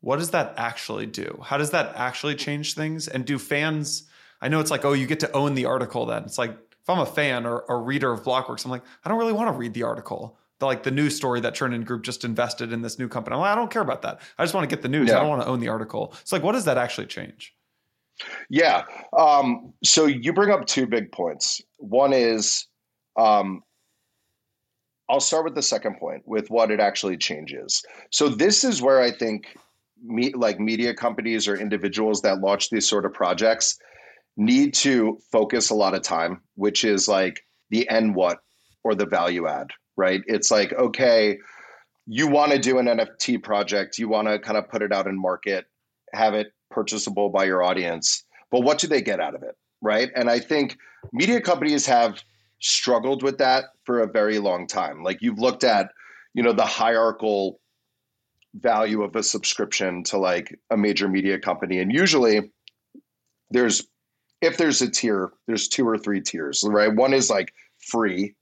what 0.00 0.18
does 0.18 0.30
that 0.30 0.54
actually 0.56 1.06
do? 1.06 1.40
How 1.42 1.56
does 1.56 1.70
that 1.70 1.94
actually 1.96 2.34
change 2.34 2.74
things? 2.74 3.08
And 3.08 3.24
do 3.24 3.38
fans? 3.38 4.04
I 4.40 4.48
know 4.48 4.60
it's 4.60 4.70
like, 4.70 4.84
oh, 4.84 4.92
you 4.92 5.06
get 5.06 5.20
to 5.20 5.32
own 5.32 5.54
the 5.54 5.64
article. 5.64 6.06
Then 6.06 6.24
it's 6.24 6.38
like, 6.38 6.50
if 6.50 6.90
I'm 6.90 6.98
a 6.98 7.06
fan 7.06 7.46
or 7.46 7.64
a 7.68 7.76
reader 7.76 8.12
of 8.12 8.22
Blockworks, 8.22 8.64
I'm 8.64 8.70
like, 8.70 8.84
I 9.04 9.08
don't 9.08 9.18
really 9.18 9.32
want 9.32 9.48
to 9.48 9.58
read 9.58 9.72
the 9.72 9.84
article. 9.84 10.38
The, 10.58 10.66
like 10.66 10.82
the 10.82 10.90
news 10.90 11.16
story 11.16 11.40
that 11.40 11.54
Chernin 11.54 11.84
Group 11.84 12.02
just 12.02 12.24
invested 12.24 12.72
in 12.72 12.82
this 12.82 12.98
new 12.98 13.08
company. 13.08 13.34
I'm 13.34 13.40
like, 13.40 13.52
I 13.52 13.54
don't 13.54 13.70
care 13.70 13.82
about 13.82 14.02
that. 14.02 14.20
I 14.38 14.44
just 14.44 14.54
want 14.54 14.68
to 14.68 14.76
get 14.76 14.82
the 14.82 14.88
news. 14.88 15.08
Yeah. 15.08 15.16
I 15.16 15.20
don't 15.20 15.30
want 15.30 15.42
to 15.42 15.48
own 15.48 15.60
the 15.60 15.68
article. 15.68 16.14
It's 16.20 16.32
like, 16.32 16.42
what 16.42 16.52
does 16.52 16.66
that 16.66 16.76
actually 16.76 17.06
change? 17.06 17.54
Yeah. 18.48 18.84
Um, 19.18 19.72
so 19.82 20.06
you 20.06 20.32
bring 20.32 20.50
up 20.50 20.66
two 20.66 20.86
big 20.86 21.10
points. 21.10 21.62
One 21.78 22.12
is, 22.12 22.66
um, 23.16 23.62
I'll 25.08 25.20
start 25.20 25.44
with 25.44 25.54
the 25.54 25.62
second 25.62 25.98
point 25.98 26.22
with 26.26 26.50
what 26.50 26.70
it 26.70 26.80
actually 26.80 27.16
changes. 27.16 27.82
So 28.10 28.28
this 28.28 28.64
is 28.64 28.80
where 28.80 29.00
I 29.00 29.10
think 29.10 29.56
me, 30.02 30.32
like 30.32 30.58
media 30.58 30.94
companies 30.94 31.46
or 31.46 31.56
individuals 31.56 32.22
that 32.22 32.40
launch 32.40 32.70
these 32.70 32.88
sort 32.88 33.04
of 33.04 33.12
projects 33.12 33.78
need 34.36 34.74
to 34.74 35.18
focus 35.30 35.70
a 35.70 35.74
lot 35.74 35.94
of 35.94 36.02
time, 36.02 36.40
which 36.56 36.84
is 36.84 37.06
like 37.06 37.44
the 37.70 37.88
end 37.88 38.14
what 38.14 38.38
or 38.82 38.94
the 38.94 39.06
value 39.06 39.46
add, 39.46 39.70
right? 39.96 40.22
It's 40.26 40.50
like, 40.50 40.72
okay, 40.72 41.38
you 42.06 42.26
want 42.26 42.52
to 42.52 42.58
do 42.58 42.78
an 42.78 42.86
NFT 42.86 43.42
project, 43.42 43.98
you 43.98 44.08
want 44.08 44.28
to 44.28 44.38
kind 44.38 44.58
of 44.58 44.68
put 44.68 44.82
it 44.82 44.92
out 44.92 45.06
in 45.06 45.18
market, 45.18 45.66
have 46.12 46.34
it 46.34 46.48
purchasable 46.70 47.30
by 47.30 47.44
your 47.44 47.62
audience. 47.62 48.24
But 48.50 48.62
what 48.62 48.78
do 48.78 48.86
they 48.86 49.00
get 49.00 49.20
out 49.20 49.34
of 49.34 49.42
it? 49.42 49.56
Right. 49.80 50.10
And 50.14 50.30
I 50.30 50.38
think 50.38 50.76
media 51.12 51.40
companies 51.40 51.86
have 51.86 52.22
struggled 52.64 53.22
with 53.22 53.36
that 53.38 53.64
for 53.84 54.00
a 54.00 54.06
very 54.06 54.38
long 54.38 54.66
time. 54.66 55.02
Like 55.02 55.20
you've 55.20 55.38
looked 55.38 55.64
at, 55.64 55.90
you 56.32 56.42
know, 56.42 56.54
the 56.54 56.64
hierarchical 56.64 57.60
value 58.54 59.02
of 59.02 59.14
a 59.16 59.22
subscription 59.22 60.02
to 60.04 60.16
like 60.16 60.58
a 60.70 60.76
major 60.76 61.06
media 61.06 61.38
company. 61.38 61.80
And 61.80 61.92
usually 61.92 62.50
there's, 63.50 63.86
if 64.40 64.56
there's 64.56 64.80
a 64.80 64.90
tier, 64.90 65.32
there's 65.46 65.68
two 65.68 65.86
or 65.86 65.98
three 65.98 66.22
tiers, 66.22 66.64
right? 66.66 66.92
One 66.92 67.12
is 67.12 67.28
like 67.28 67.52
free. 67.78 68.34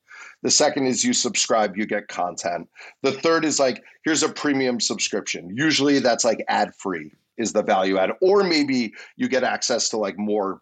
The 0.42 0.50
second 0.50 0.86
is 0.86 1.04
you 1.04 1.12
subscribe, 1.12 1.76
you 1.76 1.84
get 1.84 2.06
content. 2.06 2.68
The 3.02 3.12
third 3.12 3.44
is 3.44 3.58
like, 3.58 3.82
here's 4.04 4.22
a 4.22 4.28
premium 4.28 4.78
subscription. 4.78 5.50
Usually 5.52 5.98
that's 5.98 6.24
like 6.24 6.44
ad 6.46 6.74
free, 6.76 7.10
is 7.38 7.52
the 7.52 7.62
value 7.62 7.98
add 7.98 8.10
or 8.20 8.44
maybe 8.44 8.92
you 9.16 9.28
get 9.28 9.42
access 9.42 9.88
to 9.88 9.96
like 9.96 10.16
more 10.16 10.60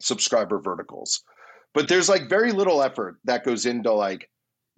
subscriber 0.00 0.58
verticals 0.58 1.22
but 1.74 1.88
there's 1.88 2.08
like 2.08 2.28
very 2.28 2.52
little 2.52 2.82
effort 2.82 3.16
that 3.24 3.44
goes 3.44 3.66
into 3.66 3.92
like 3.92 4.28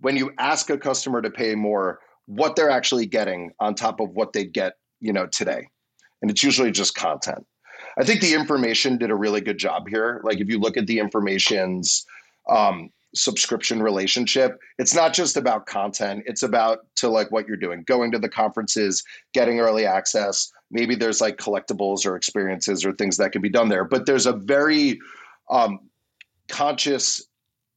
when 0.00 0.16
you 0.16 0.32
ask 0.38 0.70
a 0.70 0.78
customer 0.78 1.22
to 1.22 1.30
pay 1.30 1.54
more 1.54 2.00
what 2.26 2.56
they're 2.56 2.70
actually 2.70 3.06
getting 3.06 3.52
on 3.60 3.74
top 3.74 4.00
of 4.00 4.10
what 4.10 4.32
they 4.32 4.44
get 4.44 4.74
you 5.00 5.12
know 5.12 5.26
today. 5.26 5.68
And 6.20 6.30
it's 6.30 6.42
usually 6.42 6.70
just 6.70 6.94
content. 6.94 7.44
I 7.98 8.04
think 8.04 8.20
the 8.20 8.34
information 8.34 8.96
did 8.96 9.10
a 9.10 9.14
really 9.14 9.40
good 9.40 9.58
job 9.58 9.88
here. 9.88 10.20
Like 10.24 10.38
if 10.38 10.48
you 10.48 10.58
look 10.58 10.76
at 10.76 10.86
the 10.86 10.98
information's 11.00 12.06
um, 12.48 12.90
subscription 13.14 13.82
relationship 13.82 14.58
it's 14.78 14.94
not 14.94 15.12
just 15.12 15.36
about 15.36 15.66
content. 15.66 16.24
It's 16.26 16.42
about 16.42 16.80
to 16.96 17.08
like 17.08 17.30
what 17.30 17.46
you're 17.46 17.56
doing. 17.56 17.82
Going 17.82 18.10
to 18.12 18.18
the 18.18 18.28
conferences 18.28 19.04
getting 19.34 19.60
early 19.60 19.84
access. 19.84 20.50
Maybe 20.70 20.94
there's 20.94 21.20
like 21.20 21.36
collectibles 21.36 22.06
or 22.06 22.16
experiences 22.16 22.84
or 22.84 22.92
things 22.92 23.18
that 23.18 23.32
can 23.32 23.42
be 23.42 23.50
done 23.50 23.68
there. 23.68 23.84
But 23.84 24.06
there's 24.06 24.26
a 24.26 24.32
very 24.32 24.98
um, 25.50 25.80
conscious 26.52 27.26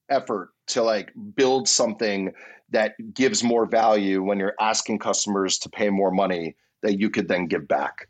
effort 0.10 0.50
to 0.68 0.84
like 0.84 1.12
build 1.36 1.68
something 1.68 2.32
that 2.70 2.94
gives 3.14 3.44
more 3.44 3.66
value 3.66 4.22
when 4.22 4.38
you're 4.38 4.56
asking 4.60 5.00
customers 5.00 5.58
to 5.58 5.70
pay 5.70 5.90
more 5.90 6.12
money 6.12 6.56
that 6.84 7.00
you 7.00 7.10
could 7.10 7.28
then 7.28 7.48
give 7.48 7.68
back 7.68 8.08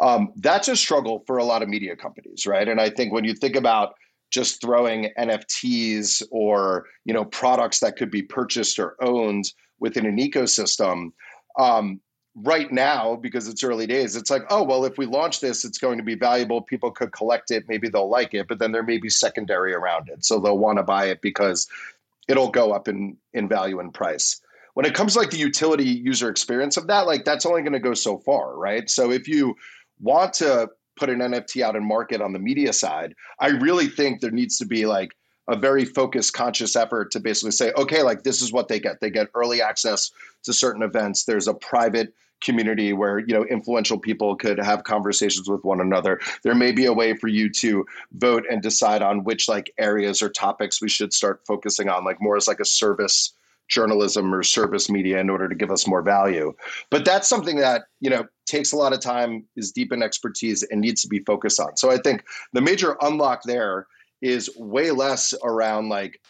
um, 0.00 0.32
that's 0.36 0.68
a 0.68 0.76
struggle 0.76 1.24
for 1.26 1.38
a 1.38 1.44
lot 1.44 1.62
of 1.62 1.68
media 1.68 1.96
companies 1.96 2.46
right 2.46 2.68
and 2.68 2.80
i 2.80 2.90
think 2.90 3.12
when 3.12 3.24
you 3.24 3.32
think 3.32 3.56
about 3.56 3.94
just 4.30 4.60
throwing 4.60 5.10
NFTs 5.18 6.22
or 6.30 6.86
you 7.04 7.14
know 7.14 7.24
products 7.24 7.80
that 7.80 7.96
could 7.96 8.10
be 8.10 8.22
purchased 8.22 8.78
or 8.78 8.96
owned 9.02 9.52
within 9.80 10.06
an 10.06 10.18
ecosystem. 10.18 11.12
Um, 11.58 12.00
right 12.42 12.70
now, 12.70 13.16
because 13.16 13.48
it's 13.48 13.64
early 13.64 13.86
days, 13.86 14.16
it's 14.16 14.30
like, 14.30 14.42
oh 14.50 14.62
well, 14.62 14.84
if 14.84 14.98
we 14.98 15.06
launch 15.06 15.40
this, 15.40 15.64
it's 15.64 15.78
going 15.78 15.98
to 15.98 16.04
be 16.04 16.14
valuable. 16.14 16.62
People 16.62 16.90
could 16.90 17.12
collect 17.12 17.50
it, 17.50 17.64
maybe 17.68 17.88
they'll 17.88 18.08
like 18.08 18.34
it, 18.34 18.48
but 18.48 18.58
then 18.58 18.72
there 18.72 18.82
may 18.82 18.98
be 18.98 19.08
secondary 19.08 19.72
around 19.74 20.08
it, 20.08 20.24
so 20.24 20.38
they'll 20.38 20.58
want 20.58 20.78
to 20.78 20.82
buy 20.82 21.06
it 21.06 21.20
because 21.20 21.68
it'll 22.28 22.50
go 22.50 22.72
up 22.72 22.88
in 22.88 23.16
in 23.32 23.48
value 23.48 23.80
and 23.80 23.92
price. 23.92 24.40
When 24.74 24.86
it 24.86 24.94
comes 24.94 25.14
to 25.14 25.20
like 25.20 25.30
the 25.30 25.38
utility 25.38 25.84
user 25.84 26.28
experience 26.28 26.76
of 26.76 26.86
that, 26.86 27.06
like 27.06 27.24
that's 27.24 27.46
only 27.46 27.62
going 27.62 27.72
to 27.72 27.80
go 27.80 27.94
so 27.94 28.18
far, 28.18 28.56
right? 28.56 28.88
So 28.88 29.10
if 29.10 29.26
you 29.26 29.56
want 30.00 30.34
to 30.34 30.70
put 30.96 31.10
an 31.10 31.18
NFT 31.18 31.62
out 31.62 31.76
in 31.76 31.84
market 31.84 32.20
on 32.20 32.32
the 32.32 32.38
media 32.38 32.72
side, 32.72 33.14
I 33.40 33.48
really 33.48 33.88
think 33.88 34.20
there 34.20 34.30
needs 34.30 34.58
to 34.58 34.66
be 34.66 34.86
like 34.86 35.16
a 35.48 35.56
very 35.56 35.84
focused, 35.84 36.34
conscious 36.34 36.76
effort 36.76 37.10
to 37.12 37.20
basically 37.20 37.52
say, 37.52 37.72
okay, 37.76 38.02
like 38.02 38.22
this 38.22 38.42
is 38.42 38.52
what 38.52 38.68
they 38.68 38.78
get. 38.78 39.00
They 39.00 39.10
get 39.10 39.28
early 39.34 39.62
access 39.62 40.10
to 40.44 40.52
certain 40.52 40.82
events. 40.82 41.24
There's 41.24 41.48
a 41.48 41.54
private 41.54 42.12
community 42.40 42.92
where 42.92 43.18
you 43.18 43.34
know 43.34 43.44
influential 43.46 43.98
people 43.98 44.36
could 44.36 44.58
have 44.58 44.84
conversations 44.84 45.48
with 45.48 45.64
one 45.64 45.80
another 45.80 46.20
there 46.44 46.54
may 46.54 46.70
be 46.70 46.86
a 46.86 46.92
way 46.92 47.14
for 47.14 47.28
you 47.28 47.50
to 47.50 47.84
vote 48.12 48.44
and 48.50 48.62
decide 48.62 49.02
on 49.02 49.24
which 49.24 49.48
like 49.48 49.72
areas 49.78 50.22
or 50.22 50.28
topics 50.28 50.80
we 50.80 50.88
should 50.88 51.12
start 51.12 51.40
focusing 51.46 51.88
on 51.88 52.04
like 52.04 52.20
more 52.20 52.36
as 52.36 52.46
like 52.46 52.60
a 52.60 52.64
service 52.64 53.32
journalism 53.68 54.34
or 54.34 54.42
service 54.42 54.90
media 54.90 55.18
in 55.20 55.30
order 55.30 55.48
to 55.48 55.54
give 55.54 55.70
us 55.70 55.86
more 55.86 56.02
value. 56.02 56.54
But 56.90 57.04
that's 57.04 57.28
something 57.28 57.56
that, 57.56 57.82
you 58.00 58.10
know, 58.10 58.26
takes 58.46 58.72
a 58.72 58.76
lot 58.76 58.92
of 58.92 59.00
time, 59.00 59.44
is 59.56 59.70
deep 59.70 59.92
in 59.92 60.02
expertise 60.02 60.62
and 60.64 60.80
needs 60.80 61.02
to 61.02 61.08
be 61.08 61.20
focused 61.20 61.60
on. 61.60 61.76
So 61.76 61.90
I 61.90 61.98
think 61.98 62.24
the 62.54 62.62
major 62.62 62.96
unlock 63.02 63.42
there 63.44 63.86
is 64.20 64.50
way 64.56 64.90
less 64.90 65.34
around 65.44 65.90
like 65.90 66.20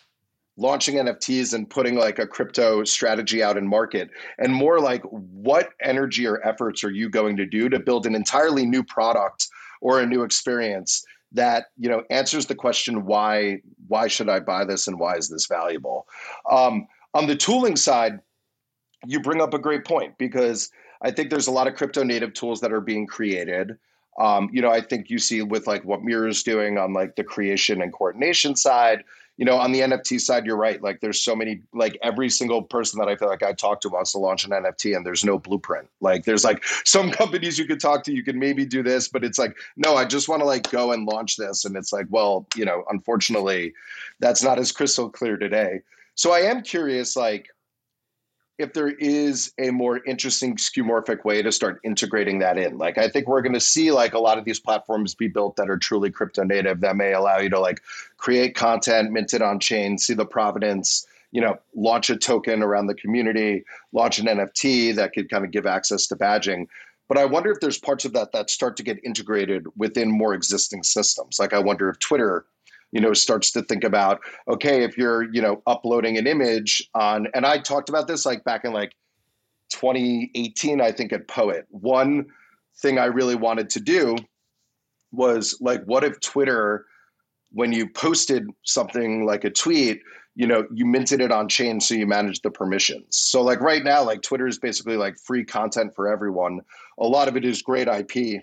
launching 0.58 0.96
NFTs 0.96 1.54
and 1.54 1.70
putting 1.70 1.94
like 1.94 2.18
a 2.18 2.26
crypto 2.26 2.84
strategy 2.84 3.42
out 3.42 3.56
in 3.56 3.66
market. 3.66 4.10
And 4.38 4.52
more 4.52 4.80
like 4.80 5.02
what 5.02 5.70
energy 5.80 6.26
or 6.26 6.46
efforts 6.46 6.84
are 6.84 6.90
you 6.90 7.08
going 7.08 7.36
to 7.36 7.46
do 7.46 7.68
to 7.68 7.78
build 7.78 8.06
an 8.06 8.14
entirely 8.14 8.66
new 8.66 8.82
product 8.82 9.48
or 9.80 10.00
a 10.00 10.06
new 10.06 10.22
experience 10.22 11.04
that 11.32 11.66
you 11.76 11.88
know 11.88 12.02
answers 12.10 12.46
the 12.46 12.54
question 12.54 13.04
why 13.04 13.60
why 13.86 14.08
should 14.08 14.30
I 14.30 14.40
buy 14.40 14.64
this 14.64 14.88
and 14.88 14.98
why 14.98 15.16
is 15.16 15.28
this 15.28 15.46
valuable? 15.46 16.06
Um, 16.50 16.86
on 17.14 17.26
the 17.26 17.36
tooling 17.36 17.76
side 17.76 18.20
you 19.06 19.20
bring 19.20 19.40
up 19.40 19.54
a 19.54 19.58
great 19.58 19.84
point 19.84 20.18
because 20.18 20.70
I 21.02 21.12
think 21.12 21.30
there's 21.30 21.46
a 21.46 21.52
lot 21.52 21.68
of 21.68 21.74
crypto 21.74 22.02
native 22.02 22.32
tools 22.32 22.60
that 22.62 22.72
are 22.72 22.80
being 22.80 23.06
created 23.06 23.78
um, 24.18 24.50
you 24.52 24.60
know, 24.60 24.70
I 24.70 24.80
think 24.80 25.10
you 25.10 25.18
see 25.18 25.42
with 25.42 25.66
like 25.66 25.84
what 25.84 26.02
Mirror 26.02 26.28
is 26.28 26.42
doing 26.42 26.76
on 26.76 26.92
like 26.92 27.16
the 27.16 27.24
creation 27.24 27.80
and 27.80 27.92
coordination 27.92 28.56
side. 28.56 29.04
You 29.36 29.44
know, 29.44 29.56
on 29.56 29.70
the 29.70 29.82
NFT 29.82 30.20
side, 30.20 30.46
you're 30.46 30.56
right. 30.56 30.82
Like, 30.82 31.00
there's 31.00 31.22
so 31.22 31.36
many. 31.36 31.60
Like, 31.72 31.96
every 32.02 32.28
single 32.28 32.60
person 32.60 32.98
that 32.98 33.08
I 33.08 33.14
feel 33.14 33.28
like 33.28 33.44
I 33.44 33.52
talk 33.52 33.80
to 33.82 33.88
wants 33.88 34.10
to 34.10 34.18
launch 34.18 34.44
an 34.44 34.50
NFT, 34.50 34.96
and 34.96 35.06
there's 35.06 35.24
no 35.24 35.38
blueprint. 35.38 35.86
Like, 36.00 36.24
there's 36.24 36.42
like 36.42 36.64
some 36.84 37.10
companies 37.22 37.56
you 37.56 37.64
could 37.64 37.78
talk 37.78 38.02
to, 38.04 38.12
you 38.12 38.24
can 38.24 38.40
maybe 38.40 38.64
do 38.64 38.82
this, 38.82 39.06
but 39.06 39.22
it's 39.22 39.38
like, 39.38 39.56
no, 39.76 39.94
I 39.94 40.06
just 40.06 40.28
want 40.28 40.40
to 40.40 40.46
like 40.46 40.68
go 40.72 40.90
and 40.90 41.06
launch 41.06 41.36
this, 41.36 41.64
and 41.64 41.76
it's 41.76 41.92
like, 41.92 42.06
well, 42.10 42.48
you 42.56 42.64
know, 42.64 42.82
unfortunately, 42.90 43.74
that's 44.18 44.42
not 44.42 44.58
as 44.58 44.72
crystal 44.72 45.08
clear 45.08 45.36
today. 45.36 45.82
So 46.16 46.32
I 46.32 46.40
am 46.40 46.62
curious, 46.62 47.14
like, 47.14 47.46
if 48.58 48.72
there 48.72 48.88
is 48.88 49.52
a 49.58 49.70
more 49.70 50.04
interesting 50.04 50.56
skeuomorphic 50.56 51.24
way 51.24 51.42
to 51.42 51.52
start 51.52 51.80
integrating 51.84 52.40
that 52.40 52.58
in. 52.58 52.76
Like 52.76 52.98
I 52.98 53.08
think 53.08 53.28
we're 53.28 53.40
going 53.40 53.54
to 53.54 53.60
see 53.60 53.92
like 53.92 54.14
a 54.14 54.18
lot 54.18 54.36
of 54.36 54.44
these 54.44 54.58
platforms 54.58 55.14
be 55.14 55.28
built 55.28 55.56
that 55.56 55.70
are 55.70 55.78
truly 55.78 56.10
crypto 56.10 56.42
native 56.42 56.80
that 56.80 56.96
may 56.96 57.12
allow 57.12 57.38
you 57.38 57.48
to 57.50 57.60
like 57.60 57.80
create 58.16 58.56
content, 58.56 59.12
mint 59.12 59.32
it 59.32 59.42
on 59.42 59.60
chain, 59.60 59.96
see 59.96 60.14
the 60.14 60.26
provenance, 60.26 61.06
you 61.30 61.40
know, 61.40 61.56
launch 61.76 62.10
a 62.10 62.16
token 62.16 62.62
around 62.62 62.88
the 62.88 62.94
community, 62.94 63.64
launch 63.92 64.18
an 64.18 64.26
NFT 64.26 64.94
that 64.96 65.12
could 65.12 65.30
kind 65.30 65.44
of 65.44 65.52
give 65.52 65.66
access 65.66 66.08
to 66.08 66.16
badging. 66.16 66.66
But 67.06 67.16
I 67.16 67.24
wonder 67.26 67.50
if 67.50 67.60
there's 67.60 67.78
parts 67.78 68.04
of 68.04 68.12
that 68.14 68.32
that 68.32 68.50
start 68.50 68.76
to 68.78 68.82
get 68.82 69.02
integrated 69.04 69.66
within 69.76 70.10
more 70.10 70.34
existing 70.34 70.82
systems. 70.82 71.38
Like 71.38 71.52
I 71.52 71.58
wonder 71.60 71.88
if 71.88 71.98
Twitter 72.00 72.44
you 72.92 73.00
know 73.00 73.12
starts 73.12 73.50
to 73.52 73.62
think 73.62 73.84
about 73.84 74.20
okay 74.48 74.82
if 74.82 74.96
you're 74.96 75.32
you 75.32 75.42
know 75.42 75.62
uploading 75.66 76.16
an 76.16 76.26
image 76.26 76.88
on 76.94 77.26
and 77.34 77.44
i 77.46 77.58
talked 77.58 77.88
about 77.88 78.08
this 78.08 78.24
like 78.24 78.44
back 78.44 78.64
in 78.64 78.72
like 78.72 78.92
2018 79.70 80.80
i 80.80 80.90
think 80.90 81.12
at 81.12 81.28
poet. 81.28 81.66
One 81.70 82.26
thing 82.80 82.98
i 82.98 83.06
really 83.06 83.34
wanted 83.34 83.70
to 83.70 83.80
do 83.80 84.16
was 85.12 85.56
like 85.60 85.82
what 85.84 86.04
if 86.04 86.18
twitter 86.20 86.86
when 87.52 87.72
you 87.72 87.88
posted 87.88 88.46
something 88.64 89.26
like 89.26 89.44
a 89.44 89.50
tweet 89.50 90.00
you 90.38 90.46
know 90.46 90.64
you 90.72 90.86
minted 90.86 91.20
it 91.20 91.32
on 91.32 91.48
chain 91.48 91.80
so 91.80 91.94
you 91.94 92.06
manage 92.06 92.40
the 92.42 92.50
permissions. 92.50 93.16
So 93.16 93.42
like 93.42 93.60
right 93.60 93.82
now 93.82 94.04
like 94.04 94.22
twitter 94.22 94.46
is 94.46 94.58
basically 94.58 94.96
like 94.96 95.18
free 95.18 95.44
content 95.44 95.94
for 95.94 96.10
everyone. 96.10 96.60
A 96.98 97.06
lot 97.06 97.28
of 97.28 97.36
it 97.36 97.44
is 97.44 97.60
great 97.60 97.88
ip 97.88 98.42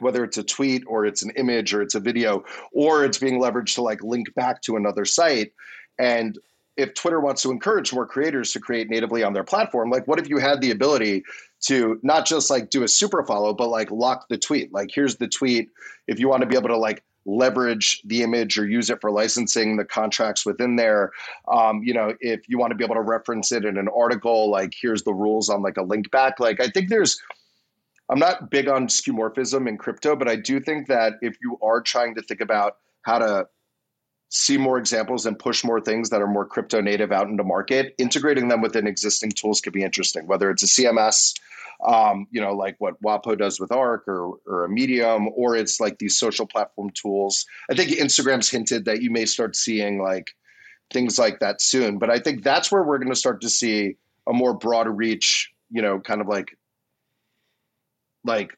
whether 0.00 0.24
it's 0.24 0.38
a 0.38 0.42
tweet 0.42 0.84
or 0.86 1.06
it's 1.06 1.22
an 1.22 1.30
image 1.36 1.72
or 1.74 1.82
it's 1.82 1.94
a 1.94 2.00
video 2.00 2.44
or 2.72 3.04
it's 3.04 3.18
being 3.18 3.40
leveraged 3.40 3.74
to 3.74 3.82
like 3.82 4.02
link 4.02 4.32
back 4.34 4.62
to 4.62 4.76
another 4.76 5.04
site. 5.04 5.52
And 5.98 6.38
if 6.76 6.92
twitter 6.92 7.20
wants 7.20 7.40
to 7.40 7.50
encourage 7.50 7.90
more 7.94 8.06
creators 8.06 8.52
to 8.52 8.60
create 8.60 8.90
natively 8.90 9.22
on 9.22 9.32
their 9.32 9.42
platform 9.42 9.88
like 9.88 10.06
what 10.06 10.18
if 10.18 10.28
you 10.28 10.36
had 10.36 10.60
the 10.60 10.70
ability 10.70 11.24
to 11.60 11.98
not 12.02 12.26
just 12.26 12.50
like 12.50 12.70
do 12.70 12.82
a 12.82 12.88
super 12.88 13.24
follow 13.24 13.52
but 13.52 13.68
like 13.68 13.90
lock 13.90 14.26
the 14.28 14.38
tweet? 14.38 14.72
Like 14.72 14.90
here's 14.92 15.16
the 15.16 15.28
tweet. 15.28 15.70
If 16.06 16.18
you 16.18 16.28
want 16.28 16.42
to 16.42 16.46
be 16.46 16.56
able 16.56 16.68
to 16.68 16.76
like 16.76 17.02
leverage 17.28 18.00
the 18.04 18.22
image 18.22 18.56
or 18.56 18.68
use 18.68 18.88
it 18.88 19.00
for 19.00 19.10
licensing 19.10 19.76
the 19.76 19.84
contracts 19.84 20.46
within 20.46 20.76
there 20.76 21.10
um, 21.48 21.82
you 21.82 21.92
know 21.92 22.14
if 22.20 22.48
you 22.48 22.56
want 22.56 22.70
to 22.70 22.76
be 22.76 22.84
able 22.84 22.94
to 22.94 23.00
reference 23.00 23.50
it 23.50 23.64
in 23.64 23.76
an 23.78 23.88
article 23.96 24.48
like 24.48 24.72
here's 24.80 25.02
the 25.02 25.12
rules 25.12 25.50
on 25.50 25.60
like 25.60 25.76
a 25.76 25.82
link 25.82 26.08
back 26.12 26.38
like 26.38 26.60
i 26.60 26.68
think 26.68 26.88
there's 26.88 27.20
I'm 28.08 28.18
not 28.18 28.50
big 28.50 28.68
on 28.68 28.86
skeuomorphism 28.86 29.68
in 29.68 29.78
crypto, 29.78 30.14
but 30.14 30.28
I 30.28 30.36
do 30.36 30.60
think 30.60 30.86
that 30.88 31.14
if 31.22 31.36
you 31.42 31.58
are 31.62 31.80
trying 31.80 32.14
to 32.14 32.22
think 32.22 32.40
about 32.40 32.76
how 33.02 33.18
to 33.18 33.46
see 34.28 34.58
more 34.58 34.78
examples 34.78 35.26
and 35.26 35.38
push 35.38 35.64
more 35.64 35.80
things 35.80 36.10
that 36.10 36.20
are 36.20 36.26
more 36.26 36.46
crypto 36.46 36.80
native 36.80 37.12
out 37.12 37.28
into 37.28 37.44
market, 37.44 37.94
integrating 37.98 38.48
them 38.48 38.60
within 38.60 38.86
existing 38.86 39.30
tools 39.30 39.60
could 39.60 39.72
be 39.72 39.82
interesting, 39.82 40.26
whether 40.26 40.50
it's 40.50 40.62
a 40.62 40.66
CMS, 40.66 41.34
um, 41.86 42.26
you 42.30 42.40
know, 42.40 42.52
like 42.52 42.76
what 42.78 43.00
WAPO 43.02 43.38
does 43.38 43.60
with 43.60 43.70
Arc 43.70 44.06
or, 44.08 44.34
or 44.46 44.64
a 44.64 44.68
Medium, 44.68 45.28
or 45.34 45.56
it's 45.56 45.80
like 45.80 45.98
these 45.98 46.18
social 46.18 46.46
platform 46.46 46.90
tools. 46.90 47.46
I 47.70 47.74
think 47.74 47.90
Instagram's 47.90 48.50
hinted 48.50 48.84
that 48.86 49.02
you 49.02 49.10
may 49.10 49.26
start 49.26 49.54
seeing 49.56 50.02
like 50.02 50.28
things 50.92 51.18
like 51.18 51.38
that 51.40 51.60
soon. 51.60 51.98
But 51.98 52.10
I 52.10 52.18
think 52.18 52.42
that's 52.42 52.70
where 52.70 52.82
we're 52.82 52.98
going 52.98 53.10
to 53.10 53.16
start 53.16 53.40
to 53.42 53.50
see 53.50 53.96
a 54.26 54.32
more 54.32 54.54
broad 54.54 54.88
reach, 54.88 55.52
you 55.70 55.82
know, 55.82 56.00
kind 56.00 56.20
of 56.20 56.28
like 56.28 56.56
like 58.26 58.56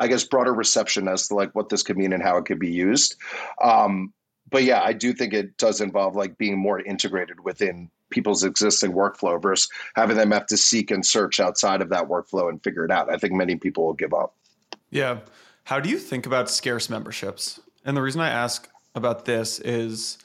I 0.00 0.08
guess 0.08 0.24
broader 0.24 0.52
reception 0.52 1.06
as 1.06 1.28
to 1.28 1.34
like 1.34 1.54
what 1.54 1.68
this 1.68 1.82
could 1.82 1.96
mean 1.96 2.12
and 2.12 2.22
how 2.22 2.36
it 2.36 2.44
could 2.44 2.58
be 2.58 2.72
used. 2.72 3.16
Um, 3.62 4.12
but 4.50 4.64
yeah, 4.64 4.82
I 4.82 4.92
do 4.92 5.12
think 5.12 5.32
it 5.32 5.56
does 5.56 5.80
involve 5.80 6.16
like 6.16 6.36
being 6.38 6.58
more 6.58 6.80
integrated 6.80 7.44
within 7.44 7.90
people's 8.10 8.44
existing 8.44 8.92
workflow 8.92 9.40
versus 9.40 9.68
having 9.94 10.16
them 10.16 10.32
have 10.32 10.46
to 10.46 10.56
seek 10.56 10.90
and 10.90 11.06
search 11.06 11.40
outside 11.40 11.80
of 11.80 11.88
that 11.90 12.08
workflow 12.08 12.48
and 12.48 12.62
figure 12.62 12.84
it 12.84 12.90
out. 12.90 13.10
I 13.10 13.16
think 13.16 13.32
many 13.32 13.56
people 13.56 13.86
will 13.86 13.94
give 13.94 14.12
up. 14.12 14.34
Yeah. 14.90 15.20
How 15.64 15.80
do 15.80 15.88
you 15.88 15.98
think 15.98 16.26
about 16.26 16.50
scarce 16.50 16.90
memberships? 16.90 17.60
And 17.84 17.96
the 17.96 18.02
reason 18.02 18.20
I 18.20 18.28
ask 18.28 18.68
about 18.94 19.24
this 19.24 19.60
is 19.60 20.18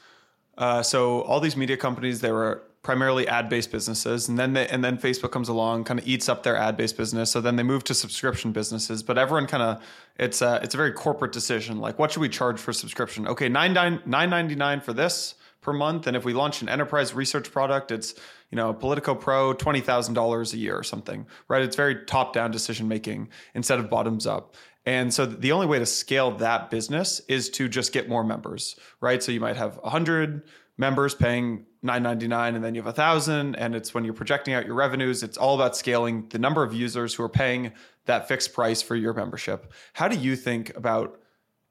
uh, 0.57 0.81
so 0.81 1.21
all 1.21 1.39
these 1.39 1.55
media 1.55 1.77
companies, 1.77 2.19
they 2.21 2.31
were 2.31 2.63
primarily 2.87 3.27
ad-based 3.27 3.69
businesses. 3.69 4.29
And 4.29 4.39
then 4.39 4.53
they, 4.53 4.65
and 4.65 4.81
then 4.81 4.97
Facebook 4.97 5.29
comes 5.29 5.49
along 5.49 5.83
kind 5.83 5.99
of 5.99 6.07
eats 6.07 6.29
up 6.29 6.43
their 6.43 6.55
ad-based 6.55 6.95
business. 6.95 7.29
So 7.29 7.41
then 7.41 7.57
they 7.57 7.63
move 7.63 7.83
to 7.83 7.93
subscription 7.93 8.53
businesses. 8.53 9.03
But 9.03 9.17
everyone 9.17 9.45
kind 9.45 9.61
of 9.61 9.83
it's 10.17 10.41
a 10.41 10.61
it's 10.63 10.73
a 10.73 10.77
very 10.77 10.93
corporate 10.93 11.33
decision. 11.33 11.79
Like 11.81 11.99
what 11.99 12.13
should 12.13 12.21
we 12.21 12.29
charge 12.29 12.61
for 12.61 12.71
subscription? 12.71 13.27
Okay 13.27 13.49
999 13.49 14.79
for 14.79 14.93
this 14.93 15.35
per 15.59 15.73
month. 15.73 16.07
And 16.07 16.15
if 16.15 16.23
we 16.23 16.31
launch 16.31 16.61
an 16.61 16.69
enterprise 16.69 17.13
research 17.13 17.51
product 17.51 17.91
it's 17.91 18.15
you 18.51 18.55
know 18.55 18.73
Politico 18.73 19.15
Pro 19.15 19.53
$20,000 19.53 20.53
a 20.53 20.57
year 20.57 20.77
or 20.77 20.83
something 20.83 21.27
right? 21.49 21.63
It's 21.63 21.75
very 21.75 22.05
top 22.05 22.31
down 22.31 22.51
decision 22.51 22.87
making 22.87 23.27
instead 23.53 23.79
of 23.79 23.89
bottoms 23.89 24.25
up. 24.25 24.55
And 24.85 25.13
so 25.13 25.25
the 25.25 25.51
only 25.51 25.67
way 25.67 25.79
to 25.79 25.85
scale 25.85 26.31
that 26.37 26.69
business 26.69 27.19
is 27.27 27.49
to 27.49 27.67
just 27.67 27.91
get 27.91 28.07
more 28.07 28.23
members 28.23 28.77
right? 29.01 29.21
So 29.21 29.33
you 29.33 29.41
might 29.41 29.57
have 29.57 29.75
100 29.75 30.43
members 30.77 31.13
paying 31.13 31.65
999 31.81 32.55
and 32.55 32.63
then 32.63 32.75
you 32.75 32.81
have 32.81 32.87
a 32.87 32.93
thousand 32.93 33.55
and 33.55 33.75
it's 33.75 33.93
when 33.93 34.03
you're 34.03 34.13
projecting 34.13 34.53
out 34.53 34.65
your 34.65 34.75
revenues 34.75 35.23
it's 35.23 35.37
all 35.37 35.55
about 35.55 35.77
scaling 35.77 36.27
the 36.29 36.39
number 36.39 36.63
of 36.63 36.73
users 36.73 37.13
who 37.13 37.23
are 37.23 37.29
paying 37.29 37.71
that 38.05 38.27
fixed 38.27 38.53
price 38.53 38.81
for 38.81 38.95
your 38.95 39.13
membership. 39.13 39.71
How 39.93 40.07
do 40.07 40.17
you 40.17 40.35
think 40.35 40.75
about 40.75 41.19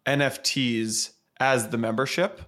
nfts 0.06 1.10
as 1.40 1.68
the 1.68 1.78
membership 1.78 2.40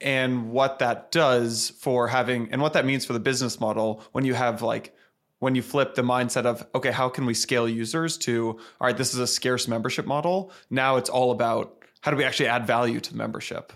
and 0.00 0.50
what 0.50 0.78
that 0.78 1.10
does 1.10 1.70
for 1.80 2.08
having 2.08 2.52
and 2.52 2.60
what 2.60 2.74
that 2.74 2.84
means 2.84 3.04
for 3.04 3.12
the 3.12 3.20
business 3.20 3.58
model 3.58 4.02
when 4.12 4.24
you 4.24 4.34
have 4.34 4.62
like 4.62 4.94
when 5.40 5.54
you 5.54 5.62
flip 5.62 5.94
the 5.94 6.02
mindset 6.02 6.44
of 6.44 6.66
okay 6.74 6.90
how 6.90 7.08
can 7.08 7.26
we 7.26 7.34
scale 7.34 7.68
users 7.68 8.16
to 8.18 8.50
all 8.80 8.86
right 8.86 8.96
this 8.96 9.14
is 9.14 9.20
a 9.20 9.26
scarce 9.26 9.66
membership 9.66 10.06
model. 10.06 10.52
Now 10.70 10.96
it's 10.96 11.10
all 11.10 11.30
about 11.30 11.82
how 12.00 12.10
do 12.10 12.16
we 12.16 12.24
actually 12.24 12.48
add 12.48 12.66
value 12.66 13.00
to 13.00 13.10
the 13.10 13.16
membership 13.16 13.72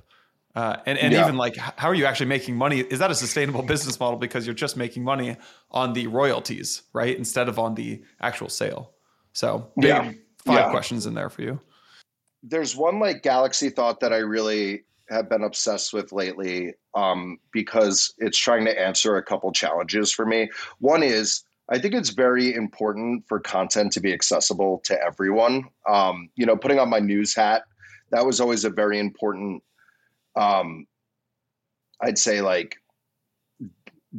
uh, 0.54 0.76
and 0.84 0.98
and 0.98 1.12
yeah. 1.12 1.22
even 1.22 1.36
like, 1.36 1.56
how 1.56 1.88
are 1.88 1.94
you 1.94 2.04
actually 2.04 2.26
making 2.26 2.56
money? 2.56 2.80
Is 2.80 2.98
that 2.98 3.10
a 3.10 3.14
sustainable 3.14 3.62
business 3.74 3.98
model 3.98 4.18
because 4.18 4.46
you're 4.46 4.54
just 4.54 4.76
making 4.76 5.02
money 5.02 5.36
on 5.70 5.92
the 5.92 6.06
royalties, 6.06 6.82
right, 6.92 7.16
instead 7.16 7.48
of 7.48 7.58
on 7.58 7.74
the 7.74 8.02
actual 8.20 8.48
sale? 8.48 8.92
So, 9.32 9.70
yeah, 9.76 10.12
five 10.44 10.56
yeah. 10.58 10.70
questions 10.70 11.06
in 11.06 11.14
there 11.14 11.30
for 11.30 11.42
you. 11.42 11.60
There's 12.42 12.76
one 12.76 13.00
like 13.00 13.22
galaxy 13.22 13.70
thought 13.70 14.00
that 14.00 14.12
I 14.12 14.18
really 14.18 14.84
have 15.08 15.28
been 15.28 15.44
obsessed 15.44 15.92
with 15.92 16.12
lately 16.12 16.74
um, 16.94 17.38
because 17.52 18.12
it's 18.18 18.38
trying 18.38 18.64
to 18.64 18.78
answer 18.78 19.16
a 19.16 19.22
couple 19.22 19.52
challenges 19.52 20.12
for 20.12 20.26
me. 20.26 20.50
One 20.78 21.02
is 21.02 21.44
I 21.70 21.78
think 21.78 21.94
it's 21.94 22.10
very 22.10 22.54
important 22.54 23.26
for 23.26 23.40
content 23.40 23.92
to 23.92 24.00
be 24.00 24.12
accessible 24.12 24.80
to 24.84 25.00
everyone. 25.02 25.64
Um, 25.88 26.28
you 26.34 26.44
know, 26.44 26.56
putting 26.56 26.78
on 26.78 26.90
my 26.90 26.98
news 26.98 27.34
hat, 27.34 27.62
that 28.10 28.26
was 28.26 28.40
always 28.40 28.64
a 28.64 28.70
very 28.70 28.98
important 28.98 29.62
um, 30.36 30.86
I'd 32.00 32.18
say 32.18 32.40
like 32.40 32.78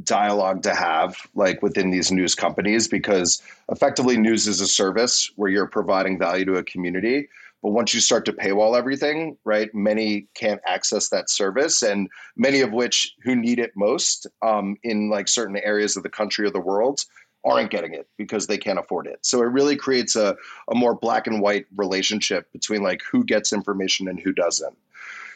dialogue 0.03 0.63
to 0.63 0.73
have 0.73 1.15
like 1.35 1.61
within 1.61 1.91
these 1.91 2.11
news 2.11 2.33
companies 2.33 2.87
because 2.87 3.41
effectively 3.69 4.17
news 4.17 4.47
is 4.47 4.59
a 4.59 4.67
service 4.67 5.31
where 5.35 5.51
you're 5.51 5.67
providing 5.67 6.17
value 6.17 6.45
to 6.45 6.55
a 6.55 6.63
community. 6.63 7.27
But 7.61 7.71
once 7.71 7.93
you 7.93 7.99
start 7.99 8.25
to 8.25 8.33
paywall 8.33 8.77
everything 8.77 9.37
right 9.45 9.73
many 9.73 10.27
can't 10.33 10.61
access 10.65 11.09
that 11.09 11.29
service 11.29 11.81
and 11.81 12.09
many 12.35 12.61
of 12.61 12.73
which 12.73 13.13
who 13.23 13.35
need 13.35 13.59
it 13.59 13.71
most 13.75 14.27
um, 14.41 14.77
in 14.83 15.09
like 15.09 15.27
certain 15.27 15.57
areas 15.57 15.95
of 15.95 16.03
the 16.03 16.09
country 16.09 16.45
or 16.45 16.49
the 16.49 16.59
world 16.59 17.05
aren't 17.45 17.71
getting 17.71 17.93
it 17.93 18.07
because 18.17 18.47
they 18.47 18.57
can't 18.57 18.79
afford 18.79 19.05
it. 19.05 19.19
So 19.21 19.41
it 19.41 19.47
really 19.47 19.75
creates 19.75 20.15
a, 20.15 20.35
a 20.71 20.75
more 20.75 20.95
black 20.95 21.27
and 21.27 21.41
white 21.41 21.65
relationship 21.75 22.51
between 22.51 22.81
like 22.81 23.01
who 23.09 23.23
gets 23.23 23.53
information 23.53 24.07
and 24.07 24.19
who 24.19 24.31
doesn't 24.31 24.77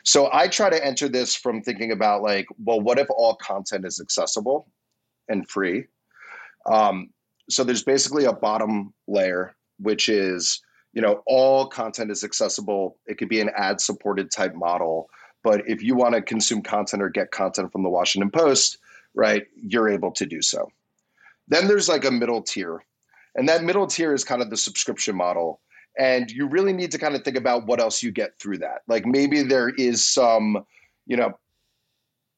So 0.07 0.29
I 0.31 0.47
try 0.47 0.69
to 0.69 0.85
enter 0.85 1.09
this 1.09 1.35
from 1.35 1.61
thinking 1.61 1.91
about 1.91 2.21
like, 2.21 2.47
well, 2.63 2.79
what 2.79 2.97
if 2.97 3.07
all 3.09 3.35
content 3.35 3.85
is 3.85 3.99
accessible 3.99 4.71
and 5.27 5.45
free? 5.49 5.87
Um, 6.65 7.09
so 7.49 7.65
there's 7.65 7.83
basically 7.83 8.23
a 8.23 8.31
bottom 8.31 8.93
layer, 9.09 9.53
which 9.79 10.07
is, 10.07 10.61
you 10.93 11.01
know, 11.01 11.23
all 11.27 11.67
content 11.67 12.09
is 12.09 12.23
accessible. 12.23 12.97
It 13.05 13.17
could 13.17 13.27
be 13.27 13.41
an 13.41 13.51
ad 13.57 13.81
supported 13.81 14.31
type 14.31 14.55
model. 14.55 15.09
But 15.43 15.67
if 15.67 15.83
you 15.83 15.93
want 15.93 16.15
to 16.15 16.21
consume 16.21 16.61
content 16.61 17.03
or 17.03 17.09
get 17.09 17.31
content 17.31 17.73
from 17.73 17.83
the 17.83 17.89
Washington 17.89 18.31
Post, 18.31 18.77
right, 19.13 19.43
you're 19.57 19.89
able 19.89 20.11
to 20.11 20.25
do 20.25 20.41
so. 20.41 20.69
Then 21.49 21.67
there's 21.67 21.89
like 21.89 22.05
a 22.05 22.11
middle 22.11 22.41
tier. 22.41 22.81
And 23.35 23.49
that 23.49 23.61
middle 23.61 23.87
tier 23.87 24.13
is 24.13 24.23
kind 24.23 24.41
of 24.41 24.51
the 24.51 24.55
subscription 24.55 25.17
model. 25.17 25.59
And 25.97 26.29
you 26.29 26.47
really 26.47 26.73
need 26.73 26.91
to 26.91 26.97
kind 26.97 27.15
of 27.15 27.23
think 27.23 27.37
about 27.37 27.65
what 27.65 27.79
else 27.79 28.03
you 28.03 28.11
get 28.11 28.37
through 28.39 28.59
that. 28.59 28.81
Like 28.87 29.05
maybe 29.05 29.41
there 29.43 29.69
is 29.69 30.07
some, 30.07 30.63
you 31.05 31.17
know, 31.17 31.37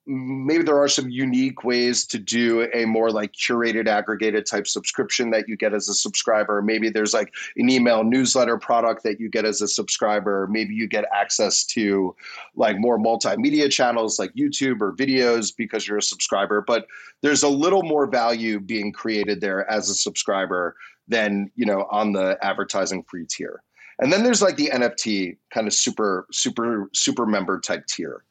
maybe 0.10 0.64
there 0.64 0.82
are 0.82 0.88
some 0.88 1.10
unique 1.10 1.64
ways 1.64 2.06
to 2.08 2.18
do 2.18 2.68
a 2.74 2.86
more 2.86 3.12
like 3.12 3.32
curated 3.34 3.88
aggregated 3.88 4.46
type 4.46 4.68
subscription 4.68 5.30
that 5.30 5.48
you 5.48 5.56
get 5.56 5.74
as 5.74 5.88
a 5.88 5.94
subscriber. 5.94 6.62
Maybe 6.62 6.90
there's 6.90 7.14
like 7.14 7.34
an 7.58 7.70
email 7.70 8.04
newsletter 8.04 8.58
product 8.58 9.04
that 9.04 9.20
you 9.20 9.30
get 9.30 9.46
as 9.46 9.62
a 9.62 9.68
subscriber. 9.68 10.48
Maybe 10.50 10.74
you 10.74 10.88
get 10.88 11.06
access 11.14 11.64
to 11.68 12.16
like 12.56 12.80
more 12.80 12.98
multimedia 12.98 13.72
channels 13.72 14.20
like 14.20 14.34
youtube 14.34 14.82
or 14.82 14.94
videos 14.94 15.56
because 15.56 15.88
you're 15.88 15.98
a 15.98 16.02
subscriber 16.02 16.62
but 16.62 16.88
there's 17.22 17.44
a 17.44 17.50
little 17.50 17.84
more 17.84 18.08
value 18.08 18.60
being 18.60 18.92
created 18.92 19.42
there 19.42 19.70
as 19.70 19.90
a 19.90 19.94
subscriber 19.94 20.76
than 21.08 21.52
you 21.56 21.66
know 21.66 21.88
on 21.92 22.14
the 22.14 22.38
advertising 22.42 23.04
free 23.04 23.26
tier. 23.26 23.62
And 24.02 24.14
then 24.14 24.24
there's 24.24 24.42
like 24.42 24.56
the 24.56 24.70
nft 24.70 25.38
kind 25.54 25.68
of 25.68 25.74
super 25.74 26.26
super 26.32 26.90
super 26.94 27.26
member 27.26 27.60
type 27.60 27.86
tier 27.88 28.24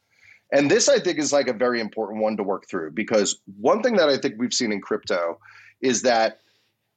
and 0.53 0.71
this, 0.71 0.89
I 0.89 0.99
think, 0.99 1.19
is 1.19 1.33
like 1.33 1.49
a 1.49 1.53
very 1.53 1.81
important 1.81 2.23
one 2.23 2.37
to 2.37 2.43
work 2.43 2.69
through 2.69 2.93
because 2.93 3.41
one 3.61 3.83
thing 3.83 3.97
that 3.97 4.09
I 4.09 4.17
think 4.17 4.37
we've 4.39 4.55
seen 4.55 4.73
in 4.73 4.81
crypto 4.81 5.39
is 5.81 6.03
that 6.03 6.41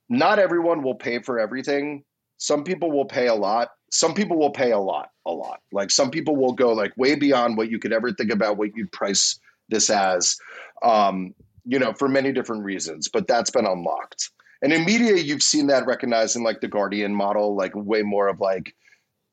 not 0.10 0.39
everyone 0.39 0.84
will 0.84 0.95
pay 0.95 1.20
for 1.20 1.39
everything. 1.39 2.04
Some 2.38 2.64
people 2.64 2.91
will 2.91 3.06
pay 3.06 3.28
a 3.28 3.36
lot. 3.36 3.72
Some 3.91 4.14
people 4.14 4.38
will 4.38 4.52
pay 4.52 4.72
a 4.72 4.80
lot, 4.80 5.12
a 5.26 5.32
lot. 5.32 5.60
Like 5.72 5.91
some 5.91 6.12
people 6.12 6.38
will 6.38 6.54
go 6.54 6.72
like 6.72 6.95
way 6.95 7.16
beyond 7.16 7.58
what 7.58 7.70
you 7.70 7.78
could 7.78 7.91
ever 7.91 8.14
think 8.14 8.32
about 8.32 8.58
what 8.58 8.76
you'd 8.76 8.91
price 8.91 9.38
this 9.68 9.89
as, 9.89 10.38
um, 10.82 11.34
you 11.66 11.78
know, 11.78 11.93
for 11.93 12.08
many 12.08 12.32
different 12.32 12.64
reasons. 12.64 13.10
But 13.10 13.28
that's 13.28 13.49
been 13.49 13.66
unlocked. 13.66 14.30
And 14.62 14.72
in 14.72 14.86
media, 14.86 15.16
you've 15.16 15.43
seen 15.43 15.68
that 15.68 15.86
recognized 15.86 16.36
in 16.36 16.43
like 16.43 16.62
the 16.62 16.68
Guardian 16.68 17.14
model, 17.14 17.56
like 17.56 17.74
way 17.76 18.02
more 18.02 18.28
of 18.28 18.39
like, 18.39 18.76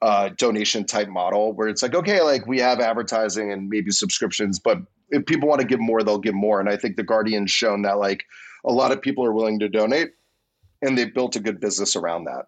uh, 0.00 0.30
donation 0.36 0.84
type 0.84 1.08
model 1.08 1.52
where 1.52 1.68
it's 1.68 1.82
like, 1.82 1.94
okay, 1.94 2.20
like 2.22 2.46
we 2.46 2.58
have 2.60 2.80
advertising 2.80 3.52
and 3.52 3.68
maybe 3.68 3.90
subscriptions, 3.90 4.58
but 4.58 4.78
if 5.10 5.24
people 5.26 5.48
want 5.48 5.60
to 5.60 5.66
give 5.66 5.80
more, 5.80 6.02
they'll 6.02 6.18
give 6.18 6.34
more. 6.34 6.60
And 6.60 6.68
I 6.68 6.76
think 6.76 6.96
the 6.96 7.02
Guardian's 7.02 7.50
shown 7.50 7.82
that 7.82 7.98
like 7.98 8.24
a 8.64 8.72
lot 8.72 8.92
of 8.92 9.02
people 9.02 9.24
are 9.24 9.32
willing 9.32 9.58
to 9.60 9.68
donate 9.68 10.12
and 10.82 10.96
they've 10.96 11.12
built 11.12 11.36
a 11.36 11.40
good 11.40 11.60
business 11.60 11.96
around 11.96 12.24
that. 12.24 12.46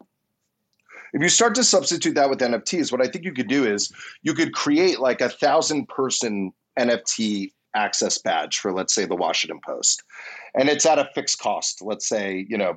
If 1.12 1.22
you 1.22 1.28
start 1.28 1.56
to 1.56 1.64
substitute 1.64 2.14
that 2.14 2.30
with 2.30 2.38
NFTs, 2.38 2.92
what 2.92 3.00
I 3.00 3.08
think 3.08 3.24
you 3.24 3.32
could 3.32 3.48
do 3.48 3.66
is 3.66 3.92
you 4.22 4.32
could 4.32 4.52
create 4.52 5.00
like 5.00 5.20
a 5.20 5.28
thousand 5.28 5.88
person 5.88 6.52
NFT 6.78 7.52
access 7.74 8.18
badge 8.18 8.58
for, 8.58 8.72
let's 8.72 8.94
say, 8.94 9.06
the 9.06 9.16
Washington 9.16 9.60
Post. 9.64 10.02
And 10.54 10.68
it's 10.68 10.86
at 10.86 10.98
a 10.98 11.08
fixed 11.14 11.40
cost. 11.40 11.82
Let's 11.82 12.08
say, 12.08 12.46
you 12.48 12.58
know, 12.58 12.76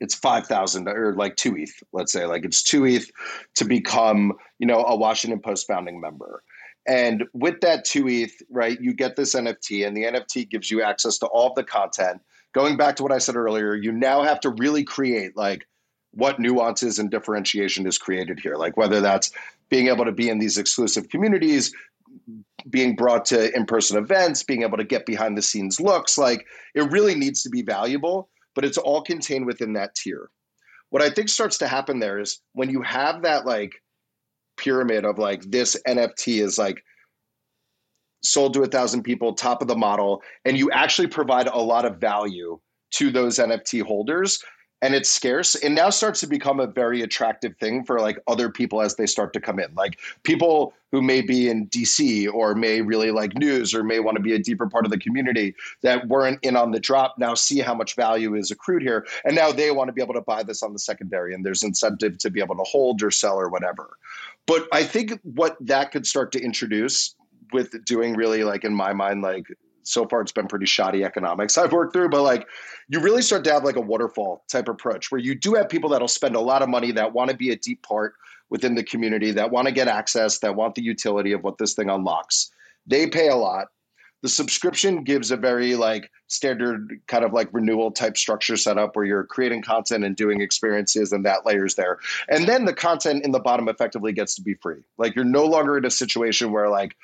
it's 0.00 0.14
5000 0.14 0.88
or 0.88 1.14
like 1.14 1.36
2 1.36 1.56
ETH, 1.56 1.82
let's 1.92 2.12
say 2.12 2.26
like 2.26 2.44
it's 2.44 2.62
2 2.62 2.86
ETH 2.86 3.10
to 3.56 3.64
become, 3.64 4.32
you 4.58 4.66
know, 4.66 4.82
a 4.84 4.96
Washington 4.96 5.40
Post 5.40 5.66
founding 5.66 6.00
member. 6.00 6.42
And 6.88 7.24
with 7.34 7.60
that 7.60 7.84
2 7.84 8.08
ETH, 8.08 8.42
right, 8.50 8.80
you 8.80 8.94
get 8.94 9.16
this 9.16 9.34
NFT 9.34 9.86
and 9.86 9.96
the 9.96 10.04
NFT 10.04 10.48
gives 10.48 10.70
you 10.70 10.82
access 10.82 11.18
to 11.18 11.26
all 11.26 11.50
of 11.50 11.54
the 11.54 11.64
content. 11.64 12.20
Going 12.52 12.76
back 12.76 12.96
to 12.96 13.02
what 13.02 13.12
I 13.12 13.18
said 13.18 13.36
earlier, 13.36 13.74
you 13.74 13.92
now 13.92 14.22
have 14.22 14.40
to 14.40 14.50
really 14.50 14.82
create 14.82 15.36
like 15.36 15.68
what 16.12 16.40
nuances 16.40 16.98
and 16.98 17.10
differentiation 17.10 17.86
is 17.86 17.98
created 17.98 18.40
here. 18.40 18.56
Like 18.56 18.76
whether 18.76 19.00
that's 19.00 19.30
being 19.68 19.88
able 19.88 20.04
to 20.04 20.12
be 20.12 20.28
in 20.28 20.38
these 20.38 20.58
exclusive 20.58 21.10
communities, 21.10 21.72
being 22.68 22.96
brought 22.96 23.24
to 23.26 23.54
in-person 23.54 23.96
events, 23.96 24.42
being 24.42 24.62
able 24.62 24.78
to 24.78 24.84
get 24.84 25.06
behind 25.06 25.38
the 25.38 25.42
scenes 25.42 25.80
looks, 25.80 26.18
like 26.18 26.46
it 26.74 26.90
really 26.90 27.14
needs 27.14 27.42
to 27.42 27.50
be 27.50 27.62
valuable 27.62 28.28
but 28.54 28.64
it's 28.64 28.78
all 28.78 29.02
contained 29.02 29.46
within 29.46 29.72
that 29.74 29.94
tier. 29.94 30.30
What 30.90 31.02
I 31.02 31.10
think 31.10 31.28
starts 31.28 31.58
to 31.58 31.68
happen 31.68 32.00
there 32.00 32.18
is 32.18 32.40
when 32.52 32.70
you 32.70 32.82
have 32.82 33.22
that 33.22 33.46
like 33.46 33.72
pyramid 34.56 35.04
of 35.04 35.18
like 35.18 35.42
this 35.50 35.76
NFT 35.86 36.42
is 36.42 36.58
like 36.58 36.82
sold 38.22 38.54
to 38.54 38.62
a 38.62 38.66
thousand 38.66 39.02
people, 39.02 39.34
top 39.34 39.62
of 39.62 39.68
the 39.68 39.76
model, 39.76 40.22
and 40.44 40.56
you 40.56 40.70
actually 40.70 41.08
provide 41.08 41.46
a 41.46 41.58
lot 41.58 41.84
of 41.84 41.98
value 41.98 42.58
to 42.92 43.10
those 43.10 43.38
NFT 43.38 43.82
holders, 43.82 44.42
and 44.82 44.94
it's 44.94 45.10
scarce 45.10 45.54
it 45.56 45.70
now 45.70 45.90
starts 45.90 46.20
to 46.20 46.26
become 46.26 46.60
a 46.60 46.66
very 46.66 47.02
attractive 47.02 47.56
thing 47.58 47.84
for 47.84 48.00
like 48.00 48.18
other 48.26 48.48
people 48.48 48.80
as 48.80 48.96
they 48.96 49.06
start 49.06 49.32
to 49.32 49.40
come 49.40 49.58
in. 49.58 49.72
Like 49.74 49.98
people 50.22 50.74
who 50.90 51.02
may 51.02 51.20
be 51.20 51.48
in 51.48 51.68
dc 51.68 52.32
or 52.32 52.54
may 52.54 52.80
really 52.80 53.10
like 53.10 53.34
news 53.34 53.74
or 53.74 53.84
may 53.84 54.00
want 54.00 54.16
to 54.16 54.22
be 54.22 54.34
a 54.34 54.38
deeper 54.38 54.68
part 54.68 54.84
of 54.84 54.90
the 54.90 54.98
community 54.98 55.54
that 55.82 56.08
weren't 56.08 56.38
in 56.42 56.56
on 56.56 56.72
the 56.72 56.80
drop 56.80 57.14
now 57.18 57.34
see 57.34 57.60
how 57.60 57.74
much 57.74 57.94
value 57.94 58.34
is 58.34 58.50
accrued 58.50 58.82
here 58.82 59.06
and 59.24 59.36
now 59.36 59.52
they 59.52 59.70
want 59.70 59.88
to 59.88 59.92
be 59.92 60.02
able 60.02 60.14
to 60.14 60.20
buy 60.20 60.42
this 60.42 60.62
on 60.62 60.72
the 60.72 60.78
secondary 60.78 61.34
and 61.34 61.44
there's 61.44 61.62
incentive 61.62 62.18
to 62.18 62.30
be 62.30 62.40
able 62.40 62.56
to 62.56 62.64
hold 62.64 63.02
or 63.02 63.10
sell 63.10 63.36
or 63.36 63.48
whatever. 63.48 63.96
But 64.46 64.66
i 64.72 64.82
think 64.82 65.20
what 65.22 65.56
that 65.60 65.92
could 65.92 66.06
start 66.06 66.32
to 66.32 66.40
introduce 66.40 67.14
with 67.52 67.84
doing 67.84 68.14
really 68.14 68.44
like 68.44 68.64
in 68.64 68.74
my 68.74 68.92
mind 68.92 69.22
like 69.22 69.46
so 69.90 70.06
far 70.06 70.20
it's 70.20 70.32
been 70.32 70.46
pretty 70.46 70.66
shoddy 70.66 71.04
economics 71.04 71.58
I've 71.58 71.72
worked 71.72 71.92
through, 71.92 72.10
but 72.10 72.22
like 72.22 72.46
you 72.88 73.00
really 73.00 73.22
start 73.22 73.44
to 73.44 73.52
have 73.52 73.64
like 73.64 73.76
a 73.76 73.80
waterfall 73.80 74.44
type 74.48 74.68
approach 74.68 75.10
where 75.10 75.20
you 75.20 75.34
do 75.34 75.54
have 75.54 75.68
people 75.68 75.90
that'll 75.90 76.08
spend 76.08 76.36
a 76.36 76.40
lot 76.40 76.62
of 76.62 76.68
money 76.68 76.92
that 76.92 77.12
want 77.12 77.30
to 77.30 77.36
be 77.36 77.50
a 77.50 77.56
deep 77.56 77.82
part 77.82 78.14
within 78.48 78.74
the 78.74 78.84
community, 78.84 79.30
that 79.32 79.50
want 79.50 79.66
to 79.66 79.72
get 79.72 79.88
access, 79.88 80.38
that 80.40 80.54
want 80.54 80.74
the 80.74 80.82
utility 80.82 81.32
of 81.32 81.42
what 81.42 81.58
this 81.58 81.74
thing 81.74 81.88
unlocks. 81.88 82.50
They 82.86 83.06
pay 83.06 83.28
a 83.28 83.36
lot. 83.36 83.68
The 84.22 84.28
subscription 84.28 85.02
gives 85.02 85.30
a 85.30 85.36
very 85.36 85.76
like 85.76 86.10
standard 86.26 87.00
kind 87.06 87.24
of 87.24 87.32
like 87.32 87.48
renewal 87.52 87.90
type 87.90 88.18
structure 88.18 88.56
setup 88.56 88.94
where 88.94 89.04
you're 89.04 89.24
creating 89.24 89.62
content 89.62 90.04
and 90.04 90.14
doing 90.14 90.42
experiences 90.42 91.12
and 91.12 91.24
that 91.24 91.46
layers 91.46 91.74
there. 91.74 91.98
And 92.28 92.46
then 92.46 92.66
the 92.66 92.74
content 92.74 93.24
in 93.24 93.32
the 93.32 93.40
bottom 93.40 93.68
effectively 93.68 94.12
gets 94.12 94.34
to 94.34 94.42
be 94.42 94.54
free. 94.54 94.82
Like 94.98 95.16
you're 95.16 95.24
no 95.24 95.46
longer 95.46 95.78
in 95.78 95.86
a 95.86 95.90
situation 95.90 96.52
where 96.52 96.68
like 96.68 96.96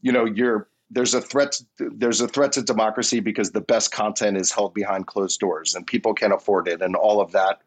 you 0.00 0.12
know 0.12 0.24
you're 0.24 0.68
there's 0.90 1.14
a 1.14 1.20
threat 1.20 1.60
there's 1.78 2.20
a 2.20 2.28
threat 2.28 2.52
to 2.52 2.62
democracy 2.62 3.20
because 3.20 3.50
the 3.50 3.60
best 3.60 3.90
content 3.90 4.36
is 4.36 4.52
held 4.52 4.72
behind 4.74 5.06
closed 5.06 5.40
doors 5.40 5.74
and 5.74 5.86
people 5.86 6.14
can't 6.14 6.32
afford 6.32 6.68
it 6.68 6.80
and 6.80 6.94
all 6.94 7.20
of 7.20 7.32
that 7.32 7.60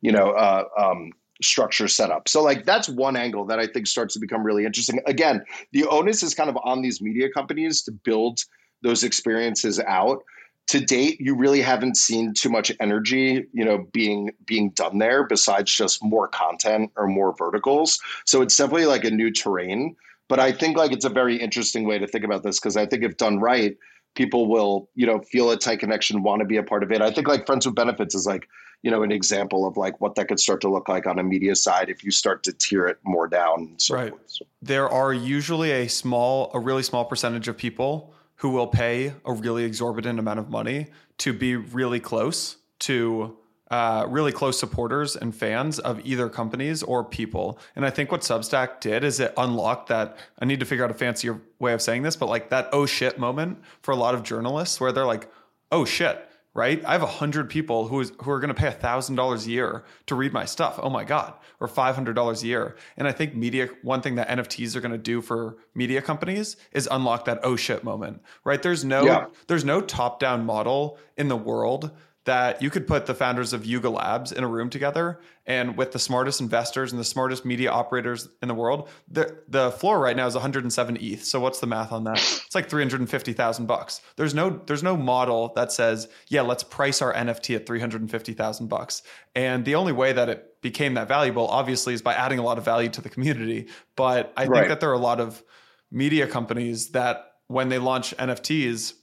you 0.00 0.12
know 0.12 0.30
uh, 0.30 0.64
um, 0.78 1.12
structure 1.42 1.88
set 1.88 2.10
up. 2.10 2.28
So 2.28 2.42
like 2.42 2.64
that's 2.64 2.88
one 2.88 3.16
angle 3.16 3.44
that 3.46 3.58
i 3.58 3.66
think 3.66 3.86
starts 3.86 4.14
to 4.14 4.20
become 4.20 4.42
really 4.42 4.64
interesting. 4.64 5.00
Again 5.06 5.44
the 5.72 5.86
onus 5.86 6.22
is 6.22 6.34
kind 6.34 6.50
of 6.50 6.58
on 6.64 6.82
these 6.82 7.00
media 7.00 7.30
companies 7.30 7.82
to 7.82 7.92
build 7.92 8.40
those 8.82 9.04
experiences 9.04 9.80
out. 9.80 10.22
To 10.68 10.80
date 10.80 11.20
you 11.20 11.36
really 11.36 11.62
haven't 11.62 11.96
seen 11.96 12.34
too 12.34 12.48
much 12.48 12.72
energy 12.80 13.46
you 13.52 13.64
know 13.64 13.86
being 13.92 14.32
being 14.44 14.70
done 14.70 14.98
there 14.98 15.24
besides 15.24 15.72
just 15.72 16.02
more 16.02 16.28
content 16.28 16.90
or 16.96 17.06
more 17.06 17.34
verticals. 17.36 18.00
So 18.24 18.42
it's 18.42 18.56
definitely 18.56 18.86
like 18.86 19.04
a 19.04 19.10
new 19.10 19.30
terrain 19.30 19.96
but 20.28 20.40
I 20.40 20.52
think 20.52 20.76
like 20.76 20.92
it's 20.92 21.04
a 21.04 21.10
very 21.10 21.36
interesting 21.36 21.86
way 21.86 21.98
to 21.98 22.06
think 22.06 22.24
about 22.24 22.42
this 22.42 22.58
because 22.58 22.76
I 22.76 22.86
think 22.86 23.04
if 23.04 23.16
done 23.16 23.38
right, 23.38 23.76
people 24.14 24.46
will 24.48 24.88
you 24.94 25.06
know 25.06 25.20
feel 25.20 25.50
a 25.50 25.56
tight 25.56 25.80
connection, 25.80 26.22
want 26.22 26.40
to 26.40 26.46
be 26.46 26.56
a 26.56 26.62
part 26.62 26.82
of 26.82 26.90
it. 26.92 27.02
I 27.02 27.10
think 27.10 27.28
like 27.28 27.46
Friends 27.46 27.66
with 27.66 27.74
Benefits 27.74 28.14
is 28.14 28.26
like 28.26 28.48
you 28.82 28.90
know 28.90 29.02
an 29.02 29.12
example 29.12 29.66
of 29.66 29.76
like 29.76 30.00
what 30.00 30.14
that 30.16 30.28
could 30.28 30.40
start 30.40 30.60
to 30.62 30.68
look 30.68 30.88
like 30.88 31.06
on 31.06 31.18
a 31.18 31.22
media 31.22 31.54
side 31.54 31.88
if 31.88 32.04
you 32.04 32.10
start 32.10 32.42
to 32.44 32.52
tear 32.52 32.86
it 32.86 32.98
more 33.04 33.28
down. 33.28 33.74
So 33.78 33.94
right. 33.94 34.12
So. 34.26 34.44
There 34.62 34.88
are 34.88 35.12
usually 35.12 35.70
a 35.70 35.88
small, 35.88 36.50
a 36.54 36.58
really 36.58 36.82
small 36.82 37.04
percentage 37.04 37.48
of 37.48 37.56
people 37.56 38.12
who 38.36 38.50
will 38.50 38.66
pay 38.66 39.14
a 39.24 39.32
really 39.32 39.64
exorbitant 39.64 40.18
amount 40.18 40.38
of 40.38 40.50
money 40.50 40.88
to 41.18 41.32
be 41.32 41.56
really 41.56 42.00
close 42.00 42.56
to 42.80 43.36
uh, 43.70 44.06
really 44.08 44.32
close 44.32 44.58
supporters 44.58 45.16
and 45.16 45.34
fans 45.34 45.78
of 45.78 46.04
either 46.06 46.28
companies 46.28 46.82
or 46.82 47.02
people. 47.02 47.58
And 47.74 47.84
I 47.84 47.90
think 47.90 48.12
what 48.12 48.20
Substack 48.20 48.80
did 48.80 49.02
is 49.02 49.18
it 49.20 49.34
unlocked 49.36 49.88
that. 49.88 50.16
I 50.38 50.44
need 50.44 50.60
to 50.60 50.66
figure 50.66 50.84
out 50.84 50.90
a 50.90 50.94
fancier 50.94 51.40
way 51.58 51.72
of 51.72 51.82
saying 51.82 52.02
this, 52.02 52.16
but 52.16 52.28
like 52.28 52.50
that 52.50 52.68
oh 52.72 52.86
shit 52.86 53.18
moment 53.18 53.58
for 53.82 53.92
a 53.92 53.96
lot 53.96 54.14
of 54.14 54.22
journalists 54.22 54.80
where 54.80 54.92
they're 54.92 55.06
like, 55.06 55.30
oh 55.72 55.84
shit, 55.84 56.28
right? 56.54 56.82
I 56.84 56.92
have 56.92 57.02
a 57.02 57.06
hundred 57.06 57.50
people 57.50 57.88
who 57.88 58.00
is 58.00 58.12
who 58.22 58.30
are 58.30 58.40
going 58.40 58.48
to 58.48 58.54
pay 58.54 58.68
a 58.68 58.72
thousand 58.72 59.16
dollars 59.16 59.46
a 59.46 59.50
year 59.50 59.84
to 60.06 60.14
read 60.14 60.32
my 60.32 60.44
stuff. 60.44 60.78
Oh 60.82 60.88
my 60.88 61.04
god, 61.04 61.34
or 61.60 61.68
five 61.68 61.94
hundred 61.94 62.14
dollars 62.14 62.42
a 62.42 62.46
year. 62.46 62.76
And 62.96 63.06
I 63.06 63.12
think 63.12 63.34
media. 63.34 63.68
One 63.82 64.00
thing 64.00 64.14
that 64.14 64.28
NFTs 64.28 64.74
are 64.74 64.80
going 64.80 64.92
to 64.92 64.98
do 64.98 65.20
for 65.20 65.56
media 65.74 66.00
companies 66.00 66.56
is 66.72 66.88
unlock 66.90 67.26
that 67.26 67.40
oh 67.42 67.56
shit 67.56 67.84
moment, 67.84 68.22
right? 68.44 68.62
There's 68.62 68.84
no 68.84 69.04
yeah. 69.04 69.26
there's 69.48 69.64
no 69.64 69.80
top 69.80 70.18
down 70.18 70.46
model 70.46 70.98
in 71.16 71.28
the 71.28 71.36
world 71.36 71.90
that 72.26 72.60
you 72.60 72.70
could 72.70 72.86
put 72.86 73.06
the 73.06 73.14
founders 73.14 73.52
of 73.52 73.64
Yuga 73.64 73.88
Labs 73.88 74.32
in 74.32 74.42
a 74.42 74.48
room 74.48 74.68
together 74.68 75.20
and 75.46 75.76
with 75.76 75.92
the 75.92 75.98
smartest 76.00 76.40
investors 76.40 76.90
and 76.90 77.00
the 77.00 77.04
smartest 77.04 77.44
media 77.44 77.70
operators 77.70 78.28
in 78.42 78.48
the 78.48 78.54
world, 78.54 78.88
the 79.08 79.38
the 79.48 79.70
floor 79.70 80.00
right 80.00 80.16
now 80.16 80.26
is 80.26 80.34
107 80.34 80.98
ETH. 81.00 81.24
So 81.24 81.38
what's 81.38 81.60
the 81.60 81.68
math 81.68 81.92
on 81.92 82.02
that? 82.04 82.18
It's 82.18 82.54
like 82.54 82.68
350,000 82.68 83.66
bucks. 83.66 84.00
There's 84.16 84.34
no 84.34 84.60
there's 84.66 84.82
no 84.82 84.96
model 84.96 85.52
that 85.54 85.70
says, 85.70 86.08
yeah, 86.26 86.42
let's 86.42 86.64
price 86.64 87.00
our 87.00 87.14
NFT 87.14 87.54
at 87.54 87.66
350,000 87.66 88.66
bucks. 88.66 89.02
And 89.36 89.64
the 89.64 89.76
only 89.76 89.92
way 89.92 90.12
that 90.12 90.28
it 90.28 90.60
became 90.62 90.94
that 90.94 91.06
valuable 91.06 91.46
obviously 91.46 91.94
is 91.94 92.02
by 92.02 92.14
adding 92.14 92.40
a 92.40 92.42
lot 92.42 92.58
of 92.58 92.64
value 92.64 92.88
to 92.88 93.00
the 93.00 93.08
community, 93.08 93.68
but 93.94 94.32
I 94.36 94.46
right. 94.46 94.58
think 94.58 94.68
that 94.70 94.80
there 94.80 94.90
are 94.90 94.94
a 94.94 94.98
lot 94.98 95.20
of 95.20 95.44
media 95.92 96.26
companies 96.26 96.88
that 96.90 97.34
when 97.46 97.68
they 97.68 97.78
launch 97.78 98.16
NFTs, 98.16 98.94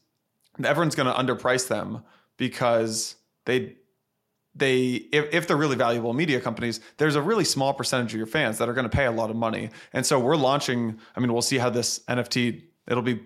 everyone's 0.62 0.96
going 0.96 1.08
to 1.08 1.18
underprice 1.18 1.70
them 1.70 2.04
because 2.38 3.16
they 3.46 3.76
they 4.56 5.08
if, 5.12 5.34
if 5.34 5.48
they're 5.48 5.58
really 5.58 5.76
valuable 5.76 6.14
media 6.14 6.40
companies 6.40 6.80
there's 6.98 7.16
a 7.16 7.22
really 7.22 7.44
small 7.44 7.74
percentage 7.74 8.14
of 8.14 8.18
your 8.18 8.28
fans 8.28 8.58
that 8.58 8.70
are 8.70 8.74
going 8.74 8.90
to 8.90 8.96
pay 8.96 9.06
a 9.06 9.12
lot 9.12 9.30
of 9.30 9.36
money. 9.36 9.70
And 9.94 10.06
so 10.06 10.20
we're 10.20 10.36
launching 10.36 11.00
i 11.16 11.20
mean 11.20 11.32
we'll 11.32 11.42
see 11.42 11.58
how 11.58 11.70
this 11.70 12.00
nft 12.08 12.62
it'll 12.88 13.04
be 13.04 13.22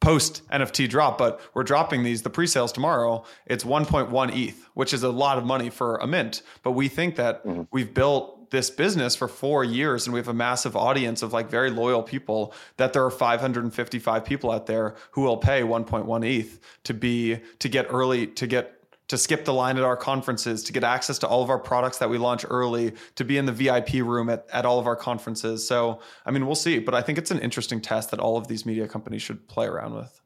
post 0.00 0.48
nft 0.50 0.88
drop 0.88 1.18
but 1.18 1.40
we're 1.54 1.64
dropping 1.64 2.04
these 2.04 2.22
the 2.22 2.30
pre-sales 2.30 2.72
tomorrow. 2.72 3.24
It's 3.46 3.64
1.1 3.64 4.36
eth 4.36 4.68
which 4.74 4.94
is 4.94 5.02
a 5.02 5.10
lot 5.10 5.38
of 5.38 5.44
money 5.44 5.70
for 5.70 5.96
a 5.96 6.06
mint. 6.06 6.42
But 6.62 6.72
we 6.72 6.88
think 6.88 7.16
that 7.16 7.44
mm-hmm. 7.44 7.62
we've 7.72 7.92
built 7.92 8.37
this 8.50 8.70
business 8.70 9.14
for 9.14 9.28
four 9.28 9.64
years 9.64 10.06
and 10.06 10.14
we 10.14 10.18
have 10.18 10.28
a 10.28 10.34
massive 10.34 10.76
audience 10.76 11.22
of 11.22 11.32
like 11.32 11.50
very 11.50 11.70
loyal 11.70 12.02
people 12.02 12.54
that 12.76 12.92
there 12.92 13.04
are 13.04 13.10
555 13.10 14.24
people 14.24 14.50
out 14.50 14.66
there 14.66 14.94
who 15.12 15.22
will 15.22 15.36
pay 15.36 15.62
1.1 15.62 16.26
ETH 16.26 16.60
to 16.84 16.94
be 16.94 17.40
to 17.58 17.68
get 17.68 17.86
early 17.90 18.26
to 18.26 18.46
get 18.46 18.78
to 19.08 19.16
skip 19.16 19.44
the 19.44 19.54
line 19.54 19.78
at 19.78 19.84
our 19.84 19.96
conferences, 19.96 20.62
to 20.64 20.72
get 20.72 20.84
access 20.84 21.18
to 21.18 21.26
all 21.26 21.42
of 21.42 21.50
our 21.50 21.58
products 21.58 21.98
that 21.98 22.08
we 22.08 22.18
launch 22.18 22.44
early, 22.48 22.92
to 23.16 23.24
be 23.24 23.38
in 23.38 23.46
the 23.46 23.52
VIP 23.52 23.94
room 23.94 24.28
at, 24.28 24.46
at 24.52 24.66
all 24.66 24.78
of 24.78 24.86
our 24.86 24.96
conferences. 24.96 25.66
So, 25.66 26.00
I 26.26 26.30
mean, 26.30 26.46
we'll 26.46 26.54
see, 26.54 26.78
but 26.78 26.94
I 26.94 27.00
think 27.00 27.16
it's 27.16 27.30
an 27.30 27.38
interesting 27.38 27.80
test 27.80 28.10
that 28.10 28.20
all 28.20 28.36
of 28.36 28.48
these 28.48 28.66
media 28.66 28.86
companies 28.86 29.22
should 29.22 29.48
play 29.48 29.66
around 29.66 29.94
with. 29.94 30.20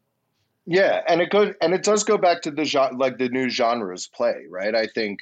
Yeah, 0.66 1.00
and 1.08 1.20
it 1.20 1.30
goes 1.30 1.54
and 1.60 1.74
it 1.74 1.82
does 1.82 2.04
go 2.04 2.16
back 2.16 2.42
to 2.42 2.50
the 2.50 2.90
like 2.96 3.18
the 3.18 3.28
new 3.28 3.48
genres 3.48 4.06
play, 4.06 4.44
right? 4.48 4.74
I 4.74 4.86
think 4.86 5.20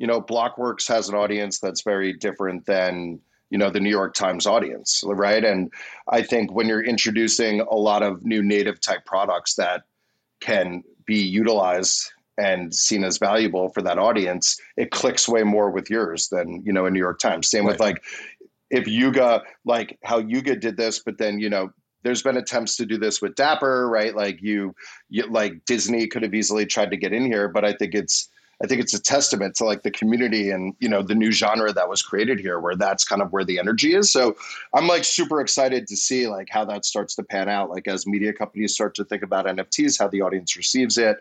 you 0.00 0.06
know, 0.06 0.22
Blockworks 0.22 0.88
has 0.88 1.10
an 1.10 1.14
audience 1.14 1.60
that's 1.60 1.82
very 1.82 2.14
different 2.14 2.64
than 2.64 3.20
you 3.50 3.58
know 3.58 3.68
the 3.68 3.80
New 3.80 3.90
York 3.90 4.14
Times 4.14 4.46
audience, 4.46 5.02
right? 5.04 5.44
And 5.44 5.70
I 6.08 6.22
think 6.22 6.52
when 6.52 6.66
you're 6.66 6.82
introducing 6.82 7.60
a 7.60 7.74
lot 7.74 8.02
of 8.02 8.24
new 8.24 8.42
native 8.42 8.80
type 8.80 9.04
products 9.04 9.56
that 9.56 9.82
can 10.40 10.82
be 11.04 11.18
utilized 11.18 12.12
and 12.38 12.74
seen 12.74 13.04
as 13.04 13.18
valuable 13.18 13.68
for 13.68 13.82
that 13.82 13.98
audience, 13.98 14.58
it 14.78 14.90
clicks 14.90 15.28
way 15.28 15.42
more 15.42 15.70
with 15.70 15.90
yours 15.90 16.28
than 16.28 16.62
you 16.64 16.72
know 16.72 16.86
a 16.86 16.90
New 16.90 16.98
York 16.98 17.18
Times. 17.18 17.50
Same 17.50 17.66
right. 17.66 17.72
with 17.72 17.80
like 17.80 18.02
if 18.70 18.88
Yuga, 18.88 19.42
like 19.66 19.98
how 20.02 20.18
Yuga 20.18 20.56
did 20.56 20.78
this, 20.78 21.00
but 21.00 21.18
then 21.18 21.38
you 21.40 21.50
know 21.50 21.70
there's 22.04 22.22
been 22.22 22.38
attempts 22.38 22.74
to 22.76 22.86
do 22.86 22.96
this 22.96 23.20
with 23.20 23.34
Dapper, 23.34 23.86
right? 23.90 24.16
Like 24.16 24.40
you, 24.40 24.74
you 25.10 25.26
like 25.26 25.66
Disney 25.66 26.06
could 26.06 26.22
have 26.22 26.32
easily 26.32 26.64
tried 26.64 26.90
to 26.90 26.96
get 26.96 27.12
in 27.12 27.26
here, 27.26 27.48
but 27.48 27.66
I 27.66 27.74
think 27.74 27.94
it's 27.94 28.30
I 28.62 28.66
think 28.66 28.82
it's 28.82 28.92
a 28.92 29.00
testament 29.00 29.54
to 29.56 29.64
like 29.64 29.82
the 29.82 29.90
community 29.90 30.50
and 30.50 30.74
you 30.80 30.88
know 30.88 31.02
the 31.02 31.14
new 31.14 31.32
genre 31.32 31.72
that 31.72 31.88
was 31.88 32.02
created 32.02 32.38
here, 32.38 32.60
where 32.60 32.76
that's 32.76 33.04
kind 33.04 33.22
of 33.22 33.32
where 33.32 33.44
the 33.44 33.58
energy 33.58 33.94
is. 33.94 34.12
So 34.12 34.36
I'm 34.74 34.86
like 34.86 35.04
super 35.04 35.40
excited 35.40 35.86
to 35.86 35.96
see 35.96 36.28
like 36.28 36.48
how 36.50 36.64
that 36.66 36.84
starts 36.84 37.14
to 37.16 37.22
pan 37.22 37.48
out. 37.48 37.70
Like 37.70 37.88
as 37.88 38.06
media 38.06 38.32
companies 38.32 38.74
start 38.74 38.94
to 38.96 39.04
think 39.04 39.22
about 39.22 39.46
NFTs, 39.46 39.98
how 39.98 40.08
the 40.08 40.20
audience 40.20 40.56
receives 40.56 40.98
it, 40.98 41.16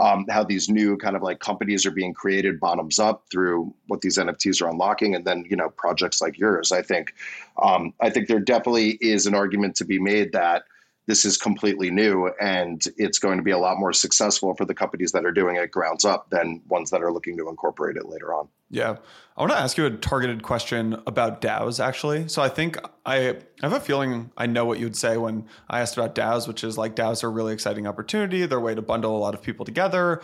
um, 0.00 0.26
how 0.28 0.44
these 0.44 0.68
new 0.68 0.98
kind 0.98 1.16
of 1.16 1.22
like 1.22 1.40
companies 1.40 1.86
are 1.86 1.90
being 1.90 2.12
created 2.12 2.60
bottoms 2.60 2.98
up 2.98 3.24
through 3.30 3.72
what 3.86 4.02
these 4.02 4.18
NFTs 4.18 4.60
are 4.60 4.68
unlocking, 4.68 5.14
and 5.14 5.24
then 5.24 5.46
you 5.48 5.56
know 5.56 5.70
projects 5.70 6.20
like 6.20 6.38
yours. 6.38 6.72
I 6.72 6.82
think 6.82 7.14
um, 7.62 7.94
I 8.00 8.10
think 8.10 8.28
there 8.28 8.40
definitely 8.40 8.98
is 9.00 9.26
an 9.26 9.34
argument 9.34 9.76
to 9.76 9.84
be 9.86 9.98
made 9.98 10.32
that 10.32 10.64
this 11.06 11.24
is 11.24 11.36
completely 11.36 11.90
new 11.90 12.30
and 12.40 12.82
it's 12.96 13.18
going 13.18 13.36
to 13.36 13.42
be 13.42 13.50
a 13.50 13.58
lot 13.58 13.78
more 13.78 13.92
successful 13.92 14.54
for 14.54 14.64
the 14.64 14.74
companies 14.74 15.12
that 15.12 15.24
are 15.24 15.32
doing 15.32 15.56
it 15.56 15.70
grounds 15.70 16.04
up 16.04 16.30
than 16.30 16.62
ones 16.68 16.90
that 16.90 17.02
are 17.02 17.12
looking 17.12 17.36
to 17.36 17.48
incorporate 17.48 17.96
it 17.96 18.06
later 18.06 18.32
on. 18.32 18.48
Yeah. 18.70 18.96
I 19.36 19.40
want 19.40 19.52
to 19.52 19.58
ask 19.58 19.76
you 19.76 19.86
a 19.86 19.90
targeted 19.90 20.42
question 20.42 21.02
about 21.06 21.40
DAOs 21.40 21.82
actually. 21.82 22.28
So 22.28 22.40
I 22.40 22.48
think 22.48 22.78
I, 23.04 23.36
have 23.62 23.72
a 23.72 23.80
feeling 23.80 24.30
I 24.36 24.46
know 24.46 24.64
what 24.64 24.78
you 24.78 24.86
would 24.86 24.96
say 24.96 25.16
when 25.16 25.46
I 25.68 25.80
asked 25.80 25.96
about 25.96 26.14
DAOs, 26.14 26.46
which 26.46 26.62
is 26.62 26.78
like 26.78 26.94
DAOs 26.94 27.24
are 27.24 27.28
a 27.28 27.30
really 27.30 27.52
exciting 27.52 27.86
opportunity. 27.86 28.46
They're 28.46 28.58
a 28.58 28.62
way 28.62 28.74
to 28.74 28.82
bundle 28.82 29.16
a 29.16 29.18
lot 29.18 29.34
of 29.34 29.42
people 29.42 29.64
together, 29.64 30.22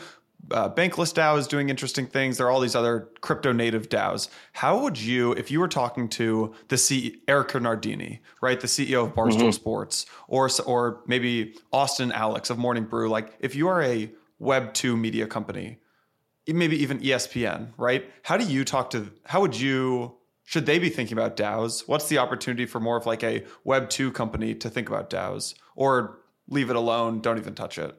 uh, 0.51 0.69
Bankless 0.71 1.13
DAO 1.13 1.39
is 1.39 1.47
doing 1.47 1.69
interesting 1.69 2.07
things. 2.07 2.39
There 2.39 2.47
are 2.47 2.51
all 2.51 2.61
these 2.61 2.75
other 2.75 3.09
crypto 3.21 3.53
native 3.53 3.89
DAOs. 3.89 4.29
How 4.53 4.79
would 4.83 4.99
you, 4.99 5.33
if 5.33 5.51
you 5.51 5.61
were 5.61 5.69
talking 5.69 6.09
to 6.11 6.55
the 6.69 6.79
C, 6.79 7.21
Erika 7.29 7.61
Nardini, 7.61 8.21
right, 8.41 8.61
the 8.61 8.67
CEO 8.67 9.07
of 9.07 9.15
Barstool 9.15 9.39
mm-hmm. 9.39 9.51
Sports, 9.51 10.07
or 10.27 10.49
or 10.67 11.03
maybe 11.07 11.55
Austin 11.73 12.13
Alex 12.13 12.51
of 12.51 12.59
Morning 12.59 12.85
Brew, 12.85 13.09
like 13.09 13.35
if 13.41 13.55
you 13.55 13.69
are 13.69 13.83
a 13.83 14.11
Web 14.41 14.73
two 14.73 14.97
media 14.97 15.27
company, 15.27 15.79
maybe 16.47 16.81
even 16.81 17.01
ESPN, 17.01 17.73
right? 17.77 18.09
How 18.23 18.37
do 18.37 18.45
you 18.45 18.65
talk 18.65 18.91
to? 18.91 19.11
How 19.27 19.41
would 19.41 19.59
you? 19.59 20.15
Should 20.45 20.65
they 20.65 20.79
be 20.79 20.89
thinking 20.89 21.19
about 21.19 21.37
DAOs? 21.37 21.87
What's 21.87 22.09
the 22.09 22.19
opportunity 22.19 22.65
for 22.65 22.81
more 22.81 22.97
of 22.97 23.05
like 23.05 23.23
a 23.23 23.45
Web 23.65 23.91
two 23.91 24.13
company 24.13 24.55
to 24.55 24.71
think 24.71 24.89
about 24.89 25.11
DAOs, 25.11 25.55
or 25.75 26.21
leave 26.49 26.71
it 26.71 26.77
alone? 26.77 27.21
Don't 27.21 27.37
even 27.39 27.55
touch 27.55 27.79
it 27.79 27.95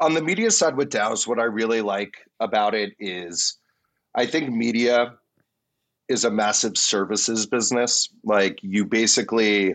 on 0.00 0.14
the 0.14 0.22
media 0.22 0.50
side 0.50 0.76
with 0.76 0.90
DAOs, 0.90 1.26
what 1.26 1.38
I 1.38 1.44
really 1.44 1.80
like 1.80 2.16
about 2.40 2.74
it 2.74 2.94
is 2.98 3.58
I 4.14 4.26
think 4.26 4.50
media 4.50 5.14
is 6.08 6.24
a 6.24 6.30
massive 6.30 6.76
services 6.76 7.46
business. 7.46 8.08
Like 8.24 8.58
you 8.62 8.84
basically 8.84 9.74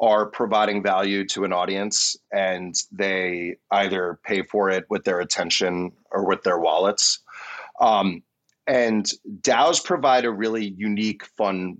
are 0.00 0.26
providing 0.26 0.82
value 0.82 1.26
to 1.26 1.44
an 1.44 1.52
audience 1.52 2.16
and 2.32 2.74
they 2.90 3.56
either 3.70 4.18
pay 4.24 4.42
for 4.42 4.70
it 4.70 4.86
with 4.88 5.04
their 5.04 5.20
attention 5.20 5.92
or 6.10 6.26
with 6.26 6.42
their 6.42 6.58
wallets. 6.58 7.20
Um, 7.80 8.22
and 8.66 9.10
DAOs 9.42 9.84
provide 9.84 10.24
a 10.24 10.30
really 10.30 10.74
unique, 10.76 11.24
fun 11.36 11.78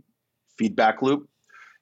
feedback 0.59 1.01
loop 1.01 1.29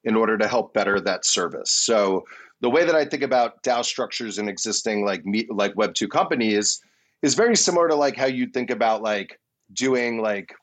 in 0.05 0.15
order 0.15 0.39
to 0.39 0.47
help 0.47 0.73
better 0.75 1.01
that 1.01 1.27
service. 1.27 1.73
So 1.73 2.25
the 2.61 2.71
way 2.71 2.85
that 2.85 2.95
I 2.95 3.05
think 3.05 3.23
about 3.23 3.63
DAO 3.63 3.85
structures 3.85 4.39
in 4.39 4.49
existing 4.49 5.05
like 5.05 5.25
me, 5.25 5.47
like 5.51 5.77
Web 5.77 5.95
two 5.95 6.09
companies 6.09 6.81
is 7.23 7.35
very 7.35 7.57
similar 7.57 7.89
to 7.89 7.95
like 7.95 8.17
how 8.17 8.27
you 8.27 8.47
think 8.47 8.71
about 8.71 9.03
like 9.03 9.39
doing 9.73 10.21
like 10.21 10.55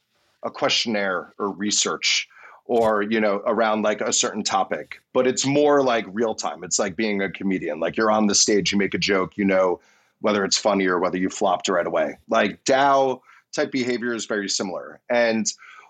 a 0.44 0.52
questionnaire 0.52 1.34
or 1.40 1.52
research 1.52 2.28
or 2.66 3.04
you 3.04 3.20
know 3.20 3.42
around 3.46 3.84
like 3.84 4.02
a 4.02 4.12
certain 4.12 4.44
topic 4.44 5.00
but 5.14 5.28
it's 5.28 5.46
more 5.46 5.84
like 5.84 6.06
real 6.10 6.36
time. 6.36 6.64
It's 6.64 6.80
like 6.80 6.96
being 6.96 7.22
a 7.22 7.32
comedian. 7.32 7.80
Like 7.80 7.98
you're 7.98 8.12
on 8.12 8.28
the 8.28 8.36
stage 8.36 8.72
you 8.72 8.78
make 8.78 8.94
a 8.94 9.00
joke 9.00 9.38
you 9.38 9.46
know 9.46 9.80
whether 10.22 10.44
it's 10.44 10.58
funny 10.58 10.88
or 10.88 11.00
whether 11.00 11.18
you 11.18 11.30
flopped 11.30 11.68
right 11.68 11.86
away. 11.86 12.18
Like 12.30 12.64
dao 12.66 13.22
type 13.54 13.72
behavior 13.72 14.14
is 14.14 14.26
very 14.26 14.50
similar. 14.50 15.00
And 15.10 15.46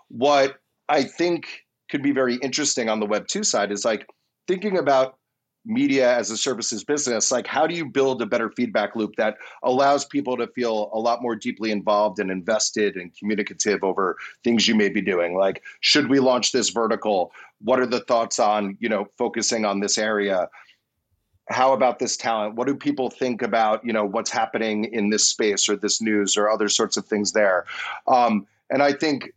what 0.08 0.60
i 0.88 1.02
think 1.02 1.64
could 1.90 2.02
be 2.02 2.12
very 2.12 2.36
interesting 2.36 2.88
on 2.88 3.00
the 3.00 3.06
web 3.06 3.26
2 3.26 3.42
side 3.42 3.72
is 3.72 3.84
like 3.84 4.06
thinking 4.46 4.78
about 4.78 5.18
media 5.66 6.16
as 6.16 6.30
a 6.30 6.36
services 6.36 6.84
business 6.84 7.32
like 7.32 7.46
how 7.46 7.66
do 7.66 7.74
you 7.74 7.84
build 7.84 8.22
a 8.22 8.26
better 8.26 8.50
feedback 8.50 8.94
loop 8.94 9.16
that 9.16 9.36
allows 9.64 10.04
people 10.04 10.36
to 10.36 10.46
feel 10.48 10.90
a 10.92 10.98
lot 10.98 11.22
more 11.22 11.34
deeply 11.34 11.70
involved 11.70 12.18
and 12.18 12.30
invested 12.30 12.96
and 12.96 13.14
communicative 13.16 13.82
over 13.82 14.16
things 14.44 14.68
you 14.68 14.74
may 14.74 14.88
be 14.88 15.00
doing? 15.00 15.36
Like 15.36 15.62
should 15.80 16.08
we 16.08 16.20
launch 16.20 16.52
this 16.52 16.70
vertical? 16.70 17.32
What 17.60 17.80
are 17.80 17.86
the 17.86 18.00
thoughts 18.00 18.38
on 18.38 18.76
you 18.80 18.88
know 18.88 19.08
focusing 19.18 19.64
on 19.64 19.80
this 19.80 19.98
area? 19.98 20.48
How 21.48 21.72
about 21.72 21.98
this 21.98 22.16
talent? 22.16 22.56
What 22.56 22.66
do 22.66 22.74
people 22.74 23.10
think 23.10 23.42
about 23.42 23.84
you 23.84 23.92
know 23.92 24.04
what's 24.04 24.30
happening 24.30 24.84
in 24.84 25.10
this 25.10 25.28
space 25.28 25.68
or 25.68 25.76
this 25.76 26.00
news 26.00 26.36
or 26.36 26.48
other 26.48 26.68
sorts 26.68 26.96
of 26.96 27.06
things 27.06 27.32
there? 27.32 27.64
Um, 28.06 28.46
and 28.70 28.82
i 28.82 28.92
think 28.92 29.32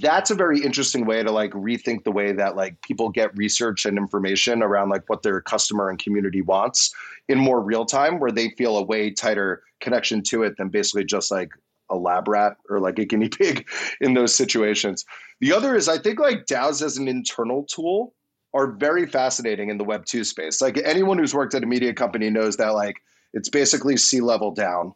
that's 0.00 0.30
a 0.30 0.34
very 0.34 0.60
interesting 0.60 1.04
way 1.04 1.22
to 1.22 1.30
like 1.30 1.50
rethink 1.52 2.04
the 2.04 2.12
way 2.12 2.32
that 2.32 2.56
like 2.56 2.80
people 2.82 3.10
get 3.10 3.36
research 3.36 3.84
and 3.84 3.98
information 3.98 4.62
around 4.62 4.88
like 4.88 5.02
what 5.08 5.22
their 5.22 5.40
customer 5.40 5.90
and 5.90 5.98
community 5.98 6.40
wants 6.40 6.94
in 7.28 7.38
more 7.38 7.60
real 7.60 7.84
time 7.84 8.18
where 8.18 8.30
they 8.30 8.50
feel 8.50 8.78
a 8.78 8.82
way 8.82 9.10
tighter 9.10 9.62
connection 9.80 10.22
to 10.22 10.42
it 10.42 10.56
than 10.56 10.68
basically 10.68 11.04
just 11.04 11.30
like 11.30 11.50
a 11.90 11.96
lab 11.96 12.26
rat 12.26 12.56
or 12.70 12.80
like 12.80 12.98
a 12.98 13.04
guinea 13.04 13.28
pig 13.38 13.68
in 14.00 14.14
those 14.14 14.34
situations. 14.34 15.04
The 15.40 15.52
other 15.52 15.76
is 15.76 15.88
I 15.88 15.98
think 15.98 16.18
like 16.18 16.46
DAOs 16.46 16.82
as 16.82 16.96
an 16.96 17.08
internal 17.08 17.64
tool 17.64 18.14
are 18.54 18.72
very 18.72 19.06
fascinating 19.06 19.68
in 19.68 19.78
the 19.78 19.84
web 19.84 20.04
2 20.06 20.24
space. 20.24 20.60
Like 20.60 20.78
anyone 20.84 21.18
who's 21.18 21.34
worked 21.34 21.54
at 21.54 21.62
a 21.62 21.66
media 21.66 21.92
company 21.92 22.30
knows 22.30 22.56
that 22.56 22.74
like 22.74 22.96
it's 23.34 23.48
basically 23.48 23.96
C-level 23.96 24.52
down 24.52 24.94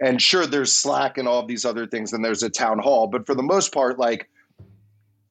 and 0.00 0.20
sure, 0.20 0.46
there's 0.46 0.74
Slack 0.74 1.18
and 1.18 1.26
all 1.26 1.40
of 1.40 1.48
these 1.48 1.64
other 1.64 1.86
things, 1.86 2.12
and 2.12 2.24
there's 2.24 2.42
a 2.42 2.50
town 2.50 2.78
hall. 2.78 3.06
But 3.06 3.26
for 3.26 3.34
the 3.34 3.42
most 3.42 3.72
part, 3.72 3.98
like 3.98 4.28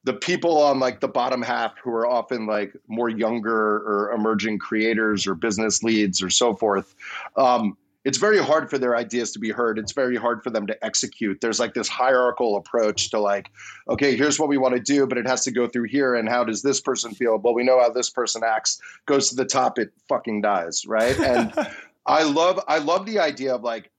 the 0.04 0.14
people 0.14 0.62
on 0.62 0.78
like 0.78 1.00
the 1.00 1.08
bottom 1.08 1.42
half 1.42 1.78
who 1.82 1.90
are 1.90 2.06
often 2.06 2.46
like 2.46 2.72
more 2.88 3.08
younger 3.08 3.78
or 3.78 4.12
emerging 4.12 4.58
creators 4.58 5.26
or 5.26 5.34
business 5.34 5.82
leads 5.82 6.22
or 6.22 6.30
so 6.30 6.54
forth, 6.54 6.94
um, 7.36 7.76
it's 8.04 8.18
very 8.18 8.38
hard 8.38 8.70
for 8.70 8.78
their 8.78 8.94
ideas 8.94 9.32
to 9.32 9.40
be 9.40 9.50
heard. 9.50 9.80
It's 9.80 9.90
very 9.90 10.16
hard 10.16 10.44
for 10.44 10.50
them 10.50 10.64
to 10.68 10.84
execute. 10.84 11.40
There's 11.40 11.58
like 11.58 11.74
this 11.74 11.88
hierarchical 11.88 12.56
approach 12.56 13.10
to 13.10 13.18
like, 13.18 13.50
okay, 13.88 14.16
here's 14.16 14.38
what 14.38 14.48
we 14.48 14.58
want 14.58 14.76
to 14.76 14.80
do, 14.80 15.08
but 15.08 15.18
it 15.18 15.26
has 15.26 15.42
to 15.42 15.50
go 15.50 15.66
through 15.66 15.88
here. 15.88 16.14
And 16.14 16.28
how 16.28 16.44
does 16.44 16.62
this 16.62 16.80
person 16.80 17.12
feel? 17.12 17.36
Well, 17.38 17.52
we 17.52 17.64
know 17.64 17.80
how 17.80 17.90
this 17.90 18.08
person 18.08 18.42
acts. 18.44 18.80
Goes 19.06 19.28
to 19.30 19.34
the 19.34 19.44
top, 19.44 19.76
it 19.80 19.90
fucking 20.08 20.40
dies, 20.40 20.86
right? 20.86 21.18
And 21.18 21.52
I 22.06 22.22
love 22.22 22.60
I 22.68 22.78
love 22.78 23.06
the 23.06 23.18
idea 23.18 23.52
of 23.52 23.64
like 23.64 23.90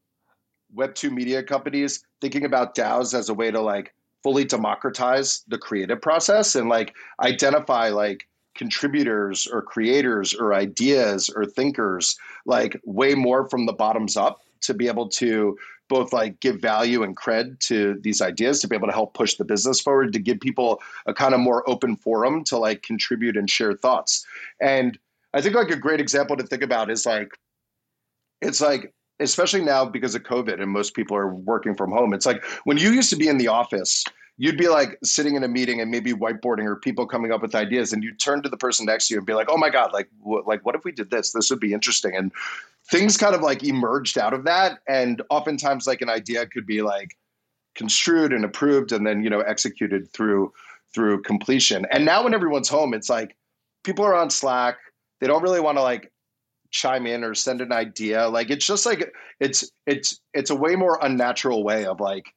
Web 0.74 0.95
two 0.95 1.11
media 1.11 1.43
companies 1.43 2.03
thinking 2.22 2.45
about 2.45 2.76
DAOs 2.76 3.13
as 3.13 3.30
a 3.30 3.34
way 3.34 3.51
to 3.51 3.61
like 3.61 3.93
fully 4.24 4.43
democratize 4.43 5.43
the 5.47 5.57
creative 5.57 6.01
process 6.01 6.55
and 6.55 6.70
like 6.70 6.95
identify 7.22 7.89
like 7.89 8.28
contributors 8.55 9.47
or 9.47 9.61
creators 9.61 10.34
or 10.34 10.53
ideas 10.53 11.30
or 11.30 11.45
thinkers 11.45 12.18
like 12.45 12.80
way 12.86 13.13
more 13.13 13.47
from 13.49 13.65
the 13.65 13.74
bottoms 13.74 14.18
up 14.18 14.41
to 14.61 14.74
be 14.74 14.88
able 14.88 15.07
to 15.07 15.55
both 15.89 16.11
like 16.11 16.39
give 16.39 16.59
value 16.59 17.03
and 17.03 17.15
cred 17.15 17.59
to 17.59 17.97
these 18.01 18.22
ideas 18.22 18.59
to 18.59 18.68
be 18.68 18.76
able 18.76 18.88
to 18.88 18.93
help 18.93 19.13
push 19.13 19.36
the 19.36 19.45
business 19.45 19.80
forward 19.80 20.11
to 20.11 20.20
give 20.20 20.39
people 20.39 20.82
a 21.05 21.13
kind 21.13 21.34
of 21.34 21.39
more 21.39 21.68
open 21.70 21.95
forum 21.95 22.43
to 22.43 22.57
like 22.57 22.82
contribute 22.82 23.38
and 23.38 23.49
share 23.49 23.74
thoughts. 23.74 24.26
And 24.59 24.97
i 25.34 25.41
think 25.41 25.55
like 25.55 25.70
a 25.70 25.76
great 25.76 26.01
example 26.01 26.36
to 26.36 26.43
think 26.43 26.63
about 26.63 26.89
is 26.89 27.05
like 27.05 27.38
it's 28.41 28.61
like 28.61 28.93
especially 29.20 29.61
now 29.61 29.86
because 29.86 30.15
of 30.15 30.24
covid 30.24 30.61
and 30.61 30.72
most 30.72 30.93
people 30.93 31.15
are 31.15 31.34
working 31.34 31.76
from 31.76 31.91
home 31.91 32.13
it's 32.13 32.26
like 32.26 32.43
when 32.63 32.78
you 32.78 32.91
used 32.91 33.09
to 33.09 33.15
be 33.15 33.28
in 33.28 33.38
the 33.38 33.47
office 33.47 34.03
you'd 34.38 34.57
be 34.57 34.68
like 34.68 34.97
sitting 35.03 35.36
in 35.36 35.43
a 35.43 35.47
meeting 35.47 35.82
and 35.82 35.91
maybe 35.91 36.13
whiteboarding 36.13 36.65
or 36.65 36.76
people 36.76 37.05
coming 37.05 37.32
up 37.32 37.41
with 37.41 37.55
ideas 37.55 37.91
and 37.91 38.03
you 38.03 38.13
turn 38.15 38.41
to 38.43 38.49
the 38.49 38.57
person 38.57 38.86
next 38.86 39.07
to 39.07 39.13
you 39.13 39.20
and 39.20 39.28
be 39.28 39.34
like 39.34 39.47
oh 39.49 39.57
my 39.57 39.70
god 39.70 39.91
like 39.91 40.07
like 40.45 40.65
what 40.65 40.76
if 40.76 40.84
we 40.84 40.91
did 40.91 41.09
this? 41.09 41.32
This 41.32 41.49
would 41.49 41.59
be 41.59 41.74
interesting. 41.74 42.15
And 42.15 42.32
things 42.89 43.18
kind 43.18 43.36
of 43.36 43.41
like 43.41 43.63
emerged 43.63 44.18
out 44.18 44.34
of 44.34 44.43
that 44.45 44.80
and 44.88 45.22
oftentimes 45.30 45.88
like 45.88 46.01
an 46.01 46.09
idea 46.09 46.45
could 46.45 46.65
be 46.65 46.82
like 46.82 47.18
construed 47.76 48.34
and 48.34 48.45
approved 48.45 48.91
and 48.91 49.05
then 49.05 49.24
you 49.24 49.30
know 49.30 49.41
executed 49.41 50.11
through 50.13 50.53
through 50.93 51.22
completion. 51.24 51.86
And 51.91 52.05
now 52.05 52.24
when 52.24 52.34
everyone's 52.34 52.70
home 52.70 52.93
it's 52.93 53.09
like 53.09 53.36
people 53.84 54.05
are 54.05 54.15
on 54.15 54.30
slack. 54.30 54.78
They 55.20 55.28
don't 55.28 55.41
really 55.41 55.59
want 55.59 55.78
to 55.80 55.82
like 55.82 56.11
chime 56.72 57.07
in 57.07 57.24
or 57.24 57.34
send 57.34 57.61
an 57.61 57.72
idea 57.72 58.28
like 58.28 58.49
it's 58.49 58.65
just 58.65 58.86
like 58.86 59.13
it's 59.39 59.70
it's 59.86 60.20
it's 60.34 60.49
a 60.49 60.55
way 60.55 60.76
more 60.76 60.99
unnatural 61.01 61.63
way 61.63 61.86
of 61.86 61.99
like 61.99 62.34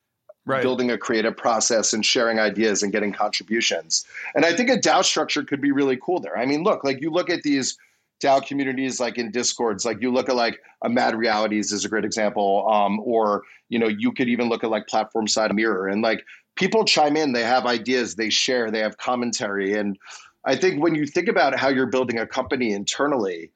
right. 0.47 0.63
building 0.63 0.91
a 0.91 0.99
creative 0.99 1.37
process 1.37 1.93
and 1.93 2.05
sharing 2.05 2.39
ideas 2.39 2.83
and 2.83 2.93
getting 2.93 3.13
contributions. 3.13 4.05
And 4.35 4.45
I 4.45 4.55
think 4.55 4.71
a 4.71 4.77
DAO 4.77 5.05
structure 5.05 5.45
could 5.45 5.61
be 5.61 5.73
really 5.73 5.97
cool 5.97 6.21
there. 6.21 6.37
I 6.37 6.47
mean, 6.47 6.63
look, 6.63 6.85
like 6.85 7.01
you 7.01 7.11
look 7.11 7.31
at 7.31 7.43
these 7.43 7.77
DAO 8.23 8.45
communities 8.47 9.01
like 9.01 9.19
in 9.19 9.31
Discords, 9.31 9.85
like 9.85 10.01
you 10.01 10.13
look 10.13 10.29
at 10.29 10.37
like 10.37 10.61
a 10.83 10.89
Mad 10.89 11.15
Realities 11.15 11.73
is 11.73 11.85
a 11.85 11.89
great 11.89 12.05
example, 12.05 12.69
um, 12.71 13.01
or 13.01 13.45
you 13.69 13.79
know 13.79 13.89
you 13.89 14.13
could 14.13 14.29
even 14.29 14.49
look 14.49 14.63
at 14.65 14.71
like 14.71 14.87
Platform 14.89 15.27
Side 15.27 15.55
Mirror 15.55 15.89
and 15.89 16.03
like 16.03 16.25
people 16.57 16.85
chime 16.85 17.17
in, 17.17 17.33
they 17.33 17.45
have 17.45 17.67
ideas, 17.67 18.17
they 18.17 18.29
share, 18.29 18.71
they 18.71 18.81
have 18.81 18.99
commentary, 18.99 19.75
and 19.75 19.99
I 20.45 20.57
think 20.57 20.83
when 20.83 20.95
you 20.95 21.07
think 21.07 21.29
about 21.29 21.59
how 21.59 21.69
you're 21.69 21.87
building 21.87 22.19
a 22.19 22.27
company 22.27 22.73
internally, 22.73 23.53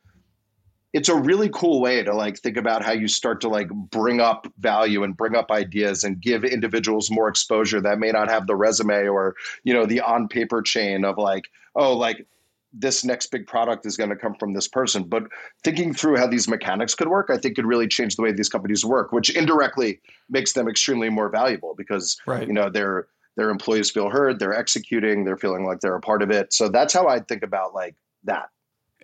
it's 0.95 1.09
a 1.09 1.15
really 1.15 1.51
cool 1.53 1.81
way 1.81 2.05
to 2.05 2.15
like 2.15 2.39
think 2.39 2.57
about 2.57 2.83
how 2.83 2.93
you 2.93 3.09
start 3.09 3.41
to 3.41 3.49
like 3.49 3.69
bring 3.69 4.21
up 4.21 4.47
value 4.59 5.03
and 5.03 5.17
bring 5.17 5.35
up 5.35 5.51
ideas 5.51 6.05
and 6.05 6.21
give 6.21 6.45
individuals 6.45 7.11
more 7.11 7.29
exposure 7.29 7.81
that 7.81 7.99
may 7.99 8.13
not 8.13 8.31
have 8.31 8.47
the 8.47 8.55
resume 8.55 9.09
or 9.09 9.35
you 9.65 9.75
know 9.75 9.85
the 9.85 10.01
on 10.01 10.29
paper 10.29 10.63
chain 10.63 11.05
of 11.05 11.19
like 11.19 11.51
oh 11.75 11.93
like 11.93 12.27
this 12.73 13.05
next 13.05 13.31
big 13.31 13.47
product 13.47 13.85
is 13.87 13.97
going 13.97 14.11
to 14.11 14.17
come 14.17 14.35
from 14.35 14.53
this 14.53 14.67
person. 14.67 15.05
But 15.05 15.25
thinking 15.63 15.95
through 15.95 16.17
how 16.17 16.27
these 16.27 16.49
mechanics 16.49 16.95
could 16.95 17.09
work 17.09 17.29
i 17.29 17.37
think 17.37 17.57
could 17.57 17.67
really 17.67 17.89
change 17.89 18.15
the 18.17 18.23
way 18.23 18.33
these 18.33 18.49
companies 18.49 18.85
work 18.85 19.13
which 19.13 19.35
indirectly 19.35 20.01
makes 20.31 20.53
them 20.53 20.69
extremely 20.69 21.11
more 21.11 21.29
valuable 21.29 21.75
because 21.77 22.17
right. 22.27 22.47
you 22.47 22.53
know 22.55 22.71
their 22.71 23.09
their 23.37 23.51
employees 23.51 23.91
feel 23.91 24.11
heard 24.11 24.39
they're 24.39 24.57
executing 24.57 25.25
they're 25.25 25.37
feeling 25.37 25.65
like 25.67 25.81
they're 25.81 25.97
a 25.97 26.01
part 26.01 26.23
of 26.23 26.31
it. 26.31 26.53
So 26.53 26.69
that's 26.69 26.95
how 26.95 27.09
i 27.09 27.19
think 27.19 27.43
about 27.43 27.75
like 27.75 27.97
that 28.23 28.49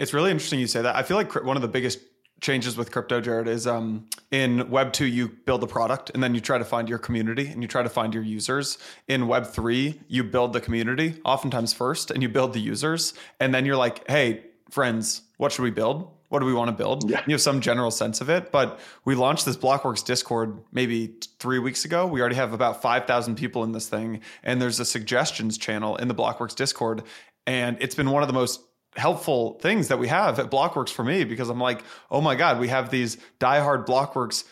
it's 0.00 0.12
really 0.12 0.30
interesting 0.32 0.58
you 0.58 0.66
say 0.66 0.82
that. 0.82 0.96
I 0.96 1.02
feel 1.04 1.16
like 1.16 1.44
one 1.44 1.56
of 1.56 1.62
the 1.62 1.68
biggest 1.68 2.00
changes 2.40 2.74
with 2.74 2.90
crypto, 2.90 3.20
Jarrod, 3.20 3.46
is 3.46 3.66
um, 3.66 4.08
in 4.30 4.70
Web 4.70 4.94
two 4.94 5.04
you 5.04 5.28
build 5.28 5.60
the 5.60 5.66
product 5.66 6.10
and 6.14 6.22
then 6.22 6.34
you 6.34 6.40
try 6.40 6.56
to 6.56 6.64
find 6.64 6.88
your 6.88 6.98
community 6.98 7.48
and 7.48 7.60
you 7.60 7.68
try 7.68 7.82
to 7.82 7.88
find 7.90 8.14
your 8.14 8.22
users. 8.22 8.78
In 9.08 9.28
Web 9.28 9.46
three, 9.46 10.00
you 10.08 10.24
build 10.24 10.54
the 10.54 10.60
community 10.60 11.20
oftentimes 11.24 11.74
first 11.74 12.10
and 12.10 12.22
you 12.22 12.30
build 12.30 12.54
the 12.54 12.60
users, 12.60 13.12
and 13.38 13.54
then 13.54 13.66
you're 13.66 13.76
like, 13.76 14.10
hey, 14.10 14.46
friends, 14.70 15.22
what 15.36 15.52
should 15.52 15.62
we 15.64 15.70
build? 15.70 16.10
What 16.30 16.38
do 16.38 16.46
we 16.46 16.54
want 16.54 16.68
to 16.68 16.76
build? 16.76 17.10
Yeah. 17.10 17.22
You 17.26 17.34
have 17.34 17.42
some 17.42 17.60
general 17.60 17.90
sense 17.90 18.22
of 18.22 18.30
it, 18.30 18.52
but 18.52 18.78
we 19.04 19.16
launched 19.16 19.44
this 19.44 19.56
Blockworks 19.56 20.04
Discord 20.04 20.60
maybe 20.72 21.16
three 21.40 21.58
weeks 21.58 21.84
ago. 21.84 22.06
We 22.06 22.20
already 22.20 22.36
have 22.36 22.54
about 22.54 22.80
five 22.80 23.04
thousand 23.06 23.34
people 23.34 23.64
in 23.64 23.72
this 23.72 23.88
thing, 23.88 24.20
and 24.42 24.62
there's 24.62 24.80
a 24.80 24.84
suggestions 24.84 25.58
channel 25.58 25.96
in 25.96 26.08
the 26.08 26.14
Blockworks 26.14 26.54
Discord, 26.54 27.02
and 27.46 27.76
it's 27.80 27.96
been 27.96 28.10
one 28.10 28.22
of 28.22 28.28
the 28.28 28.32
most 28.32 28.62
helpful 28.96 29.58
things 29.60 29.88
that 29.88 29.98
we 29.98 30.08
have 30.08 30.38
at 30.38 30.50
Blockworks 30.50 30.90
for 30.90 31.04
me 31.04 31.24
because 31.24 31.48
I'm 31.48 31.60
like, 31.60 31.82
oh 32.10 32.20
my 32.20 32.34
God, 32.34 32.58
we 32.58 32.68
have 32.68 32.90
these 32.90 33.18
diehard 33.38 33.86
Blockworks 33.86 34.44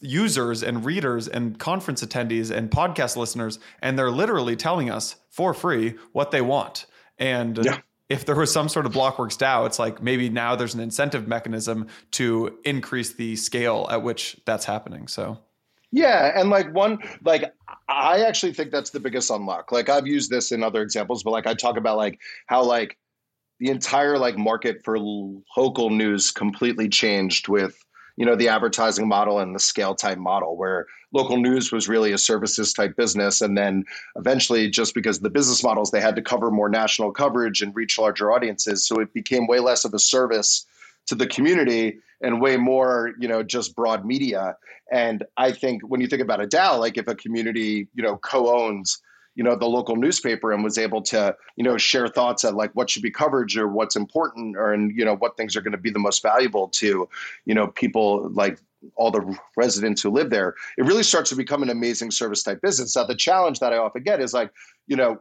users 0.00 0.62
and 0.62 0.84
readers 0.84 1.28
and 1.28 1.58
conference 1.58 2.04
attendees 2.04 2.50
and 2.50 2.70
podcast 2.70 3.16
listeners, 3.16 3.58
and 3.80 3.98
they're 3.98 4.10
literally 4.10 4.56
telling 4.56 4.90
us 4.90 5.16
for 5.30 5.54
free 5.54 5.94
what 6.12 6.30
they 6.30 6.40
want. 6.40 6.86
And 7.18 7.58
yeah. 7.64 7.78
if 8.08 8.24
there 8.24 8.34
was 8.34 8.52
some 8.52 8.68
sort 8.68 8.86
of 8.86 8.92
Blockworks 8.92 9.38
DAO, 9.38 9.66
it's 9.66 9.78
like 9.78 10.02
maybe 10.02 10.28
now 10.28 10.56
there's 10.56 10.74
an 10.74 10.80
incentive 10.80 11.26
mechanism 11.26 11.86
to 12.12 12.58
increase 12.64 13.14
the 13.14 13.36
scale 13.36 13.86
at 13.90 14.02
which 14.02 14.38
that's 14.44 14.64
happening. 14.64 15.08
So 15.08 15.38
yeah, 15.92 16.38
and 16.38 16.50
like 16.50 16.74
one 16.74 16.98
like 17.24 17.54
I 17.88 18.24
actually 18.24 18.52
think 18.52 18.70
that's 18.70 18.90
the 18.90 19.00
biggest 19.00 19.30
unlock. 19.30 19.72
Like 19.72 19.88
I've 19.88 20.06
used 20.06 20.30
this 20.30 20.52
in 20.52 20.62
other 20.62 20.82
examples, 20.82 21.22
but 21.22 21.30
like 21.30 21.46
I 21.46 21.54
talk 21.54 21.76
about 21.76 21.96
like 21.96 22.20
how 22.46 22.64
like 22.64 22.98
the 23.58 23.70
entire 23.70 24.18
like 24.18 24.36
market 24.36 24.82
for 24.84 24.98
local 24.98 25.90
news 25.90 26.30
completely 26.30 26.88
changed 26.88 27.48
with 27.48 27.82
you 28.16 28.24
know 28.24 28.36
the 28.36 28.48
advertising 28.48 29.08
model 29.08 29.38
and 29.38 29.54
the 29.54 29.60
scale 29.60 29.94
type 29.94 30.18
model 30.18 30.56
where 30.56 30.86
local 31.12 31.36
news 31.36 31.72
was 31.72 31.88
really 31.88 32.12
a 32.12 32.18
services 32.18 32.72
type 32.72 32.96
business. 32.96 33.40
And 33.40 33.56
then 33.56 33.84
eventually 34.16 34.68
just 34.68 34.94
because 34.94 35.20
the 35.20 35.30
business 35.30 35.62
models 35.62 35.90
they 35.90 36.00
had 36.00 36.16
to 36.16 36.22
cover 36.22 36.50
more 36.50 36.68
national 36.68 37.12
coverage 37.12 37.62
and 37.62 37.74
reach 37.74 37.98
larger 37.98 38.32
audiences. 38.32 38.86
So 38.86 39.00
it 39.00 39.12
became 39.14 39.46
way 39.46 39.60
less 39.60 39.84
of 39.84 39.94
a 39.94 39.98
service 39.98 40.66
to 41.06 41.14
the 41.14 41.26
community 41.26 41.98
and 42.20 42.40
way 42.40 42.56
more 42.56 43.12
you 43.18 43.28
know 43.28 43.42
just 43.42 43.76
broad 43.76 44.04
media. 44.04 44.56
And 44.90 45.24
i 45.36 45.52
think 45.52 45.82
when 45.82 46.00
you 46.00 46.06
think 46.06 46.22
about 46.22 46.42
a 46.42 46.46
dao 46.46 46.78
like 46.78 46.96
if 46.98 47.08
a 47.08 47.14
community 47.14 47.88
you 47.94 48.02
know 48.02 48.16
co-owns 48.18 49.00
you 49.36 49.44
know 49.44 49.54
the 49.54 49.66
local 49.66 49.94
newspaper 49.94 50.52
and 50.52 50.64
was 50.64 50.78
able 50.78 51.00
to 51.02 51.36
you 51.54 51.62
know 51.62 51.76
share 51.76 52.08
thoughts 52.08 52.44
at 52.44 52.54
like 52.54 52.72
what 52.72 52.90
should 52.90 53.02
be 53.02 53.10
coverage 53.10 53.56
or 53.56 53.68
what's 53.68 53.94
important 53.94 54.56
or 54.56 54.72
and 54.72 54.96
you 54.96 55.04
know 55.04 55.14
what 55.16 55.36
things 55.36 55.54
are 55.54 55.60
going 55.60 55.72
to 55.72 55.78
be 55.78 55.90
the 55.90 55.98
most 55.98 56.22
valuable 56.22 56.68
to 56.68 57.08
you 57.44 57.54
know 57.54 57.68
people 57.68 58.28
like 58.30 58.58
all 58.94 59.10
the 59.10 59.38
residents 59.56 60.02
who 60.02 60.10
live 60.10 60.30
there. 60.30 60.54
It 60.78 60.84
really 60.84 61.02
starts 61.02 61.30
to 61.30 61.36
become 61.36 61.62
an 61.62 61.70
amazing 61.70 62.10
service 62.10 62.42
type 62.42 62.60
business. 62.62 62.96
Now 62.96 63.04
the 63.04 63.14
challenge 63.14 63.60
that 63.60 63.72
i 63.72 63.76
often 63.76 64.02
get 64.02 64.20
is 64.20 64.32
like 64.32 64.50
you 64.86 64.96
know 64.96 65.20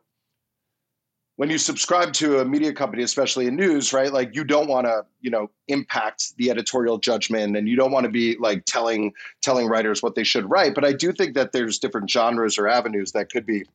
when 1.38 1.50
you 1.50 1.58
subscribe 1.58 2.14
to 2.14 2.40
a 2.40 2.46
media 2.46 2.72
company 2.72 3.04
especially 3.04 3.48
in 3.48 3.58
news 3.58 3.92
right 3.92 4.14
like 4.14 4.34
you 4.34 4.46
don't 4.46 4.70
want 4.70 4.88
to 4.88 5.06
you 5.20 5.30
know 5.30 5.50
impact 5.68 6.38
the 6.38 6.50
editorial 6.50 6.98
judgment 6.98 7.58
and 7.58 7.68
you 7.68 7.76
don't 7.76 7.92
want 7.92 8.06
to 8.06 8.10
be 8.10 8.38
like 8.38 8.64
telling 8.66 9.12
telling 9.42 9.68
writers 9.68 10.02
what 10.02 10.16
they 10.16 10.24
should 10.24 10.50
write. 10.50 10.74
But 10.74 10.86
i 10.86 10.94
do 10.94 11.12
think 11.12 11.34
that 11.36 11.52
there's 11.52 11.80
different 11.80 12.10
genres 12.10 12.58
or 12.58 12.70
avenues 12.70 13.12
that 13.12 13.30
could 13.30 13.46
be 13.46 13.66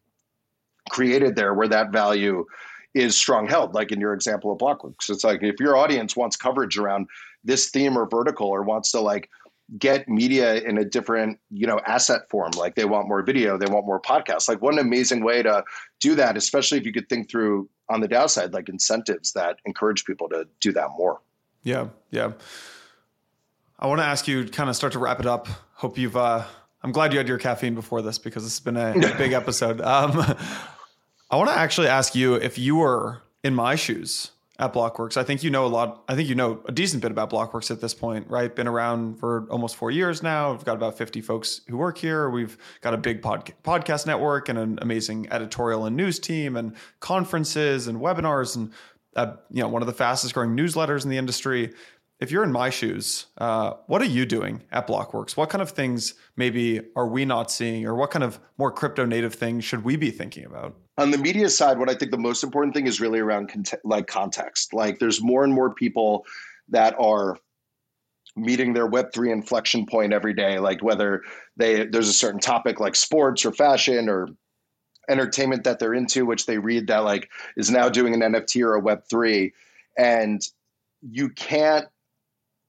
created 0.91 1.37
there 1.37 1.55
where 1.55 1.69
that 1.69 1.93
value 1.93 2.45
is 2.95 3.17
strong 3.17 3.47
held, 3.47 3.75
like 3.75 3.93
in 3.93 4.01
your 4.01 4.13
example 4.13 4.53
of 4.53 4.59
Blockworks. 4.59 5.09
It's 5.09 5.25
like 5.25 5.43
if 5.43 5.61
your 5.61 5.77
audience 5.77 6.17
wants 6.17 6.37
coverage 6.37 6.77
around 6.77 7.07
this 7.45 7.71
theme 7.71 7.97
or 7.97 8.09
vertical 8.09 8.49
or 8.49 8.63
wants 8.63 8.91
to 8.93 9.01
like 9.01 9.31
get 9.79 10.09
media 10.09 10.57
in 10.57 10.79
a 10.79 10.85
different, 10.85 11.39
you 11.51 11.67
know, 11.67 11.81
asset 11.87 12.23
form, 12.29 12.51
like 12.57 12.75
they 12.75 12.85
want 12.85 13.07
more 13.07 13.23
video, 13.23 13.57
they 13.57 13.71
want 13.71 13.87
more 13.87 14.01
podcasts. 14.01 14.49
Like 14.49 14.61
what 14.61 14.75
an 14.75 14.81
amazing 14.81 15.25
way 15.25 15.43
to 15.43 15.63
do 16.01 16.17
that, 16.17 16.37
especially 16.37 16.79
if 16.79 16.85
you 16.85 16.93
could 16.93 17.09
think 17.09 17.31
through 17.31 17.69
on 17.89 18.01
the 18.01 18.09
downside, 18.09 18.53
like 18.53 18.69
incentives 18.69 19.33
that 19.33 19.59
encourage 19.65 20.05
people 20.05 20.29
to 20.31 20.47
do 20.59 20.73
that 20.73 20.89
more. 20.97 21.21
Yeah. 21.63 21.89
Yeah. 22.11 22.33
I 23.79 23.87
want 23.87 24.01
to 24.01 24.05
ask 24.05 24.27
you 24.27 24.47
kind 24.47 24.69
of 24.69 24.77
start 24.77 24.93
to 24.95 24.99
wrap 24.99 25.21
it 25.21 25.27
up. 25.27 25.47
Hope 25.75 25.97
you've 25.97 26.17
uh 26.17 26.45
I'm 26.83 26.93
glad 26.93 27.13
you 27.13 27.19
had 27.19 27.29
your 27.29 27.39
caffeine 27.39 27.75
before 27.75 28.03
this 28.03 28.19
because 28.19 28.43
this 28.43 28.55
has 28.55 28.61
been 28.61 28.77
a, 28.77 28.93
a 28.93 29.15
big 29.19 29.33
episode. 29.33 29.81
Um, 29.83 30.37
I 31.31 31.37
want 31.37 31.49
to 31.49 31.57
actually 31.57 31.87
ask 31.87 32.17
you 32.17 32.35
if 32.35 32.59
you 32.59 32.77
were 32.77 33.23
in 33.45 33.55
my 33.55 33.77
shoes 33.77 34.33
at 34.59 34.73
Blockworks. 34.73 35.17
I 35.17 35.23
think 35.23 35.45
you 35.45 35.51
know 35.51 35.65
a 35.65 35.69
lot. 35.69 36.03
I 36.09 36.17
think 36.17 36.29
you 36.29 36.35
know 36.35 36.61
a 36.67 36.73
decent 36.73 37.03
bit 37.03 37.13
about 37.13 37.31
Blockworks 37.31 37.71
at 37.71 37.81
this 37.81 37.95
point, 37.95 38.29
right? 38.29 38.55
Been 38.55 38.67
around 38.67 39.21
for 39.21 39.47
almost 39.49 39.77
four 39.77 39.93
years 39.93 40.25
now. 40.25 40.51
We've 40.51 40.65
got 40.65 40.75
about 40.75 40.99
50 40.99 41.21
folks 41.21 41.61
who 41.69 41.77
work 41.77 41.99
here. 41.99 42.29
We've 42.29 42.59
got 42.81 42.95
a 42.95 42.99
big 42.99 43.23
pod- 43.23 43.53
podcast 43.63 44.07
network 44.07 44.49
and 44.49 44.59
an 44.59 44.79
amazing 44.83 45.29
editorial 45.31 45.87
and 45.87 45.97
news 45.97 46.19
team 46.19 46.57
and 46.57 46.75
conferences 46.99 47.87
and 47.87 48.01
webinars 48.01 48.57
and 48.57 48.73
uh, 49.15 49.37
you 49.51 49.63
know 49.63 49.69
one 49.69 49.83
of 49.83 49.87
the 49.87 49.95
fastest 49.95 50.35
growing 50.35 50.57
newsletters 50.57 51.05
in 51.05 51.11
the 51.11 51.17
industry. 51.17 51.73
If 52.21 52.31
you're 52.31 52.45
in 52.45 52.53
my 52.53 52.69
shoes, 52.69 53.27
uh, 53.39 53.73
what 53.87 54.03
are 54.03 54.07
you 54.07 54.27
doing 54.27 54.63
at 54.73 54.87
Blockworks? 54.87 55.37
What 55.37 55.49
kind 55.49 55.63
of 55.63 55.71
things 55.71 56.15
maybe 56.37 56.83
are 56.95 57.09
we 57.09 57.25
not 57.25 57.51
seeing, 57.51 57.87
or 57.87 57.95
what 57.95 58.11
kind 58.11 58.23
of 58.23 58.39
more 58.59 58.71
crypto 58.71 59.07
native 59.07 59.35
things 59.35 59.65
should 59.65 59.85
we 59.85 59.97
be 59.97 60.11
thinking 60.11 60.45
about? 60.45 60.77
On 60.99 61.11
the 61.11 61.19
media 61.19 61.49
side, 61.49 61.79
what 61.79 61.89
I 61.89 61.95
think 61.95 62.11
the 62.11 62.19
most 62.19 62.45
important 62.45 62.75
thing 62.75 62.87
is 62.87 63.01
really 63.01 63.21
around 63.21 63.49
cont- 63.49 63.75
like 63.85 64.07
context. 64.07 64.75
Like, 64.75 64.99
there's 64.99 65.23
more 65.23 65.45
and 65.45 65.53
more 65.53 65.73
people 65.75 66.27
that 66.69 66.95
are 66.99 67.39
meeting 68.37 68.75
their 68.75 68.89
web3 68.89 69.33
inflection 69.33 69.85
point 69.85 70.13
every 70.13 70.33
day 70.33 70.61
like 70.61 70.83
whether 70.85 71.23
they 71.57 71.85
there's 71.85 72.09
a 72.09 72.13
certain 72.13 72.39
topic 72.39 72.79
like 72.79 72.95
sports 72.95 73.45
or 73.45 73.51
fashion 73.53 74.09
or 74.09 74.29
entertainment 75.09 75.65
that 75.65 75.81
they're 75.81 75.95
into 75.95 76.25
which 76.25 76.47
they 76.47 76.57
read 76.57 76.87
that 76.87 76.99
like 76.99 77.29
is 77.57 77.73
now 77.73 77.89
doing 77.89 78.15
an 78.15 78.21
nft 78.21 78.63
or 78.63 78.77
a 78.77 78.81
web3 78.81 79.51
and 79.99 80.43
you 81.03 81.29
can't 81.31 81.89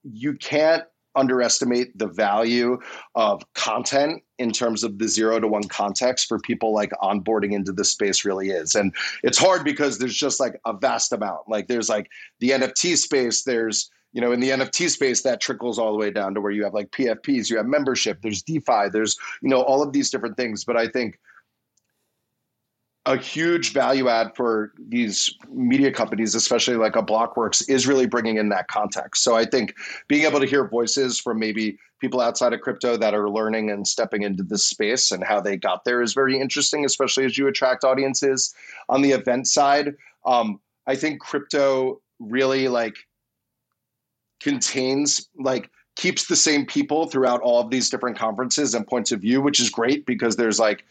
you 0.04 0.34
can't 0.34 0.84
underestimate 1.14 1.96
the 1.98 2.06
value 2.06 2.78
of 3.14 3.42
content 3.54 4.22
in 4.38 4.50
terms 4.50 4.82
of 4.82 4.98
the 4.98 5.06
zero 5.06 5.38
to 5.38 5.46
one 5.46 5.68
context 5.68 6.26
for 6.26 6.38
people 6.38 6.72
like 6.72 6.90
onboarding 7.02 7.52
into 7.52 7.70
this 7.70 7.90
space 7.90 8.24
really 8.24 8.48
is. 8.48 8.74
And 8.74 8.94
it's 9.22 9.38
hard 9.38 9.62
because 9.62 9.98
there's 9.98 10.16
just 10.16 10.40
like 10.40 10.58
a 10.64 10.72
vast 10.72 11.12
amount. 11.12 11.48
Like 11.48 11.68
there's 11.68 11.88
like 11.88 12.08
the 12.40 12.50
NFT 12.50 12.96
space, 12.96 13.44
there's 13.44 13.90
you 14.12 14.20
know, 14.20 14.32
in 14.32 14.40
the 14.40 14.50
NFT 14.50 14.90
space, 14.90 15.22
that 15.22 15.40
trickles 15.40 15.78
all 15.78 15.92
the 15.92 15.98
way 15.98 16.10
down 16.10 16.34
to 16.34 16.40
where 16.40 16.52
you 16.52 16.64
have 16.64 16.74
like 16.74 16.90
PFPs, 16.90 17.48
you 17.48 17.56
have 17.56 17.66
membership, 17.66 18.20
there's 18.20 18.42
DeFi, 18.42 18.90
there's, 18.92 19.16
you 19.40 19.48
know, 19.48 19.62
all 19.62 19.82
of 19.82 19.92
these 19.92 20.10
different 20.10 20.36
things. 20.36 20.64
But 20.64 20.76
I 20.76 20.86
think 20.86 21.18
a 23.06 23.16
huge 23.16 23.72
value 23.72 24.08
add 24.08 24.34
for 24.36 24.72
these 24.88 25.34
media 25.50 25.90
companies, 25.90 26.34
especially 26.34 26.76
like 26.76 26.94
a 26.94 27.02
Blockworks, 27.02 27.68
is 27.68 27.86
really 27.86 28.06
bringing 28.06 28.36
in 28.36 28.48
that 28.50 28.68
context. 28.68 29.24
So 29.24 29.34
I 29.34 29.44
think 29.44 29.74
being 30.06 30.24
able 30.24 30.38
to 30.38 30.46
hear 30.46 30.68
voices 30.68 31.18
from 31.18 31.40
maybe 31.40 31.78
people 32.00 32.20
outside 32.20 32.52
of 32.52 32.60
crypto 32.60 32.96
that 32.96 33.14
are 33.14 33.28
learning 33.28 33.70
and 33.70 33.86
stepping 33.88 34.22
into 34.22 34.44
this 34.44 34.64
space 34.64 35.10
and 35.10 35.24
how 35.24 35.40
they 35.40 35.56
got 35.56 35.84
there 35.84 36.00
is 36.00 36.14
very 36.14 36.38
interesting, 36.38 36.84
especially 36.84 37.24
as 37.24 37.36
you 37.36 37.48
attract 37.48 37.82
audiences. 37.82 38.54
On 38.88 39.02
the 39.02 39.10
event 39.10 39.48
side, 39.48 39.96
um, 40.24 40.60
I 40.86 40.94
think 40.94 41.20
crypto 41.20 42.00
really 42.20 42.68
like 42.68 42.96
contains 44.40 45.28
like 45.38 45.70
keeps 45.96 46.26
the 46.26 46.36
same 46.36 46.66
people 46.66 47.06
throughout 47.06 47.40
all 47.40 47.60
of 47.60 47.70
these 47.70 47.90
different 47.90 48.16
conferences 48.16 48.74
and 48.74 48.86
points 48.86 49.10
of 49.10 49.20
view, 49.20 49.40
which 49.40 49.60
is 49.60 49.70
great 49.70 50.06
because 50.06 50.36
there's 50.36 50.58
like 50.58 50.84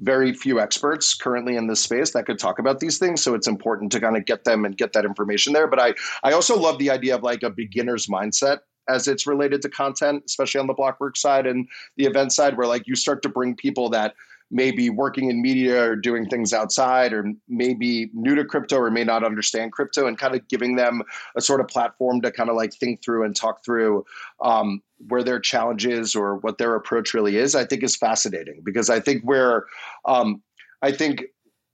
very 0.00 0.32
few 0.32 0.60
experts 0.60 1.14
currently 1.14 1.56
in 1.56 1.66
this 1.66 1.80
space 1.80 2.12
that 2.12 2.26
could 2.26 2.38
talk 2.38 2.58
about 2.58 2.80
these 2.80 2.98
things. 2.98 3.22
So 3.22 3.34
it's 3.34 3.48
important 3.48 3.92
to 3.92 4.00
kind 4.00 4.16
of 4.16 4.24
get 4.26 4.44
them 4.44 4.64
and 4.64 4.76
get 4.76 4.92
that 4.92 5.04
information 5.04 5.52
there. 5.52 5.66
But 5.66 5.80
I, 5.80 5.94
I 6.22 6.32
also 6.32 6.58
love 6.58 6.78
the 6.78 6.90
idea 6.90 7.14
of 7.14 7.22
like 7.22 7.42
a 7.42 7.50
beginner's 7.50 8.06
mindset 8.06 8.58
as 8.88 9.08
it's 9.08 9.26
related 9.26 9.62
to 9.62 9.68
content, 9.68 10.22
especially 10.26 10.60
on 10.60 10.66
the 10.66 10.74
Blockwork 10.74 11.16
side 11.16 11.46
and 11.46 11.68
the 11.96 12.04
event 12.04 12.32
side, 12.32 12.56
where 12.56 12.66
like 12.66 12.86
you 12.86 12.94
start 12.94 13.22
to 13.22 13.28
bring 13.28 13.56
people 13.56 13.88
that 13.90 14.14
maybe 14.50 14.90
working 14.90 15.28
in 15.28 15.42
media 15.42 15.82
or 15.82 15.96
doing 15.96 16.28
things 16.28 16.52
outside 16.52 17.12
or 17.12 17.32
maybe 17.48 18.10
new 18.14 18.34
to 18.34 18.44
crypto 18.44 18.76
or 18.76 18.90
may 18.90 19.02
not 19.02 19.24
understand 19.24 19.72
crypto 19.72 20.06
and 20.06 20.18
kind 20.18 20.36
of 20.36 20.46
giving 20.48 20.76
them 20.76 21.02
a 21.36 21.40
sort 21.40 21.60
of 21.60 21.66
platform 21.66 22.20
to 22.20 22.30
kind 22.30 22.48
of 22.48 22.54
like 22.54 22.72
think 22.72 23.02
through 23.02 23.24
and 23.24 23.34
talk 23.34 23.64
through 23.64 24.04
um, 24.40 24.80
where 25.08 25.22
their 25.22 25.40
challenges 25.40 26.14
or 26.14 26.36
what 26.36 26.58
their 26.58 26.74
approach 26.74 27.14
really 27.14 27.36
is 27.36 27.54
i 27.54 27.64
think 27.64 27.82
is 27.82 27.96
fascinating 27.96 28.60
because 28.64 28.90
i 28.90 29.00
think 29.00 29.22
where 29.22 29.64
um, 30.04 30.42
i 30.82 30.90
think 30.90 31.24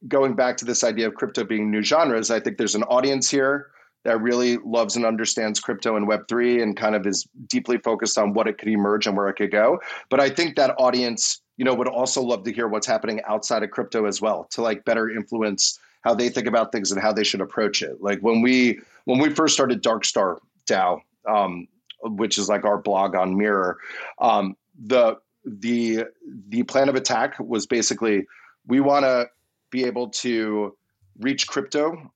going 0.09 0.35
back 0.35 0.57
to 0.57 0.65
this 0.65 0.83
idea 0.83 1.07
of 1.07 1.15
crypto 1.15 1.45
being 1.45 1.71
new 1.71 1.83
genres 1.83 2.31
i 2.31 2.41
think 2.41 2.59
there's 2.59 2.75
an 2.75 2.85
audience 2.85 3.31
here 3.31 3.69
that 4.05 4.21
really 4.21 4.59
loves 4.65 4.97
and 4.97 5.07
understands 5.07 5.61
crypto 5.61 5.97
and 5.97 6.09
web3 6.09 6.63
and 6.63 6.77
kind 6.77 6.97
of 6.97 7.07
is 7.07 7.27
deeply 7.47 7.79
focused 7.79 8.19
on 8.19 8.33
what 8.33 8.49
it 8.49 8.59
could 8.59 8.69
emerge 8.69 9.07
and 9.07 9.17
where 9.17 9.29
it 9.29 9.35
could 9.35 9.53
go 9.53 9.79
but 10.11 10.19
i 10.21 10.29
think 10.29 10.57
that 10.57 10.75
audience 10.79 11.43
you 11.57 11.65
know, 11.65 11.75
would 11.75 11.89
also 11.89 12.23
love 12.23 12.45
to 12.45 12.53
hear 12.53 12.67
what's 12.67 12.87
happening 12.87 13.21
outside 13.27 13.63
of 13.63 13.71
crypto 13.71 14.07
as 14.07 14.21
well 14.21 14.49
to 14.51 14.63
like 14.63 14.85
better 14.85 15.11
influence 15.11 15.79
how 16.03 16.15
they 16.15 16.29
think 16.29 16.47
about 16.47 16.73
things 16.73 16.91
and 16.91 17.01
how 17.01 17.13
they 17.13 17.25
should 17.25 17.41
approach 17.41 17.83
it. 17.83 18.03
Like 18.03 18.21
when 18.21 18.43
we 18.43 18.81
when 19.05 19.21
we 19.21 19.31
first 19.31 19.55
started 19.55 19.83
Darkstar 19.83 20.39
DAO, 20.67 21.01
um, 21.29 21.69
which 22.03 22.39
is 22.39 22.49
like 22.49 22.65
our 22.65 22.79
blog 22.79 23.15
on 23.15 23.37
Mirror, 23.37 23.79
um, 24.19 24.57
the 24.79 25.17
the 25.45 26.05
the 26.49 26.63
plan 26.65 26.89
of 26.89 26.95
attack 26.95 27.39
was 27.39 27.67
basically 27.67 28.27
we 28.67 28.81
want 28.81 29.05
to 29.05 29.29
be 29.71 29.85
able 29.85 30.09
to 30.09 30.77
reach 31.19 31.47
crypto 31.47 32.11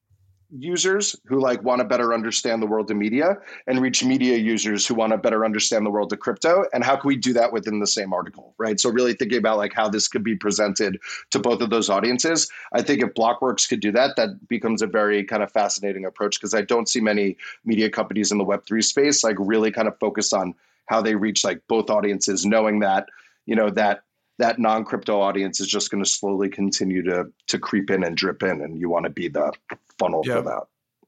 users 0.50 1.16
who 1.26 1.40
like 1.40 1.62
want 1.62 1.80
to 1.80 1.84
better 1.84 2.14
understand 2.14 2.62
the 2.62 2.66
world 2.66 2.90
of 2.90 2.96
media 2.96 3.36
and 3.66 3.80
reach 3.80 4.04
media 4.04 4.36
users 4.36 4.86
who 4.86 4.94
want 4.94 5.12
to 5.12 5.18
better 5.18 5.44
understand 5.44 5.84
the 5.84 5.90
world 5.90 6.12
of 6.12 6.20
crypto 6.20 6.64
and 6.72 6.84
how 6.84 6.94
can 6.94 7.08
we 7.08 7.16
do 7.16 7.32
that 7.32 7.52
within 7.52 7.80
the 7.80 7.86
same 7.86 8.12
article 8.12 8.54
right? 8.58 8.78
So 8.78 8.90
really 8.90 9.14
thinking 9.14 9.38
about 9.38 9.58
like 9.58 9.72
how 9.72 9.88
this 9.88 10.08
could 10.08 10.22
be 10.22 10.36
presented 10.36 10.98
to 11.30 11.38
both 11.38 11.60
of 11.60 11.70
those 11.70 11.90
audiences. 11.90 12.48
I 12.72 12.82
think 12.82 13.02
if 13.02 13.14
blockworks 13.14 13.68
could 13.68 13.80
do 13.80 13.92
that 13.92 14.16
that 14.16 14.48
becomes 14.48 14.82
a 14.82 14.86
very 14.86 15.24
kind 15.24 15.42
of 15.42 15.50
fascinating 15.52 16.04
approach 16.04 16.38
because 16.38 16.54
i 16.54 16.62
don't 16.62 16.88
see 16.88 17.00
many 17.00 17.36
media 17.64 17.90
companies 17.90 18.32
in 18.32 18.38
the 18.38 18.44
web3 18.44 18.82
space 18.82 19.24
like 19.24 19.36
really 19.38 19.70
kind 19.70 19.88
of 19.88 19.98
focus 19.98 20.32
on 20.32 20.54
how 20.86 21.00
they 21.02 21.14
reach 21.14 21.44
like 21.44 21.60
both 21.68 21.90
audiences 21.90 22.46
knowing 22.46 22.80
that 22.80 23.08
you 23.46 23.54
know 23.54 23.70
that 23.70 24.02
that 24.38 24.58
non-crypto 24.58 25.20
audience 25.20 25.60
is 25.60 25.66
just 25.66 25.90
going 25.90 26.02
to 26.02 26.08
slowly 26.08 26.48
continue 26.48 27.02
to 27.02 27.26
to 27.46 27.58
creep 27.58 27.90
in 27.90 28.04
and 28.04 28.16
drip 28.16 28.42
in 28.42 28.60
and 28.60 28.78
you 28.78 28.88
want 28.88 29.04
to 29.04 29.10
be 29.10 29.28
the 29.28 29.52
funnel 29.98 30.22
yeah. 30.24 30.36
for 30.36 30.42
that. 30.42 30.62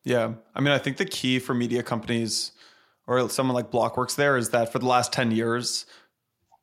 Yeah. 0.04 0.34
I 0.54 0.60
mean 0.60 0.72
i 0.72 0.78
think 0.78 0.96
the 0.96 1.04
key 1.04 1.38
for 1.38 1.54
media 1.54 1.82
companies 1.82 2.52
or 3.06 3.28
someone 3.28 3.54
like 3.54 3.70
blockworks 3.70 4.16
there 4.16 4.36
is 4.36 4.50
that 4.50 4.72
for 4.72 4.78
the 4.78 4.86
last 4.86 5.12
10 5.12 5.30
years 5.32 5.86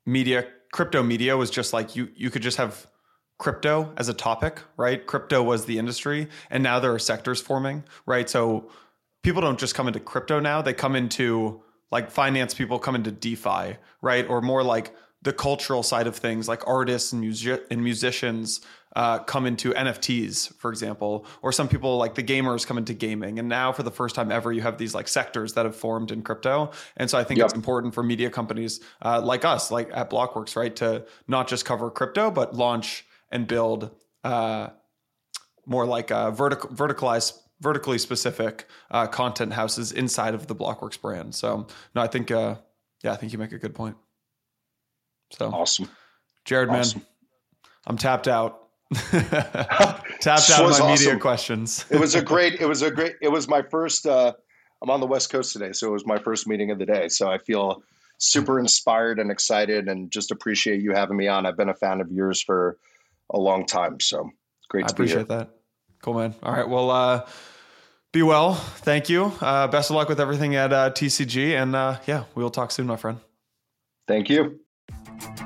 media 0.04 0.46
crypto 0.72 1.02
media 1.02 1.36
was 1.36 1.50
just 1.50 1.72
like 1.72 1.96
you 1.96 2.08
you 2.14 2.30
could 2.30 2.42
just 2.42 2.56
have 2.56 2.86
crypto 3.38 3.92
as 3.96 4.08
a 4.08 4.14
topic 4.14 4.62
right? 4.76 5.06
Crypto 5.06 5.42
was 5.42 5.66
the 5.66 5.78
industry 5.78 6.28
and 6.50 6.62
now 6.62 6.80
there 6.80 6.92
are 6.92 6.98
sectors 6.98 7.40
forming 7.40 7.84
right? 8.06 8.28
So 8.28 8.70
people 9.22 9.42
don't 9.42 9.58
just 9.58 9.74
come 9.74 9.86
into 9.86 10.00
crypto 10.00 10.40
now. 10.40 10.62
They 10.62 10.72
come 10.72 10.96
into 10.96 11.62
like 11.90 12.10
finance 12.10 12.54
people 12.54 12.78
come 12.78 12.94
into 12.94 13.10
defi 13.10 13.76
right? 14.00 14.28
Or 14.28 14.40
more 14.40 14.62
like 14.62 14.94
the 15.26 15.32
cultural 15.32 15.82
side 15.82 16.06
of 16.06 16.14
things, 16.14 16.46
like 16.46 16.62
artists 16.68 17.12
and, 17.12 17.20
music- 17.20 17.66
and 17.68 17.82
musicians 17.82 18.60
uh, 18.94 19.18
come 19.18 19.44
into 19.44 19.72
NFTs, 19.72 20.54
for 20.54 20.70
example, 20.70 21.26
or 21.42 21.50
some 21.50 21.66
people 21.66 21.96
like 21.96 22.14
the 22.14 22.22
gamers 22.22 22.64
come 22.64 22.78
into 22.78 22.94
gaming. 22.94 23.40
And 23.40 23.48
now, 23.48 23.72
for 23.72 23.82
the 23.82 23.90
first 23.90 24.14
time 24.14 24.30
ever, 24.30 24.52
you 24.52 24.62
have 24.62 24.78
these 24.78 24.94
like 24.94 25.08
sectors 25.08 25.54
that 25.54 25.66
have 25.66 25.74
formed 25.74 26.12
in 26.12 26.22
crypto. 26.22 26.70
And 26.96 27.10
so, 27.10 27.18
I 27.18 27.24
think 27.24 27.38
yep. 27.38 27.46
it's 27.46 27.54
important 27.54 27.92
for 27.92 28.04
media 28.04 28.30
companies 28.30 28.78
uh, 29.04 29.20
like 29.20 29.44
us, 29.44 29.72
like 29.72 29.90
at 29.92 30.10
Blockworks, 30.10 30.54
right, 30.54 30.74
to 30.76 31.04
not 31.26 31.48
just 31.48 31.64
cover 31.64 31.90
crypto, 31.90 32.30
but 32.30 32.54
launch 32.54 33.04
and 33.32 33.48
build 33.48 33.90
uh, 34.22 34.68
more 35.66 35.86
like 35.86 36.12
a 36.12 36.30
vertical, 36.30 36.70
verticalized 36.70 37.32
vertically 37.60 37.98
specific 37.98 38.68
uh, 38.92 39.08
content 39.08 39.54
houses 39.54 39.90
inside 39.90 40.34
of 40.34 40.46
the 40.46 40.54
Blockworks 40.54 41.00
brand. 41.00 41.34
So 41.34 41.66
no, 41.96 42.00
I 42.00 42.06
think 42.06 42.30
uh, 42.30 42.54
yeah, 43.02 43.12
I 43.12 43.16
think 43.16 43.32
you 43.32 43.40
make 43.40 43.50
a 43.50 43.58
good 43.58 43.74
point. 43.74 43.96
So 45.30 45.50
awesome, 45.50 45.88
Jarrod, 46.44 46.70
awesome. 46.70 47.00
man, 47.00 47.06
I'm 47.86 47.96
tapped 47.96 48.28
out. 48.28 48.62
tapped 49.10 50.50
out 50.50 50.64
of 50.64 50.80
my 50.80 50.90
media 50.92 51.18
questions. 51.18 51.84
it 51.90 51.98
was 51.98 52.14
a 52.14 52.22
great. 52.22 52.60
It 52.60 52.66
was 52.66 52.82
a 52.82 52.90
great. 52.90 53.16
It 53.20 53.28
was 53.28 53.48
my 53.48 53.62
first. 53.62 54.06
Uh, 54.06 54.32
I'm 54.82 54.90
on 54.90 55.00
the 55.00 55.06
West 55.06 55.30
Coast 55.30 55.52
today, 55.52 55.72
so 55.72 55.88
it 55.88 55.92
was 55.92 56.06
my 56.06 56.18
first 56.18 56.46
meeting 56.46 56.70
of 56.70 56.78
the 56.78 56.86
day. 56.86 57.08
So 57.08 57.30
I 57.30 57.38
feel 57.38 57.82
super 58.18 58.58
inspired 58.58 59.18
and 59.18 59.30
excited, 59.30 59.88
and 59.88 60.10
just 60.10 60.30
appreciate 60.30 60.82
you 60.82 60.92
having 60.92 61.16
me 61.16 61.28
on. 61.28 61.46
I've 61.46 61.56
been 61.56 61.68
a 61.68 61.74
fan 61.74 62.00
of 62.00 62.10
yours 62.10 62.42
for 62.42 62.78
a 63.30 63.38
long 63.38 63.66
time, 63.66 64.00
so 64.00 64.30
great. 64.68 64.86
To 64.86 64.92
I 64.92 64.94
appreciate 64.94 65.28
that. 65.28 65.50
Cool, 66.02 66.14
man. 66.14 66.34
All 66.42 66.52
right, 66.52 66.68
well. 66.68 66.90
uh 66.90 67.26
be 68.12 68.22
well. 68.22 68.54
Thank 68.54 69.10
you. 69.10 69.30
Uh, 69.42 69.66
best 69.66 69.90
of 69.90 69.96
luck 69.96 70.08
with 70.08 70.20
everything 70.20 70.56
at 70.56 70.72
uh, 70.72 70.90
TCG. 70.90 71.60
And 71.60 71.76
uh, 71.76 71.98
yeah, 72.06 72.24
we 72.34 72.42
will 72.42 72.50
talk 72.50 72.70
soon, 72.70 72.86
my 72.86 72.96
friend. 72.96 73.20
Thank 74.08 74.30
you 74.30 74.60
thank 75.18 75.40
you 75.40 75.45